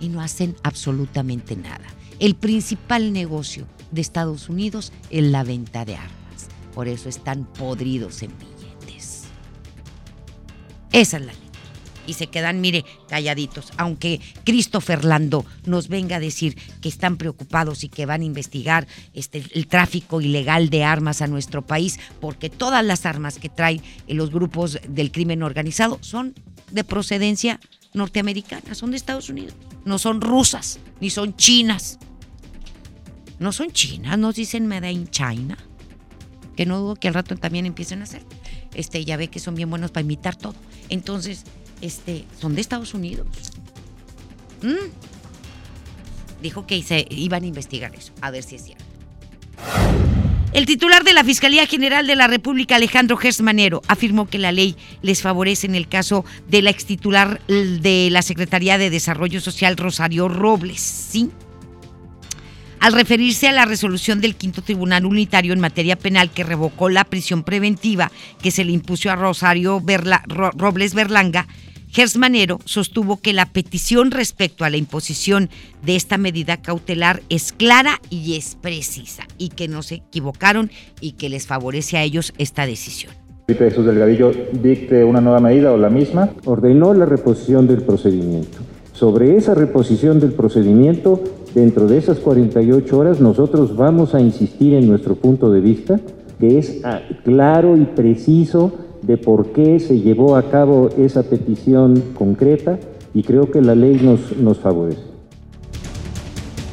y 0.00 0.08
no 0.08 0.20
hacen 0.20 0.54
absolutamente 0.62 1.56
nada. 1.56 1.84
El 2.20 2.34
principal 2.36 3.12
negocio 3.12 3.66
de 3.90 4.00
Estados 4.00 4.48
Unidos 4.48 4.92
es 5.10 5.24
la 5.24 5.44
venta 5.44 5.84
de 5.84 5.96
armas. 5.96 6.48
Por 6.74 6.88
eso 6.88 7.08
están 7.08 7.44
podridos 7.44 8.22
en 8.22 8.30
billetes. 8.38 8.47
Esa 10.92 11.18
es 11.18 11.26
la 11.26 11.32
ley. 11.32 11.42
Y 12.06 12.14
se 12.14 12.28
quedan, 12.28 12.62
mire, 12.62 12.86
calladitos. 13.06 13.70
Aunque 13.76 14.20
Christopher 14.44 15.04
Lando 15.04 15.44
nos 15.66 15.88
venga 15.88 16.16
a 16.16 16.20
decir 16.20 16.56
que 16.80 16.88
están 16.88 17.18
preocupados 17.18 17.84
y 17.84 17.90
que 17.90 18.06
van 18.06 18.22
a 18.22 18.24
investigar 18.24 18.88
este, 19.12 19.44
el 19.52 19.66
tráfico 19.66 20.22
ilegal 20.22 20.70
de 20.70 20.84
armas 20.84 21.20
a 21.20 21.26
nuestro 21.26 21.66
país, 21.66 22.00
porque 22.18 22.48
todas 22.48 22.82
las 22.82 23.04
armas 23.04 23.38
que 23.38 23.50
traen 23.50 23.82
los 24.08 24.30
grupos 24.30 24.80
del 24.88 25.12
crimen 25.12 25.42
organizado 25.42 25.98
son 26.00 26.34
de 26.70 26.82
procedencia 26.82 27.60
norteamericana, 27.92 28.74
son 28.74 28.90
de 28.90 28.96
Estados 28.96 29.28
Unidos. 29.28 29.54
No 29.84 29.98
son 29.98 30.22
rusas, 30.22 30.78
ni 31.00 31.10
son 31.10 31.36
chinas. 31.36 31.98
No 33.38 33.52
son 33.52 33.70
chinas, 33.70 34.18
nos 34.18 34.34
dicen 34.34 34.66
Made 34.66 34.90
in 34.90 35.08
China. 35.08 35.58
Que 36.56 36.64
no 36.64 36.80
dudo 36.80 36.96
que 36.96 37.08
al 37.08 37.14
rato 37.14 37.36
también 37.36 37.66
empiecen 37.66 38.00
a 38.00 38.04
hacer. 38.04 38.22
Este, 38.74 39.04
ya 39.04 39.16
ve 39.16 39.28
que 39.28 39.40
son 39.40 39.54
bien 39.54 39.70
buenos 39.70 39.90
para 39.90 40.04
imitar 40.04 40.36
todo. 40.36 40.54
Entonces, 40.88 41.44
este, 41.80 42.24
son 42.40 42.54
de 42.54 42.60
Estados 42.60 42.94
Unidos. 42.94 43.26
Mm. 44.62 44.90
Dijo 46.42 46.66
que 46.66 46.82
se 46.82 47.06
iban 47.10 47.42
a 47.42 47.46
investigar 47.46 47.94
eso, 47.94 48.12
a 48.20 48.30
ver 48.30 48.42
si 48.42 48.56
es 48.56 48.64
cierto. 48.64 48.84
El 50.52 50.64
titular 50.64 51.04
de 51.04 51.12
la 51.12 51.24
Fiscalía 51.24 51.66
General 51.66 52.06
de 52.06 52.16
la 52.16 52.26
República, 52.26 52.76
Alejandro 52.76 53.16
Gersmanero, 53.16 53.82
afirmó 53.86 54.28
que 54.28 54.38
la 54.38 54.50
ley 54.50 54.76
les 55.02 55.20
favorece 55.20 55.66
en 55.66 55.74
el 55.74 55.88
caso 55.88 56.24
de 56.48 56.62
la 56.62 56.70
extitular 56.70 57.40
de 57.46 58.08
la 58.10 58.22
Secretaría 58.22 58.78
de 58.78 58.88
Desarrollo 58.88 59.40
Social, 59.42 59.76
Rosario 59.76 60.28
Robles, 60.28 60.80
¿sí? 60.80 61.30
Al 62.80 62.92
referirse 62.92 63.48
a 63.48 63.52
la 63.52 63.64
resolución 63.64 64.20
del 64.20 64.36
Quinto 64.36 64.62
Tribunal 64.62 65.04
Unitario 65.04 65.52
en 65.52 65.60
materia 65.60 65.96
penal 65.96 66.30
que 66.30 66.44
revocó 66.44 66.88
la 66.88 67.04
prisión 67.04 67.42
preventiva 67.42 68.12
que 68.40 68.50
se 68.50 68.64
le 68.64 68.72
impuso 68.72 69.10
a 69.10 69.16
Rosario 69.16 69.80
Berla- 69.80 70.22
Ro- 70.28 70.52
Robles 70.56 70.94
Berlanga, 70.94 71.48
Gersmanero 71.90 72.60
sostuvo 72.66 73.16
que 73.20 73.32
la 73.32 73.46
petición 73.46 74.10
respecto 74.10 74.64
a 74.64 74.70
la 74.70 74.76
imposición 74.76 75.48
de 75.82 75.96
esta 75.96 76.18
medida 76.18 76.58
cautelar 76.58 77.22
es 77.30 77.50
clara 77.52 78.00
y 78.10 78.36
es 78.36 78.56
precisa 78.60 79.24
y 79.38 79.48
que 79.48 79.68
no 79.68 79.82
se 79.82 79.96
equivocaron 79.96 80.70
y 81.00 81.12
que 81.12 81.30
les 81.30 81.46
favorece 81.46 81.96
a 81.96 82.02
ellos 82.02 82.32
esta 82.38 82.66
decisión. 82.66 83.12
Felipe 83.46 83.70
Jesús 83.70 83.86
Delgadillo 83.86 84.32
dicte 84.52 85.02
una 85.02 85.22
nueva 85.22 85.40
medida 85.40 85.72
o 85.72 85.78
la 85.78 85.88
misma. 85.88 86.28
Ordenó 86.44 86.92
la 86.92 87.06
reposición 87.06 87.66
del 87.66 87.82
procedimiento. 87.82 88.58
Sobre 88.92 89.36
esa 89.38 89.54
reposición 89.54 90.20
del 90.20 90.32
procedimiento, 90.32 91.24
dentro 91.58 91.88
de 91.88 91.98
esas 91.98 92.18
48 92.18 92.96
horas, 92.96 93.20
nosotros 93.20 93.76
vamos 93.76 94.14
a 94.14 94.20
insistir 94.20 94.74
en 94.74 94.88
nuestro 94.88 95.16
punto 95.16 95.50
de 95.50 95.60
vista, 95.60 96.00
que 96.38 96.58
es 96.58 96.80
ah, 96.84 97.00
claro 97.24 97.76
y 97.76 97.84
preciso 97.84 98.72
de 99.02 99.16
por 99.16 99.48
qué 99.48 99.80
se 99.80 100.00
llevó 100.00 100.36
a 100.36 100.50
cabo 100.50 100.88
esa 100.96 101.24
petición 101.24 102.00
concreta 102.14 102.78
y 103.12 103.22
creo 103.22 103.50
que 103.50 103.60
la 103.60 103.74
ley 103.74 103.98
nos, 104.02 104.36
nos 104.36 104.58
favorece. 104.58 105.17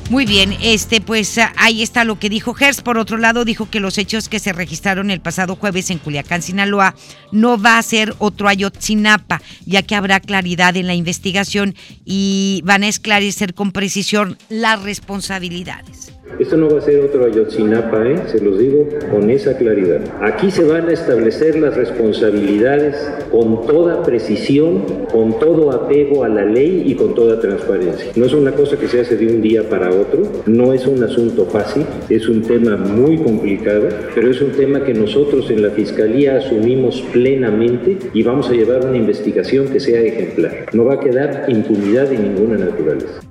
Muy 0.10 0.26
bien, 0.28 0.56
este 0.62 1.01
pues 1.01 1.39
ahí 1.56 1.82
está 1.82 2.03
lo 2.03 2.20
que 2.20 2.30
dijo 2.30 2.53
Gers. 2.53 2.82
Por 2.82 2.99
otro 2.99 3.18
lado, 3.18 3.43
dijo 3.43 3.70
que 3.70 3.80
los 3.80 3.97
hechos 3.97 4.30
que 4.30 4.39
se 4.39 4.53
registraron 4.53 5.10
el 5.10 5.20
pasado 5.20 5.56
jueves 5.56 5.89
en 5.89 5.97
Culiacán, 5.97 6.43
Sinaloa, 6.43 6.95
no 7.32 7.60
va 7.60 7.80
a 7.80 7.84
ser 7.84 8.14
otro 8.20 8.47
Ayotzinapa, 8.47 9.41
ya 9.66 9.82
que 9.82 9.95
habrá 9.95 10.20
claridad 10.20 10.78
en 10.78 10.86
la 10.86 10.93
investigación 10.93 11.76
y 12.06 12.62
van 12.66 12.84
a 12.84 12.88
esclarecer 12.88 13.56
con 13.56 13.72
precisión 13.72 14.38
las 14.49 14.82
responsabilidades. 14.84 16.14
Esto 16.39 16.57
no 16.57 16.69
va 16.69 16.80
a 16.80 16.82
ser 16.82 16.99
otro 16.99 17.23
Ayotzinapa, 17.23 18.05
¿eh? 18.05 18.23
se 18.28 18.41
los 18.41 18.59
digo 18.59 18.89
con 19.09 19.30
esa 19.30 19.57
claridad. 19.57 20.01
Aquí 20.21 20.51
se 20.51 20.65
van 20.65 20.89
a 20.89 20.91
establecer 20.91 21.57
las 21.57 21.78
responsabilidades 21.78 22.95
con 23.32 23.65
toda 23.65 24.03
precisión, 24.03 25.05
con 25.11 25.39
todo 25.39 25.71
apego 25.71 26.26
a 26.26 26.28
la 26.28 26.43
ley 26.43 26.84
y 26.86 26.95
con 26.95 27.15
toda 27.15 27.39
transparencia. 27.39 28.11
No 28.17 28.26
es 28.26 28.34
una 28.34 28.51
cosa 28.51 28.78
que 28.78 28.88
se 28.88 28.99
hace 28.99 29.15
de 29.15 29.28
un 29.28 29.41
día 29.41 29.69
para 29.69 29.91
otro, 29.91 30.23
no 30.45 30.73
es 30.73 30.86
un 30.88 31.01
asunto 31.03 31.45
fácil, 31.45 31.86
es 32.09 32.28
un 32.28 32.41
tema 32.41 32.76
muy 32.76 33.17
complicado, 33.17 33.88
pero 34.13 34.30
es 34.30 34.41
un 34.41 34.51
tema 34.51 34.84
que 34.84 34.93
nosotros 34.93 35.49
en 35.51 35.61
la 35.61 35.69
Fiscalía 35.69 36.38
asumimos 36.38 37.01
plenamente 37.13 37.97
y 38.13 38.23
vamos 38.23 38.49
a 38.49 38.53
llevar 38.53 38.86
una 38.86 38.97
investigación 38.97 39.69
que 39.69 39.80
sea 39.80 40.01
ejemplar. 40.01 40.65
No 40.73 40.84
va 40.84 40.95
a 40.95 40.99
quedar 40.99 41.45
impunidad 41.47 42.09
de 42.09 42.17
ninguna 42.17 42.57
naturaleza. 42.57 43.21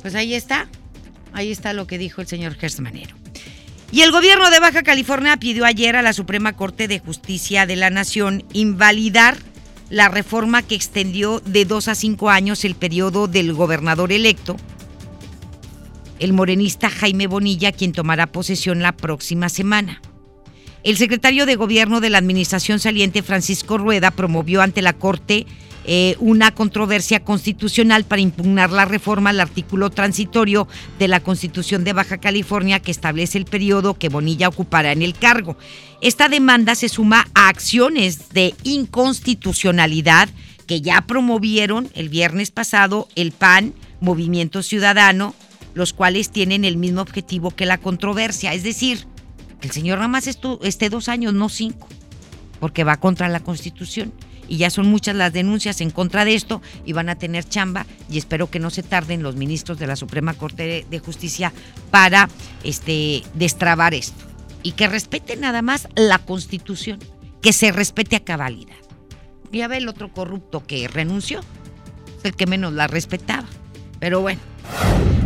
Pues 0.00 0.14
ahí 0.14 0.34
está. 0.34 0.66
Ahí 1.36 1.52
está 1.52 1.74
lo 1.74 1.86
que 1.86 1.98
dijo 1.98 2.22
el 2.22 2.26
señor 2.26 2.54
Gersmanero. 2.54 3.14
Y 3.92 4.00
el 4.00 4.10
gobierno 4.10 4.48
de 4.48 4.58
Baja 4.58 4.82
California 4.82 5.36
pidió 5.36 5.66
ayer 5.66 5.94
a 5.94 6.00
la 6.00 6.14
Suprema 6.14 6.54
Corte 6.54 6.88
de 6.88 6.98
Justicia 6.98 7.66
de 7.66 7.76
la 7.76 7.90
Nación 7.90 8.42
invalidar 8.54 9.36
la 9.90 10.08
reforma 10.08 10.62
que 10.62 10.74
extendió 10.74 11.40
de 11.40 11.66
dos 11.66 11.88
a 11.88 11.94
cinco 11.94 12.30
años 12.30 12.64
el 12.64 12.74
periodo 12.74 13.28
del 13.28 13.52
gobernador 13.52 14.12
electo, 14.12 14.56
el 16.20 16.32
morenista 16.32 16.88
Jaime 16.88 17.26
Bonilla, 17.26 17.70
quien 17.70 17.92
tomará 17.92 18.28
posesión 18.28 18.80
la 18.80 18.92
próxima 18.92 19.50
semana. 19.50 20.00
El 20.84 20.96
secretario 20.96 21.44
de 21.44 21.56
Gobierno 21.56 22.00
de 22.00 22.08
la 22.08 22.16
Administración 22.16 22.80
saliente, 22.80 23.22
Francisco 23.22 23.76
Rueda, 23.76 24.10
promovió 24.10 24.62
ante 24.62 24.80
la 24.80 24.94
Corte 24.94 25.44
eh, 25.88 26.16
una 26.18 26.50
controversia 26.50 27.22
constitucional 27.22 28.02
para 28.02 28.20
impugnar 28.20 28.72
la 28.72 28.86
reforma 28.86 29.30
al 29.30 29.38
artículo 29.38 29.90
transitorio 29.90 30.66
de 30.98 31.06
la 31.06 31.20
Constitución 31.20 31.84
de 31.84 31.92
Baja 31.92 32.18
California 32.18 32.80
que 32.80 32.90
establece 32.90 33.38
el 33.38 33.44
periodo 33.44 33.94
que 33.94 34.08
Bonilla 34.08 34.48
ocupará 34.48 34.90
en 34.90 35.02
el 35.02 35.14
cargo. 35.14 35.56
Esta 36.00 36.28
demanda 36.28 36.74
se 36.74 36.88
suma 36.88 37.28
a 37.34 37.46
acciones 37.46 38.30
de 38.30 38.52
inconstitucionalidad 38.64 40.28
que 40.66 40.80
ya 40.80 41.02
promovieron 41.02 41.88
el 41.94 42.08
viernes 42.08 42.50
pasado 42.50 43.06
el 43.14 43.30
PAN, 43.30 43.72
Movimiento 44.00 44.64
Ciudadano, 44.64 45.36
los 45.74 45.92
cuales 45.92 46.30
tienen 46.30 46.64
el 46.64 46.78
mismo 46.78 47.00
objetivo 47.00 47.52
que 47.52 47.64
la 47.64 47.78
controversia, 47.78 48.54
es 48.54 48.64
decir, 48.64 49.06
que 49.60 49.68
el 49.68 49.72
señor 49.72 49.98
nada 49.98 50.08
más 50.08 50.26
esté 50.26 50.90
dos 50.90 51.08
años, 51.08 51.32
no 51.32 51.48
cinco, 51.48 51.86
porque 52.58 52.82
va 52.82 52.96
contra 52.96 53.28
la 53.28 53.38
Constitución 53.38 54.12
y 54.48 54.58
ya 54.58 54.70
son 54.70 54.86
muchas 54.86 55.16
las 55.16 55.32
denuncias 55.32 55.80
en 55.80 55.90
contra 55.90 56.24
de 56.24 56.34
esto 56.34 56.62
y 56.84 56.92
van 56.92 57.08
a 57.08 57.16
tener 57.16 57.48
chamba 57.48 57.86
y 58.10 58.18
espero 58.18 58.50
que 58.50 58.58
no 58.58 58.70
se 58.70 58.82
tarden 58.82 59.22
los 59.22 59.36
ministros 59.36 59.78
de 59.78 59.86
la 59.86 59.96
Suprema 59.96 60.34
Corte 60.34 60.86
de 60.88 60.98
Justicia 60.98 61.52
para 61.90 62.28
este 62.64 63.22
destrabar 63.34 63.94
esto 63.94 64.24
y 64.62 64.72
que 64.72 64.88
respeten 64.88 65.42
nada 65.42 65.62
más 65.62 65.88
la 65.94 66.18
Constitución, 66.18 66.98
que 67.40 67.52
se 67.52 67.70
respete 67.70 68.16
a 68.16 68.24
cabalidad. 68.24 68.74
Ya 69.52 69.68
ve 69.68 69.76
el 69.76 69.88
otro 69.88 70.12
corrupto 70.12 70.66
que 70.66 70.88
renunció, 70.88 71.40
el 72.24 72.34
que 72.34 72.46
menos 72.46 72.72
la 72.72 72.88
respetaba. 72.88 73.46
Pero 74.00 74.22
bueno. 74.22 74.40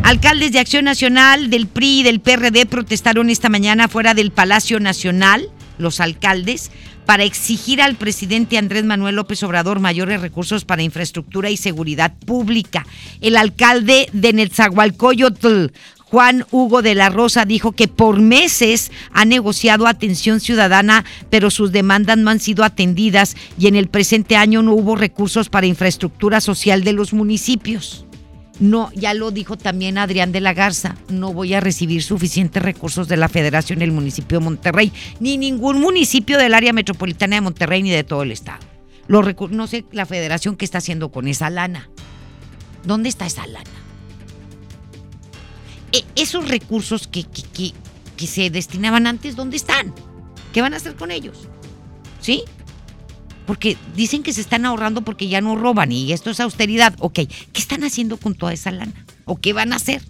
Alcaldes 0.02 0.52
de 0.52 0.58
Acción 0.58 0.84
Nacional, 0.84 1.48
del 1.48 1.66
PRI 1.66 2.00
y 2.00 2.02
del 2.02 2.20
PRD 2.20 2.66
protestaron 2.66 3.30
esta 3.30 3.48
mañana 3.48 3.88
fuera 3.88 4.12
del 4.12 4.30
Palacio 4.30 4.78
Nacional, 4.78 5.48
los 5.80 6.00
alcaldes, 6.00 6.70
para 7.06 7.24
exigir 7.24 7.82
al 7.82 7.96
presidente 7.96 8.58
Andrés 8.58 8.84
Manuel 8.84 9.16
López 9.16 9.42
Obrador 9.42 9.80
mayores 9.80 10.20
recursos 10.20 10.64
para 10.64 10.82
infraestructura 10.82 11.50
y 11.50 11.56
seguridad 11.56 12.14
pública. 12.24 12.86
El 13.20 13.36
alcalde 13.36 14.08
de 14.12 14.32
Netzahualcoyotl, 14.32 15.72
Juan 16.10 16.44
Hugo 16.50 16.82
de 16.82 16.96
la 16.96 17.08
Rosa 17.08 17.44
dijo 17.44 17.72
que 17.72 17.86
por 17.86 18.20
meses 18.20 18.90
ha 19.12 19.24
negociado 19.24 19.86
atención 19.86 20.40
ciudadana, 20.40 21.04
pero 21.30 21.50
sus 21.50 21.70
demandas 21.70 22.18
no 22.18 22.30
han 22.30 22.40
sido 22.40 22.64
atendidas 22.64 23.36
y 23.58 23.68
en 23.68 23.76
el 23.76 23.88
presente 23.88 24.36
año 24.36 24.62
no 24.62 24.72
hubo 24.74 24.96
recursos 24.96 25.48
para 25.48 25.66
infraestructura 25.66 26.40
social 26.40 26.82
de 26.82 26.94
los 26.94 27.12
municipios. 27.12 28.06
No, 28.60 28.92
ya 28.92 29.14
lo 29.14 29.30
dijo 29.30 29.56
también 29.56 29.96
Adrián 29.96 30.32
de 30.32 30.40
la 30.40 30.52
Garza, 30.52 30.94
no 31.08 31.32
voy 31.32 31.54
a 31.54 31.60
recibir 31.60 32.02
suficientes 32.02 32.62
recursos 32.62 33.08
de 33.08 33.16
la 33.16 33.30
Federación 33.30 33.80
el 33.80 33.90
municipio 33.90 34.38
de 34.38 34.44
Monterrey, 34.44 34.92
ni 35.18 35.38
ningún 35.38 35.80
municipio 35.80 36.36
del 36.36 36.52
área 36.52 36.74
metropolitana 36.74 37.36
de 37.36 37.40
Monterrey 37.40 37.82
ni 37.82 37.90
de 37.90 38.04
todo 38.04 38.22
el 38.22 38.32
estado. 38.32 38.60
Los 39.08 39.26
no 39.50 39.66
sé 39.66 39.86
la 39.92 40.04
Federación 40.04 40.56
qué 40.56 40.66
está 40.66 40.78
haciendo 40.78 41.10
con 41.10 41.26
esa 41.26 41.48
lana. 41.48 41.88
¿Dónde 42.84 43.08
está 43.08 43.24
esa 43.24 43.46
lana? 43.46 43.70
E, 45.92 46.04
esos 46.14 46.48
recursos 46.48 47.08
que, 47.08 47.24
que, 47.24 47.72
que 48.16 48.26
se 48.26 48.50
destinaban 48.50 49.06
antes, 49.06 49.36
¿dónde 49.36 49.56
están? 49.56 49.94
¿Qué 50.52 50.60
van 50.60 50.74
a 50.74 50.76
hacer 50.76 50.96
con 50.96 51.10
ellos? 51.10 51.48
¿Sí? 52.20 52.44
Porque 53.50 53.76
dicen 53.96 54.22
que 54.22 54.32
se 54.32 54.40
están 54.40 54.64
ahorrando 54.64 55.02
porque 55.02 55.26
ya 55.26 55.40
no 55.40 55.56
roban 55.56 55.90
y 55.90 56.12
esto 56.12 56.30
es 56.30 56.38
austeridad. 56.38 56.94
Ok, 57.00 57.14
¿qué 57.14 57.28
están 57.54 57.82
haciendo 57.82 58.16
con 58.16 58.36
toda 58.36 58.52
esa 58.52 58.70
lana? 58.70 58.92
¿O 59.24 59.40
qué 59.40 59.52
van 59.52 59.72
a 59.72 59.76
hacer? 59.76 60.02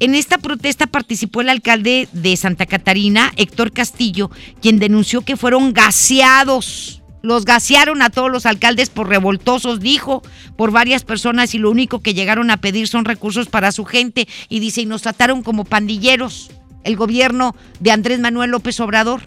En 0.00 0.14
esta 0.14 0.36
protesta 0.36 0.86
participó 0.86 1.40
el 1.40 1.48
alcalde 1.48 2.10
de 2.12 2.36
Santa 2.36 2.66
Catarina, 2.66 3.32
Héctor 3.36 3.72
Castillo, 3.72 4.30
quien 4.60 4.78
denunció 4.78 5.22
que 5.22 5.38
fueron 5.38 5.72
gaseados. 5.72 7.00
Los 7.22 7.46
gasearon 7.46 8.02
a 8.02 8.10
todos 8.10 8.30
los 8.30 8.44
alcaldes 8.44 8.90
por 8.90 9.08
revoltosos, 9.08 9.80
dijo, 9.80 10.22
por 10.58 10.72
varias 10.72 11.04
personas 11.04 11.54
y 11.54 11.58
lo 11.58 11.70
único 11.70 12.02
que 12.02 12.12
llegaron 12.12 12.50
a 12.50 12.58
pedir 12.58 12.86
son 12.86 13.06
recursos 13.06 13.48
para 13.48 13.72
su 13.72 13.86
gente. 13.86 14.28
Y 14.50 14.60
dice, 14.60 14.82
y 14.82 14.84
nos 14.84 15.00
trataron 15.00 15.42
como 15.42 15.64
pandilleros. 15.64 16.50
El 16.84 16.96
gobierno 16.96 17.56
de 17.80 17.92
Andrés 17.92 18.20
Manuel 18.20 18.50
López 18.50 18.78
Obrador 18.80 19.22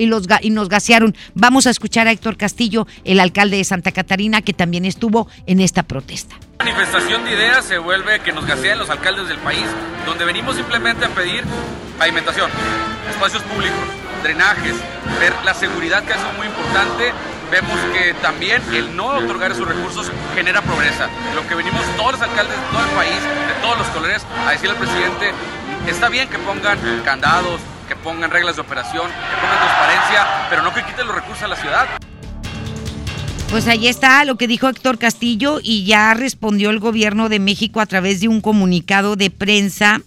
y, 0.00 0.06
los, 0.06 0.26
y 0.40 0.50
nos 0.50 0.68
gasearon. 0.68 1.14
Vamos 1.34 1.66
a 1.66 1.70
escuchar 1.70 2.08
a 2.08 2.12
Héctor 2.12 2.36
Castillo, 2.36 2.86
el 3.04 3.20
alcalde 3.20 3.58
de 3.58 3.64
Santa 3.64 3.92
Catarina, 3.92 4.42
que 4.42 4.54
también 4.54 4.84
estuvo 4.84 5.28
en 5.46 5.60
esta 5.60 5.82
protesta. 5.82 6.36
La 6.58 6.64
manifestación 6.64 7.24
de 7.24 7.32
ideas 7.32 7.64
se 7.64 7.78
vuelve 7.78 8.20
que 8.20 8.32
nos 8.32 8.46
gaseen 8.46 8.78
los 8.78 8.90
alcaldes 8.90 9.28
del 9.28 9.38
país, 9.38 9.66
donde 10.06 10.24
venimos 10.24 10.56
simplemente 10.56 11.04
a 11.04 11.08
pedir 11.08 11.44
pavimentación, 11.98 12.50
espacios 13.10 13.42
públicos, 13.42 13.78
drenajes, 14.22 14.74
ver 15.20 15.34
la 15.44 15.54
seguridad 15.54 16.02
que 16.04 16.12
es 16.12 16.18
muy 16.36 16.46
importante. 16.46 17.12
Vemos 17.50 17.78
que 17.92 18.14
también 18.14 18.62
el 18.72 18.94
no 18.96 19.06
otorgar 19.06 19.50
esos 19.50 19.66
recursos 19.66 20.10
genera 20.36 20.62
pobreza. 20.62 21.08
Lo 21.34 21.46
que 21.48 21.56
venimos 21.56 21.82
todos 21.96 22.12
los 22.12 22.22
alcaldes 22.22 22.54
de 22.56 22.66
todo 22.70 22.84
el 22.84 22.90
país, 22.90 23.20
de 23.22 23.60
todos 23.60 23.78
los 23.78 23.88
colores, 23.88 24.24
a 24.46 24.52
decirle 24.52 24.76
al 24.76 24.76
presidente, 24.76 25.32
está 25.88 26.08
bien 26.08 26.28
que 26.28 26.38
pongan 26.38 26.78
candados, 27.04 27.60
que 27.90 27.96
pongan 27.96 28.30
reglas 28.30 28.54
de 28.54 28.62
operación, 28.62 29.02
que 29.08 29.40
pongan 29.40 29.58
transparencia, 29.58 30.46
pero 30.48 30.62
no 30.62 30.72
que 30.72 30.84
quiten 30.84 31.08
los 31.08 31.16
recursos 31.16 31.42
a 31.42 31.48
la 31.48 31.56
ciudad. 31.56 31.88
Pues 33.50 33.66
ahí 33.66 33.88
está 33.88 34.24
lo 34.24 34.36
que 34.36 34.46
dijo 34.46 34.68
Héctor 34.68 34.96
Castillo 34.96 35.58
y 35.60 35.84
ya 35.84 36.14
respondió 36.14 36.70
el 36.70 36.78
gobierno 36.78 37.28
de 37.28 37.40
México 37.40 37.80
a 37.80 37.86
través 37.86 38.20
de 38.20 38.28
un 38.28 38.40
comunicado 38.40 39.16
de 39.16 39.30
prensa. 39.30 40.02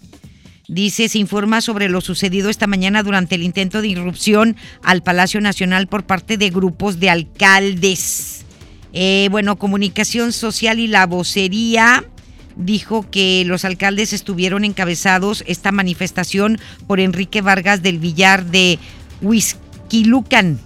Dice, 0.66 1.10
se 1.10 1.18
informa 1.18 1.60
sobre 1.60 1.90
lo 1.90 2.00
sucedido 2.00 2.48
esta 2.48 2.66
mañana 2.66 3.02
durante 3.02 3.34
el 3.34 3.42
intento 3.42 3.82
de 3.82 3.88
irrupción 3.88 4.56
al 4.82 5.02
Palacio 5.02 5.42
Nacional 5.42 5.86
por 5.86 6.04
parte 6.06 6.38
de 6.38 6.48
grupos 6.48 7.00
de 7.00 7.10
alcaldes. 7.10 8.46
Eh, 8.94 9.28
bueno, 9.30 9.56
comunicación 9.56 10.32
social 10.32 10.78
y 10.78 10.86
la 10.86 11.04
vocería 11.04 12.02
dijo 12.56 13.08
que 13.10 13.44
los 13.46 13.64
alcaldes 13.64 14.12
estuvieron 14.12 14.64
encabezados 14.64 15.44
esta 15.46 15.72
manifestación 15.72 16.58
por 16.86 17.00
Enrique 17.00 17.40
Vargas 17.40 17.82
del 17.82 17.98
Villar 17.98 18.46
de 18.46 18.78
Huizquilucan, 19.20 20.58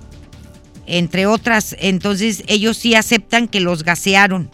entre 0.86 1.26
otras. 1.26 1.76
Entonces 1.78 2.45
ellos 2.47 2.76
sí 2.76 2.95
aceptan 2.95 3.49
que 3.49 3.61
los 3.61 3.84
gasearon, 3.84 4.51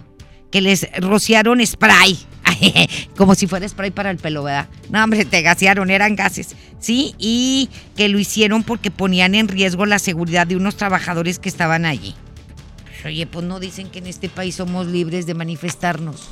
que 0.51 0.61
les 0.61 0.89
rociaron 1.01 1.65
spray. 1.65 2.19
Como 3.17 3.35
si 3.35 3.47
fuera 3.47 3.69
spray 3.69 3.91
para 3.91 4.11
el 4.11 4.19
pelo, 4.19 4.45
¿verdad? 4.45 4.69
No, 4.91 5.03
hombre, 5.03 5.25
te 5.25 5.43
gasearon, 5.43 5.91
eran 5.91 6.15
gases. 6.15 6.55
Sí, 6.79 7.15
y 7.19 7.71
que 7.97 8.09
lo 8.09 8.19
hicieron 8.19 8.63
porque 8.63 8.91
ponían 8.91 9.35
en 9.35 9.49
riesgo 9.49 9.87
la 9.87 9.99
seguridad 9.99 10.47
de 10.47 10.57
unos 10.57 10.77
trabajadores 10.77 11.39
que 11.39 11.49
estaban 11.49 11.87
allí. 11.87 12.15
Oye, 13.05 13.27
pues 13.27 13.45
no 13.45 13.61
dicen 13.61 13.91
que 13.91 13.99
en 13.99 14.07
este 14.07 14.29
país 14.29 14.55
somos 14.55 14.87
libres 14.87 15.27
de 15.27 15.35
manifestarnos. 15.35 16.31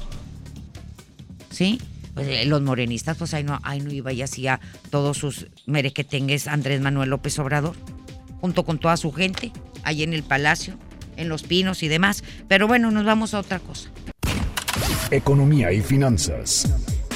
¿Sí? 1.53 1.81
Pues 2.15 2.27
eh, 2.29 2.45
los 2.45 2.61
morenistas, 2.61 3.17
pues 3.17 3.33
ahí 3.33 3.45
no, 3.45 3.59
ahí 3.63 3.81
no 3.81 3.91
iba 3.91 4.13
y 4.13 4.21
hacía 4.23 4.61
todos 4.91 5.17
sus 5.17 5.47
merequetengues 5.67 6.47
Andrés 6.47 6.81
Manuel 6.81 7.11
López 7.11 7.39
Obrador, 7.39 7.75
junto 8.41 8.65
con 8.65 8.79
toda 8.79 8.97
su 8.97 9.13
gente, 9.13 9.53
ahí 9.83 10.03
en 10.03 10.13
el 10.13 10.23
palacio, 10.23 10.75
en 11.17 11.29
los 11.29 11.43
pinos 11.43 11.83
y 11.83 11.89
demás. 11.89 12.23
Pero 12.49 12.69
bueno, 12.69 12.91
nos 12.91 13.05
vamos 13.05 13.33
a 13.33 13.39
otra 13.39 13.61
cosa. 13.61 13.89
Economía 15.11 15.73
y 15.73 15.81
finanzas. 15.81 16.69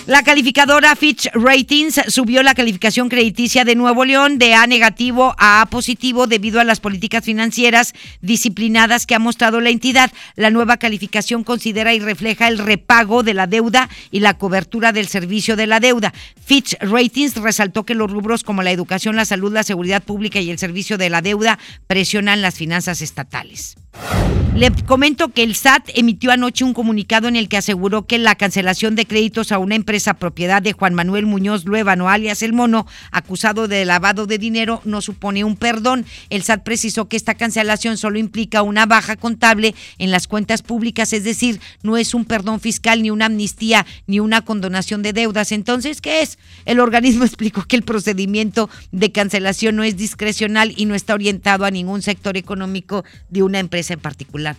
La 0.07 0.23
calificadora 0.23 0.95
Fitch 0.95 1.29
Ratings 1.35 2.01
subió 2.07 2.45
la 2.45 2.55
calificación 2.55 3.09
crediticia 3.09 3.65
de 3.65 3.75
Nuevo 3.75 4.05
León 4.05 4.39
de 4.39 4.55
A 4.55 4.69
negativo 4.69 5.35
a 5.37 5.61
A 5.61 5.67
positivo 5.67 6.29
debido 6.29 6.61
a 6.61 6.65
las 6.65 6.79
políticas 6.79 7.25
financieras 7.25 7.93
disciplinadas 8.21 9.05
que 9.05 9.17
ha 9.17 9.19
mostrado 9.19 9.61
la 9.61 9.71
entidad. 9.71 10.13
La 10.37 10.51
nueva 10.51 10.77
calificación 10.77 11.43
considera 11.43 11.93
y 11.93 11.99
refleja 11.99 12.47
el 12.47 12.59
repago 12.59 13.25
de 13.25 13.35
la 13.35 13.49
deuda 13.49 13.91
y 14.13 14.21
la 14.21 14.35
cobertura 14.35 14.93
del 14.93 15.09
servicio 15.09 15.57
de 15.57 15.67
la 15.67 15.81
deuda. 15.81 16.15
Fitch 16.41 16.77
Ratings 16.79 17.35
resaltó 17.35 17.85
que 17.85 17.97
los 17.97 18.09
rubros 18.09 18.45
como 18.45 18.63
la 18.63 18.71
educación, 18.71 19.17
la 19.17 19.25
salud, 19.25 19.53
la 19.53 19.65
seguridad 19.65 20.05
pública 20.05 20.39
y 20.39 20.51
el 20.51 20.59
servicio 20.61 20.99
de 20.99 21.11
la 21.11 21.21
deuda 21.21 21.59
presionan 21.89 22.43
las 22.43 22.55
finanzas 22.55 23.03
estatales. 23.03 23.75
Le 24.57 24.73
comento 24.87 25.29
que 25.29 25.43
el 25.43 25.55
SAT 25.55 25.91
emitió 25.97 26.33
anoche 26.33 26.65
un 26.65 26.73
comunicado 26.73 27.29
en 27.29 27.37
el 27.37 27.47
que 27.47 27.59
aseguró 27.59 28.07
que 28.07 28.17
la 28.17 28.37
cancelación 28.37 28.95
de 28.95 29.05
créditos 29.05 29.53
a 29.53 29.59
una 29.59 29.75
empresa 29.75 30.15
propiedad 30.15 30.63
de 30.63 30.73
Juan 30.73 30.95
Manuel 30.95 31.27
Muñoz 31.27 31.67
Luevano, 31.67 32.09
alias 32.09 32.41
El 32.41 32.55
Mono, 32.55 32.87
acusado 33.11 33.69
de 33.69 33.85
lavado 33.85 34.27
de 34.27 34.39
dinero, 34.39 34.81
no 34.87 35.03
supone 35.03 35.45
un 35.45 35.57
perdón. 35.57 36.07
El 36.31 36.43
SAT 36.43 36.63
precisó 36.63 37.07
que 37.07 37.19
esta 37.19 37.35
cancelación 37.35 37.99
solo 37.99 38.19
implica 38.19 38.63
una 38.63 38.87
baja 38.87 39.17
contable 39.17 39.75
en 39.99 40.11
las 40.11 40.27
cuentas 40.27 40.63
públicas, 40.63 41.13
es 41.13 41.25
decir, 41.25 41.61
no 41.83 41.99
es 41.99 42.15
un 42.15 42.25
perdón 42.25 42.59
fiscal, 42.59 43.03
ni 43.03 43.11
una 43.11 43.27
amnistía, 43.27 43.85
ni 44.07 44.21
una 44.21 44.41
condonación 44.41 45.03
de 45.03 45.13
deudas. 45.13 45.53
Entonces, 45.53 46.01
¿qué 46.01 46.23
es? 46.23 46.39
El 46.65 46.81
organismo 46.81 47.25
explicó 47.27 47.65
que 47.65 47.77
el 47.77 47.83
procedimiento 47.83 48.71
de 48.91 49.13
cancelación 49.13 49.77
no 49.77 49.83
es 49.83 49.99
discrecional 49.99 50.73
y 50.79 50.87
no 50.87 50.95
está 50.95 51.13
orientado 51.13 51.67
a 51.67 51.71
ningún 51.71 52.01
sector 52.01 52.39
económico 52.39 53.05
de 53.29 53.43
una 53.43 53.59
empresa 53.59 53.86
en 53.91 54.01
particular 54.01 54.57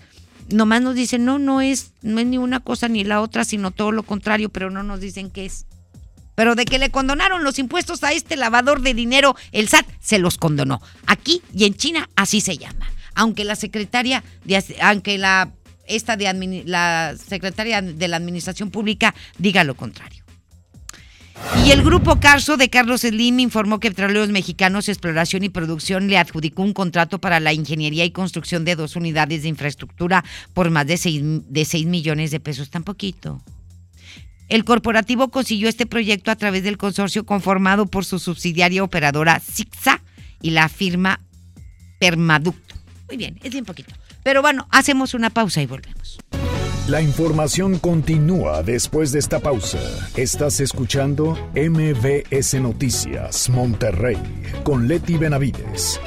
nomás 0.50 0.82
nos 0.82 0.96
dicen, 0.96 1.26
no, 1.26 1.40
no 1.40 1.62
es, 1.62 1.92
no 2.02 2.20
es 2.20 2.26
ni 2.26 2.38
una 2.38 2.60
cosa 2.60 2.88
ni 2.88 3.04
la 3.04 3.22
otra, 3.22 3.44
sino 3.44 3.72
todo 3.72 3.92
lo 3.92 4.04
contrario, 4.04 4.50
pero 4.50 4.70
no 4.70 4.84
nos 4.84 5.00
dicen 5.00 5.30
qué 5.30 5.46
es. 5.46 5.66
Pero 6.36 6.56
de 6.56 6.66
que 6.66 6.78
le 6.78 6.92
condonaron 6.92 7.44
los 7.44 7.58
impuestos 7.58 8.04
a 8.04 8.12
este 8.12 8.36
lavador 8.36 8.82
de 8.82 8.94
dinero, 8.94 9.36
el 9.52 9.68
SAT 9.68 9.88
se 10.00 10.20
los 10.20 10.38
condonó. 10.38 10.82
Aquí 11.08 11.42
y 11.54 11.66
en 11.66 11.74
China 11.74 12.10
así 12.16 12.42
se 12.42 12.58
llama. 12.58 12.88
Aunque 13.16 13.44
la 13.44 13.56
secretaria, 13.56 14.24
de, 14.46 14.64
aunque 14.82 15.18
la, 15.18 15.52
esta 15.88 16.16
de 16.16 16.64
la 16.66 17.16
secretaria 17.18 17.82
de 17.82 18.08
la 18.08 18.18
Administración 18.18 18.70
Pública 18.70 19.16
diga 19.40 19.64
lo 19.64 19.76
contrario. 19.76 20.17
Y 21.66 21.72
el 21.72 21.84
grupo 21.84 22.20
Carso 22.20 22.56
de 22.56 22.70
Carlos 22.70 23.02
Slim 23.02 23.40
informó 23.40 23.80
que 23.80 23.90
Petróleos 23.90 24.30
Mexicanos 24.30 24.90
Exploración 24.90 25.44
y 25.44 25.50
Producción 25.50 26.08
le 26.08 26.18
adjudicó 26.18 26.62
un 26.62 26.74
contrato 26.74 27.20
para 27.20 27.40
la 27.40 27.54
ingeniería 27.54 28.06
y 28.06 28.12
construcción 28.12 28.64
de 28.64 28.76
dos 28.76 28.96
unidades 28.96 29.44
de 29.44 29.50
infraestructura 29.50 30.24
por 30.54 30.70
más 30.70 30.88
de 30.88 30.98
6, 30.98 31.22
de 31.50 31.86
millones 31.86 32.32
de 32.32 32.40
pesos, 32.40 32.70
tan 32.70 32.84
poquito. 32.84 33.42
El 34.50 34.64
corporativo 34.64 35.30
consiguió 35.30 35.68
este 35.68 35.86
proyecto 35.86 36.32
a 36.32 36.36
través 36.36 36.64
del 36.64 36.78
consorcio 36.78 37.26
conformado 37.26 37.86
por 37.86 38.06
su 38.06 38.20
subsidiaria 38.20 38.84
operadora 38.84 39.40
ZIXA 39.40 40.02
y 40.42 40.52
la 40.52 40.70
firma 40.70 41.20
Permaducto. 42.00 42.76
Muy 43.08 43.18
bien, 43.18 43.40
es 43.44 43.52
bien 43.52 43.66
poquito. 43.66 43.94
Pero 44.24 44.42
bueno, 44.42 44.68
hacemos 44.72 45.14
una 45.14 45.30
pausa 45.30 45.62
y 45.62 45.66
volvemos. 45.66 46.20
La 46.88 47.02
información 47.02 47.80
continúa 47.80 48.64
después 48.64 49.12
de 49.12 49.20
esta 49.20 49.42
pausa. 49.42 49.78
Estás 50.16 50.62
escuchando 50.62 51.38
MBS 51.54 52.54
Noticias 52.62 53.50
Monterrey 53.50 54.18
con 54.64 54.88
Leti 54.88 55.18
Benavides. 55.18 56.00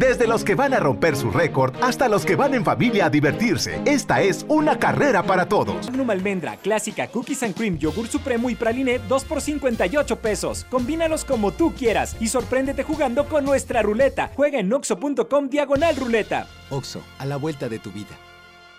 Desde 0.00 0.26
los 0.26 0.42
que 0.42 0.56
van 0.56 0.74
a 0.74 0.80
romper 0.80 1.14
su 1.14 1.30
récord 1.30 1.76
hasta 1.80 2.08
los 2.08 2.26
que 2.26 2.34
van 2.34 2.54
en 2.54 2.64
familia 2.64 3.06
a 3.06 3.10
divertirse, 3.10 3.80
esta 3.84 4.20
es 4.20 4.44
una 4.48 4.80
carrera 4.80 5.22
para 5.22 5.46
todos. 5.48 5.86
Magnum 5.86 6.10
almendra, 6.10 6.56
clásica, 6.56 7.06
cookies 7.06 7.44
and 7.44 7.54
cream, 7.54 7.78
yogur 7.78 8.08
supremo 8.08 8.50
y 8.50 8.56
praline 8.56 9.00
2 9.08 9.24
por 9.26 9.40
58 9.40 10.16
pesos. 10.16 10.66
Combínalos 10.70 11.24
como 11.24 11.52
tú 11.52 11.72
quieras 11.72 12.16
y 12.18 12.26
sorpréndete 12.26 12.82
jugando 12.82 13.28
con 13.28 13.44
nuestra 13.44 13.80
ruleta. 13.80 14.32
Juega 14.34 14.58
en 14.58 14.72
oxo.com 14.72 15.48
diagonal 15.48 15.94
ruleta. 15.94 16.48
Oxo, 16.68 17.00
a 17.20 17.26
la 17.26 17.36
vuelta 17.36 17.68
de 17.68 17.78
tu 17.78 17.92
vida. 17.92 18.18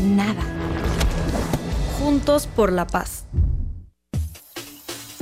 nada. 0.00 0.42
Juntos 1.98 2.46
por 2.46 2.72
la 2.72 2.86
paz. 2.86 3.24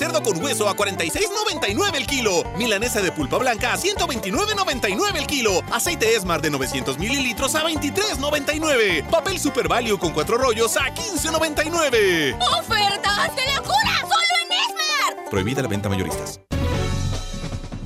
Cerdo 0.00 0.22
con 0.22 0.42
hueso 0.42 0.66
a 0.66 0.74
46.99 0.74 1.94
el 1.94 2.06
kilo. 2.06 2.42
Milanesa 2.56 3.02
de 3.02 3.12
pulpa 3.12 3.36
blanca 3.36 3.74
a 3.74 3.76
129.99 3.76 5.16
el 5.18 5.26
kilo. 5.26 5.60
Aceite 5.70 6.16
Esmar 6.16 6.40
de 6.40 6.48
900 6.48 6.98
mililitros 6.98 7.54
a 7.54 7.64
23.99. 7.64 9.06
Papel 9.10 9.38
Super 9.38 9.68
Value 9.68 9.98
con 9.98 10.12
cuatro 10.12 10.38
rollos 10.38 10.74
a 10.78 10.94
15.99. 10.94 12.34
¡Ofertas 12.58 13.36
de 13.36 13.54
locura! 13.54 14.00
¡Solo 14.00 14.34
en 14.42 14.52
Esmar! 14.52 15.30
Prohibida 15.30 15.60
la 15.60 15.68
venta 15.68 15.90
mayoristas. 15.90 16.40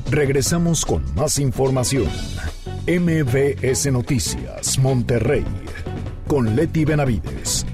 Regresamos 0.09 0.85
con 0.85 1.13
más 1.17 1.41
información. 1.41 2.09
MBS 2.87 3.91
Noticias, 3.91 4.79
Monterrey. 4.79 5.45
Con 6.29 6.55
Leti 6.55 6.85
Benavides. 6.85 7.67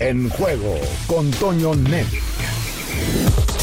En 0.00 0.28
juego 0.30 0.74
con 1.06 1.30
Toño 1.30 1.76
Net. 1.76 2.31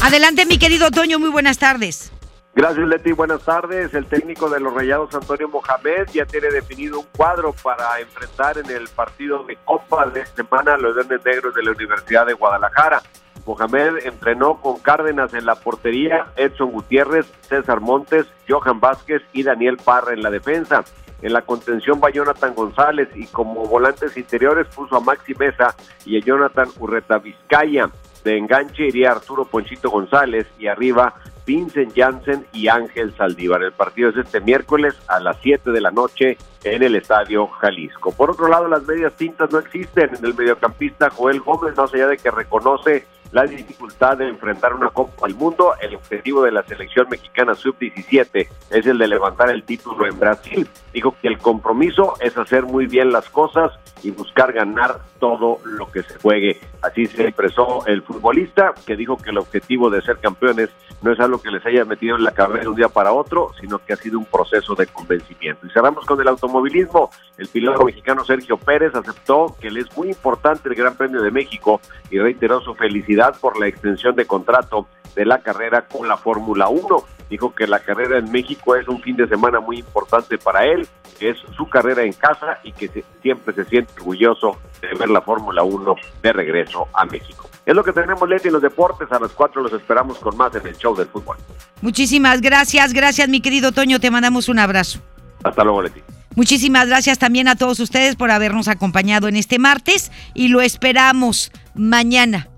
Adelante, 0.02 0.46
mi 0.46 0.58
querido 0.58 0.90
Toño, 0.90 1.18
muy 1.18 1.28
buenas 1.28 1.58
tardes. 1.58 2.10
Gracias, 2.54 2.88
Leti. 2.88 3.12
Buenas 3.12 3.42
tardes. 3.42 3.92
El 3.92 4.06
técnico 4.06 4.48
de 4.48 4.58
los 4.58 4.72
Rayados, 4.72 5.14
Antonio 5.14 5.48
Mohamed, 5.48 6.08
ya 6.12 6.24
tiene 6.24 6.48
definido 6.48 7.00
un 7.00 7.06
cuadro 7.16 7.54
para 7.62 8.00
enfrentar 8.00 8.56
en 8.56 8.70
el 8.70 8.88
partido 8.88 9.44
de 9.44 9.56
Copa 9.64 10.06
de 10.06 10.24
semana 10.24 10.74
a 10.74 10.78
los 10.78 10.96
Verdes 10.96 11.24
Negros 11.24 11.54
de 11.54 11.62
la 11.62 11.72
Universidad 11.72 12.26
de 12.26 12.32
Guadalajara. 12.32 13.02
Mohamed 13.46 14.06
entrenó 14.06 14.60
con 14.60 14.78
Cárdenas 14.78 15.34
en 15.34 15.44
la 15.44 15.54
portería, 15.54 16.26
Edson 16.36 16.72
Gutiérrez, 16.72 17.26
César 17.42 17.80
Montes, 17.80 18.26
Johan 18.48 18.80
Vázquez 18.80 19.22
y 19.32 19.42
Daniel 19.42 19.76
Parra 19.76 20.14
en 20.14 20.22
la 20.22 20.30
defensa. 20.30 20.82
En 21.20 21.34
la 21.34 21.42
contención 21.42 22.00
va 22.02 22.10
Jonathan 22.10 22.54
González 22.54 23.08
y 23.14 23.26
como 23.26 23.66
volantes 23.66 24.16
interiores 24.16 24.66
puso 24.74 24.96
a 24.96 25.00
Maxi 25.00 25.34
Mesa 25.34 25.74
y 26.06 26.16
a 26.16 26.24
Jonathan 26.24 26.68
Urreta 26.78 27.18
Vizcaya. 27.18 27.90
De 28.24 28.36
enganche 28.36 28.86
iría 28.86 29.12
Arturo 29.12 29.44
Ponchito 29.44 29.90
González 29.90 30.46
y 30.58 30.66
arriba 30.66 31.14
Vincent 31.46 31.92
Janssen 31.96 32.46
y 32.52 32.68
Ángel 32.68 33.14
Saldívar. 33.16 33.62
El 33.62 33.72
partido 33.72 34.10
es 34.10 34.16
este 34.16 34.40
miércoles 34.40 34.94
a 35.08 35.20
las 35.20 35.36
7 35.42 35.70
de 35.70 35.80
la 35.80 35.90
noche 35.90 36.36
en 36.62 36.82
el 36.82 36.94
Estadio 36.94 37.46
Jalisco. 37.48 38.12
Por 38.12 38.30
otro 38.30 38.48
lado, 38.48 38.68
las 38.68 38.84
medias 38.84 39.14
tintas 39.14 39.50
no 39.50 39.58
existen. 39.58 40.10
En 40.14 40.24
el 40.24 40.34
mediocampista 40.34 41.10
Joel 41.10 41.40
Gómez, 41.40 41.76
más 41.76 41.92
allá 41.92 42.06
de 42.06 42.18
que 42.18 42.30
reconoce 42.30 43.06
la 43.32 43.44
dificultad 43.44 44.18
de 44.18 44.28
enfrentar 44.28 44.74
una 44.74 44.90
Copa 44.90 45.26
del 45.26 45.36
Mundo. 45.36 45.74
El 45.80 45.94
objetivo 45.94 46.42
de 46.42 46.52
la 46.52 46.62
selección 46.62 47.08
mexicana 47.08 47.54
sub-17 47.54 48.48
es 48.70 48.86
el 48.86 48.98
de 48.98 49.08
levantar 49.08 49.50
el 49.50 49.62
título 49.62 50.06
en 50.06 50.18
Brasil. 50.18 50.68
Dijo 50.92 51.14
que 51.20 51.28
el 51.28 51.38
compromiso 51.38 52.14
es 52.20 52.36
hacer 52.36 52.64
muy 52.64 52.86
bien 52.86 53.12
las 53.12 53.28
cosas 53.28 53.72
y 54.02 54.10
buscar 54.10 54.52
ganar 54.52 55.00
todo 55.20 55.58
lo 55.64 55.90
que 55.90 56.02
se 56.02 56.18
juegue. 56.18 56.58
Así 56.82 57.06
se 57.06 57.28
expresó 57.28 57.86
el 57.86 58.02
futbolista, 58.02 58.72
que 58.86 58.96
dijo 58.96 59.16
que 59.16 59.30
el 59.30 59.38
objetivo 59.38 59.90
de 59.90 60.02
ser 60.02 60.18
campeones 60.18 60.70
no 61.02 61.12
es 61.12 61.20
algo 61.20 61.40
que 61.40 61.50
les 61.50 61.64
haya 61.64 61.84
metido 61.84 62.16
en 62.16 62.24
la 62.24 62.32
cabeza 62.32 62.62
de 62.62 62.68
un 62.68 62.76
día 62.76 62.88
para 62.88 63.12
otro, 63.12 63.52
sino 63.60 63.78
que 63.78 63.92
ha 63.92 63.96
sido 63.96 64.18
un 64.18 64.24
proceso 64.24 64.74
de 64.74 64.86
convencimiento. 64.86 65.66
Y 65.66 65.70
cerramos 65.70 66.04
con 66.04 66.20
el 66.20 66.28
automovilismo. 66.28 67.10
El 67.38 67.48
piloto 67.48 67.84
mexicano 67.84 68.24
Sergio 68.24 68.56
Pérez 68.56 68.94
aceptó 68.94 69.56
que 69.60 69.70
le 69.70 69.80
es 69.80 69.96
muy 69.96 70.08
importante 70.08 70.68
el 70.68 70.74
Gran 70.74 70.94
Premio 70.94 71.22
de 71.22 71.30
México 71.30 71.80
y 72.10 72.18
reiteró 72.18 72.60
su 72.60 72.74
felicidad 72.74 73.19
por 73.40 73.58
la 73.60 73.66
extensión 73.68 74.14
de 74.16 74.26
contrato 74.26 74.86
de 75.14 75.24
la 75.24 75.38
carrera 75.38 75.86
con 75.86 76.08
la 76.08 76.16
Fórmula 76.16 76.68
1. 76.68 76.86
Dijo 77.28 77.54
que 77.54 77.66
la 77.66 77.78
carrera 77.80 78.18
en 78.18 78.30
México 78.32 78.74
es 78.74 78.88
un 78.88 79.00
fin 79.02 79.16
de 79.16 79.28
semana 79.28 79.60
muy 79.60 79.78
importante 79.78 80.36
para 80.38 80.64
él, 80.64 80.88
que 81.18 81.30
es 81.30 81.36
su 81.56 81.68
carrera 81.68 82.02
en 82.02 82.12
casa 82.12 82.58
y 82.64 82.72
que 82.72 82.88
se- 82.88 83.04
siempre 83.22 83.54
se 83.54 83.64
siente 83.66 83.92
orgulloso 83.98 84.58
de 84.80 84.88
ver 84.98 85.10
la 85.10 85.20
Fórmula 85.20 85.62
1 85.62 85.94
de 86.22 86.32
regreso 86.32 86.88
a 86.92 87.04
México. 87.04 87.48
Es 87.66 87.74
lo 87.74 87.84
que 87.84 87.92
tenemos, 87.92 88.28
Leti, 88.28 88.48
en 88.48 88.54
los 88.54 88.62
deportes. 88.62 89.06
A 89.12 89.20
las 89.20 89.30
4 89.32 89.62
los 89.62 89.72
esperamos 89.72 90.18
con 90.18 90.36
más 90.36 90.52
en 90.56 90.66
el 90.66 90.76
show 90.76 90.96
del 90.96 91.06
fútbol. 91.06 91.36
Muchísimas 91.82 92.40
gracias, 92.40 92.92
gracias 92.92 93.28
mi 93.28 93.40
querido 93.40 93.70
Toño, 93.70 94.00
te 94.00 94.10
mandamos 94.10 94.48
un 94.48 94.58
abrazo. 94.58 94.98
Hasta 95.44 95.62
luego, 95.62 95.82
Leti. 95.82 96.00
Muchísimas 96.36 96.86
gracias 96.88 97.18
también 97.18 97.48
a 97.48 97.56
todos 97.56 97.80
ustedes 97.80 98.16
por 98.16 98.30
habernos 98.30 98.68
acompañado 98.68 99.28
en 99.28 99.36
este 99.36 99.58
martes 99.58 100.10
y 100.34 100.48
lo 100.48 100.60
esperamos 100.60 101.50
mañana 101.74 102.48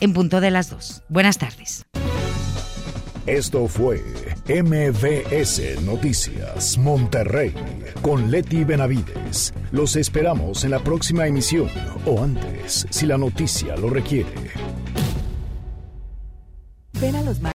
en 0.00 0.12
punto 0.12 0.40
de 0.40 0.50
las 0.50 0.70
2. 0.70 1.02
Buenas 1.08 1.38
tardes. 1.38 1.86
Esto 3.26 3.66
fue 3.66 4.04
MVS 4.48 5.82
Noticias 5.82 6.78
Monterrey 6.78 7.52
con 8.00 8.30
Leti 8.30 8.62
Benavides. 8.62 9.52
Los 9.72 9.96
esperamos 9.96 10.62
en 10.62 10.70
la 10.70 10.78
próxima 10.78 11.26
emisión 11.26 11.68
o 12.04 12.22
antes, 12.22 12.86
si 12.88 13.04
la 13.04 13.18
noticia 13.18 13.76
lo 13.76 13.90
requiere. 13.90 14.30
Ven 17.00 17.16
a 17.16 17.22
los 17.22 17.40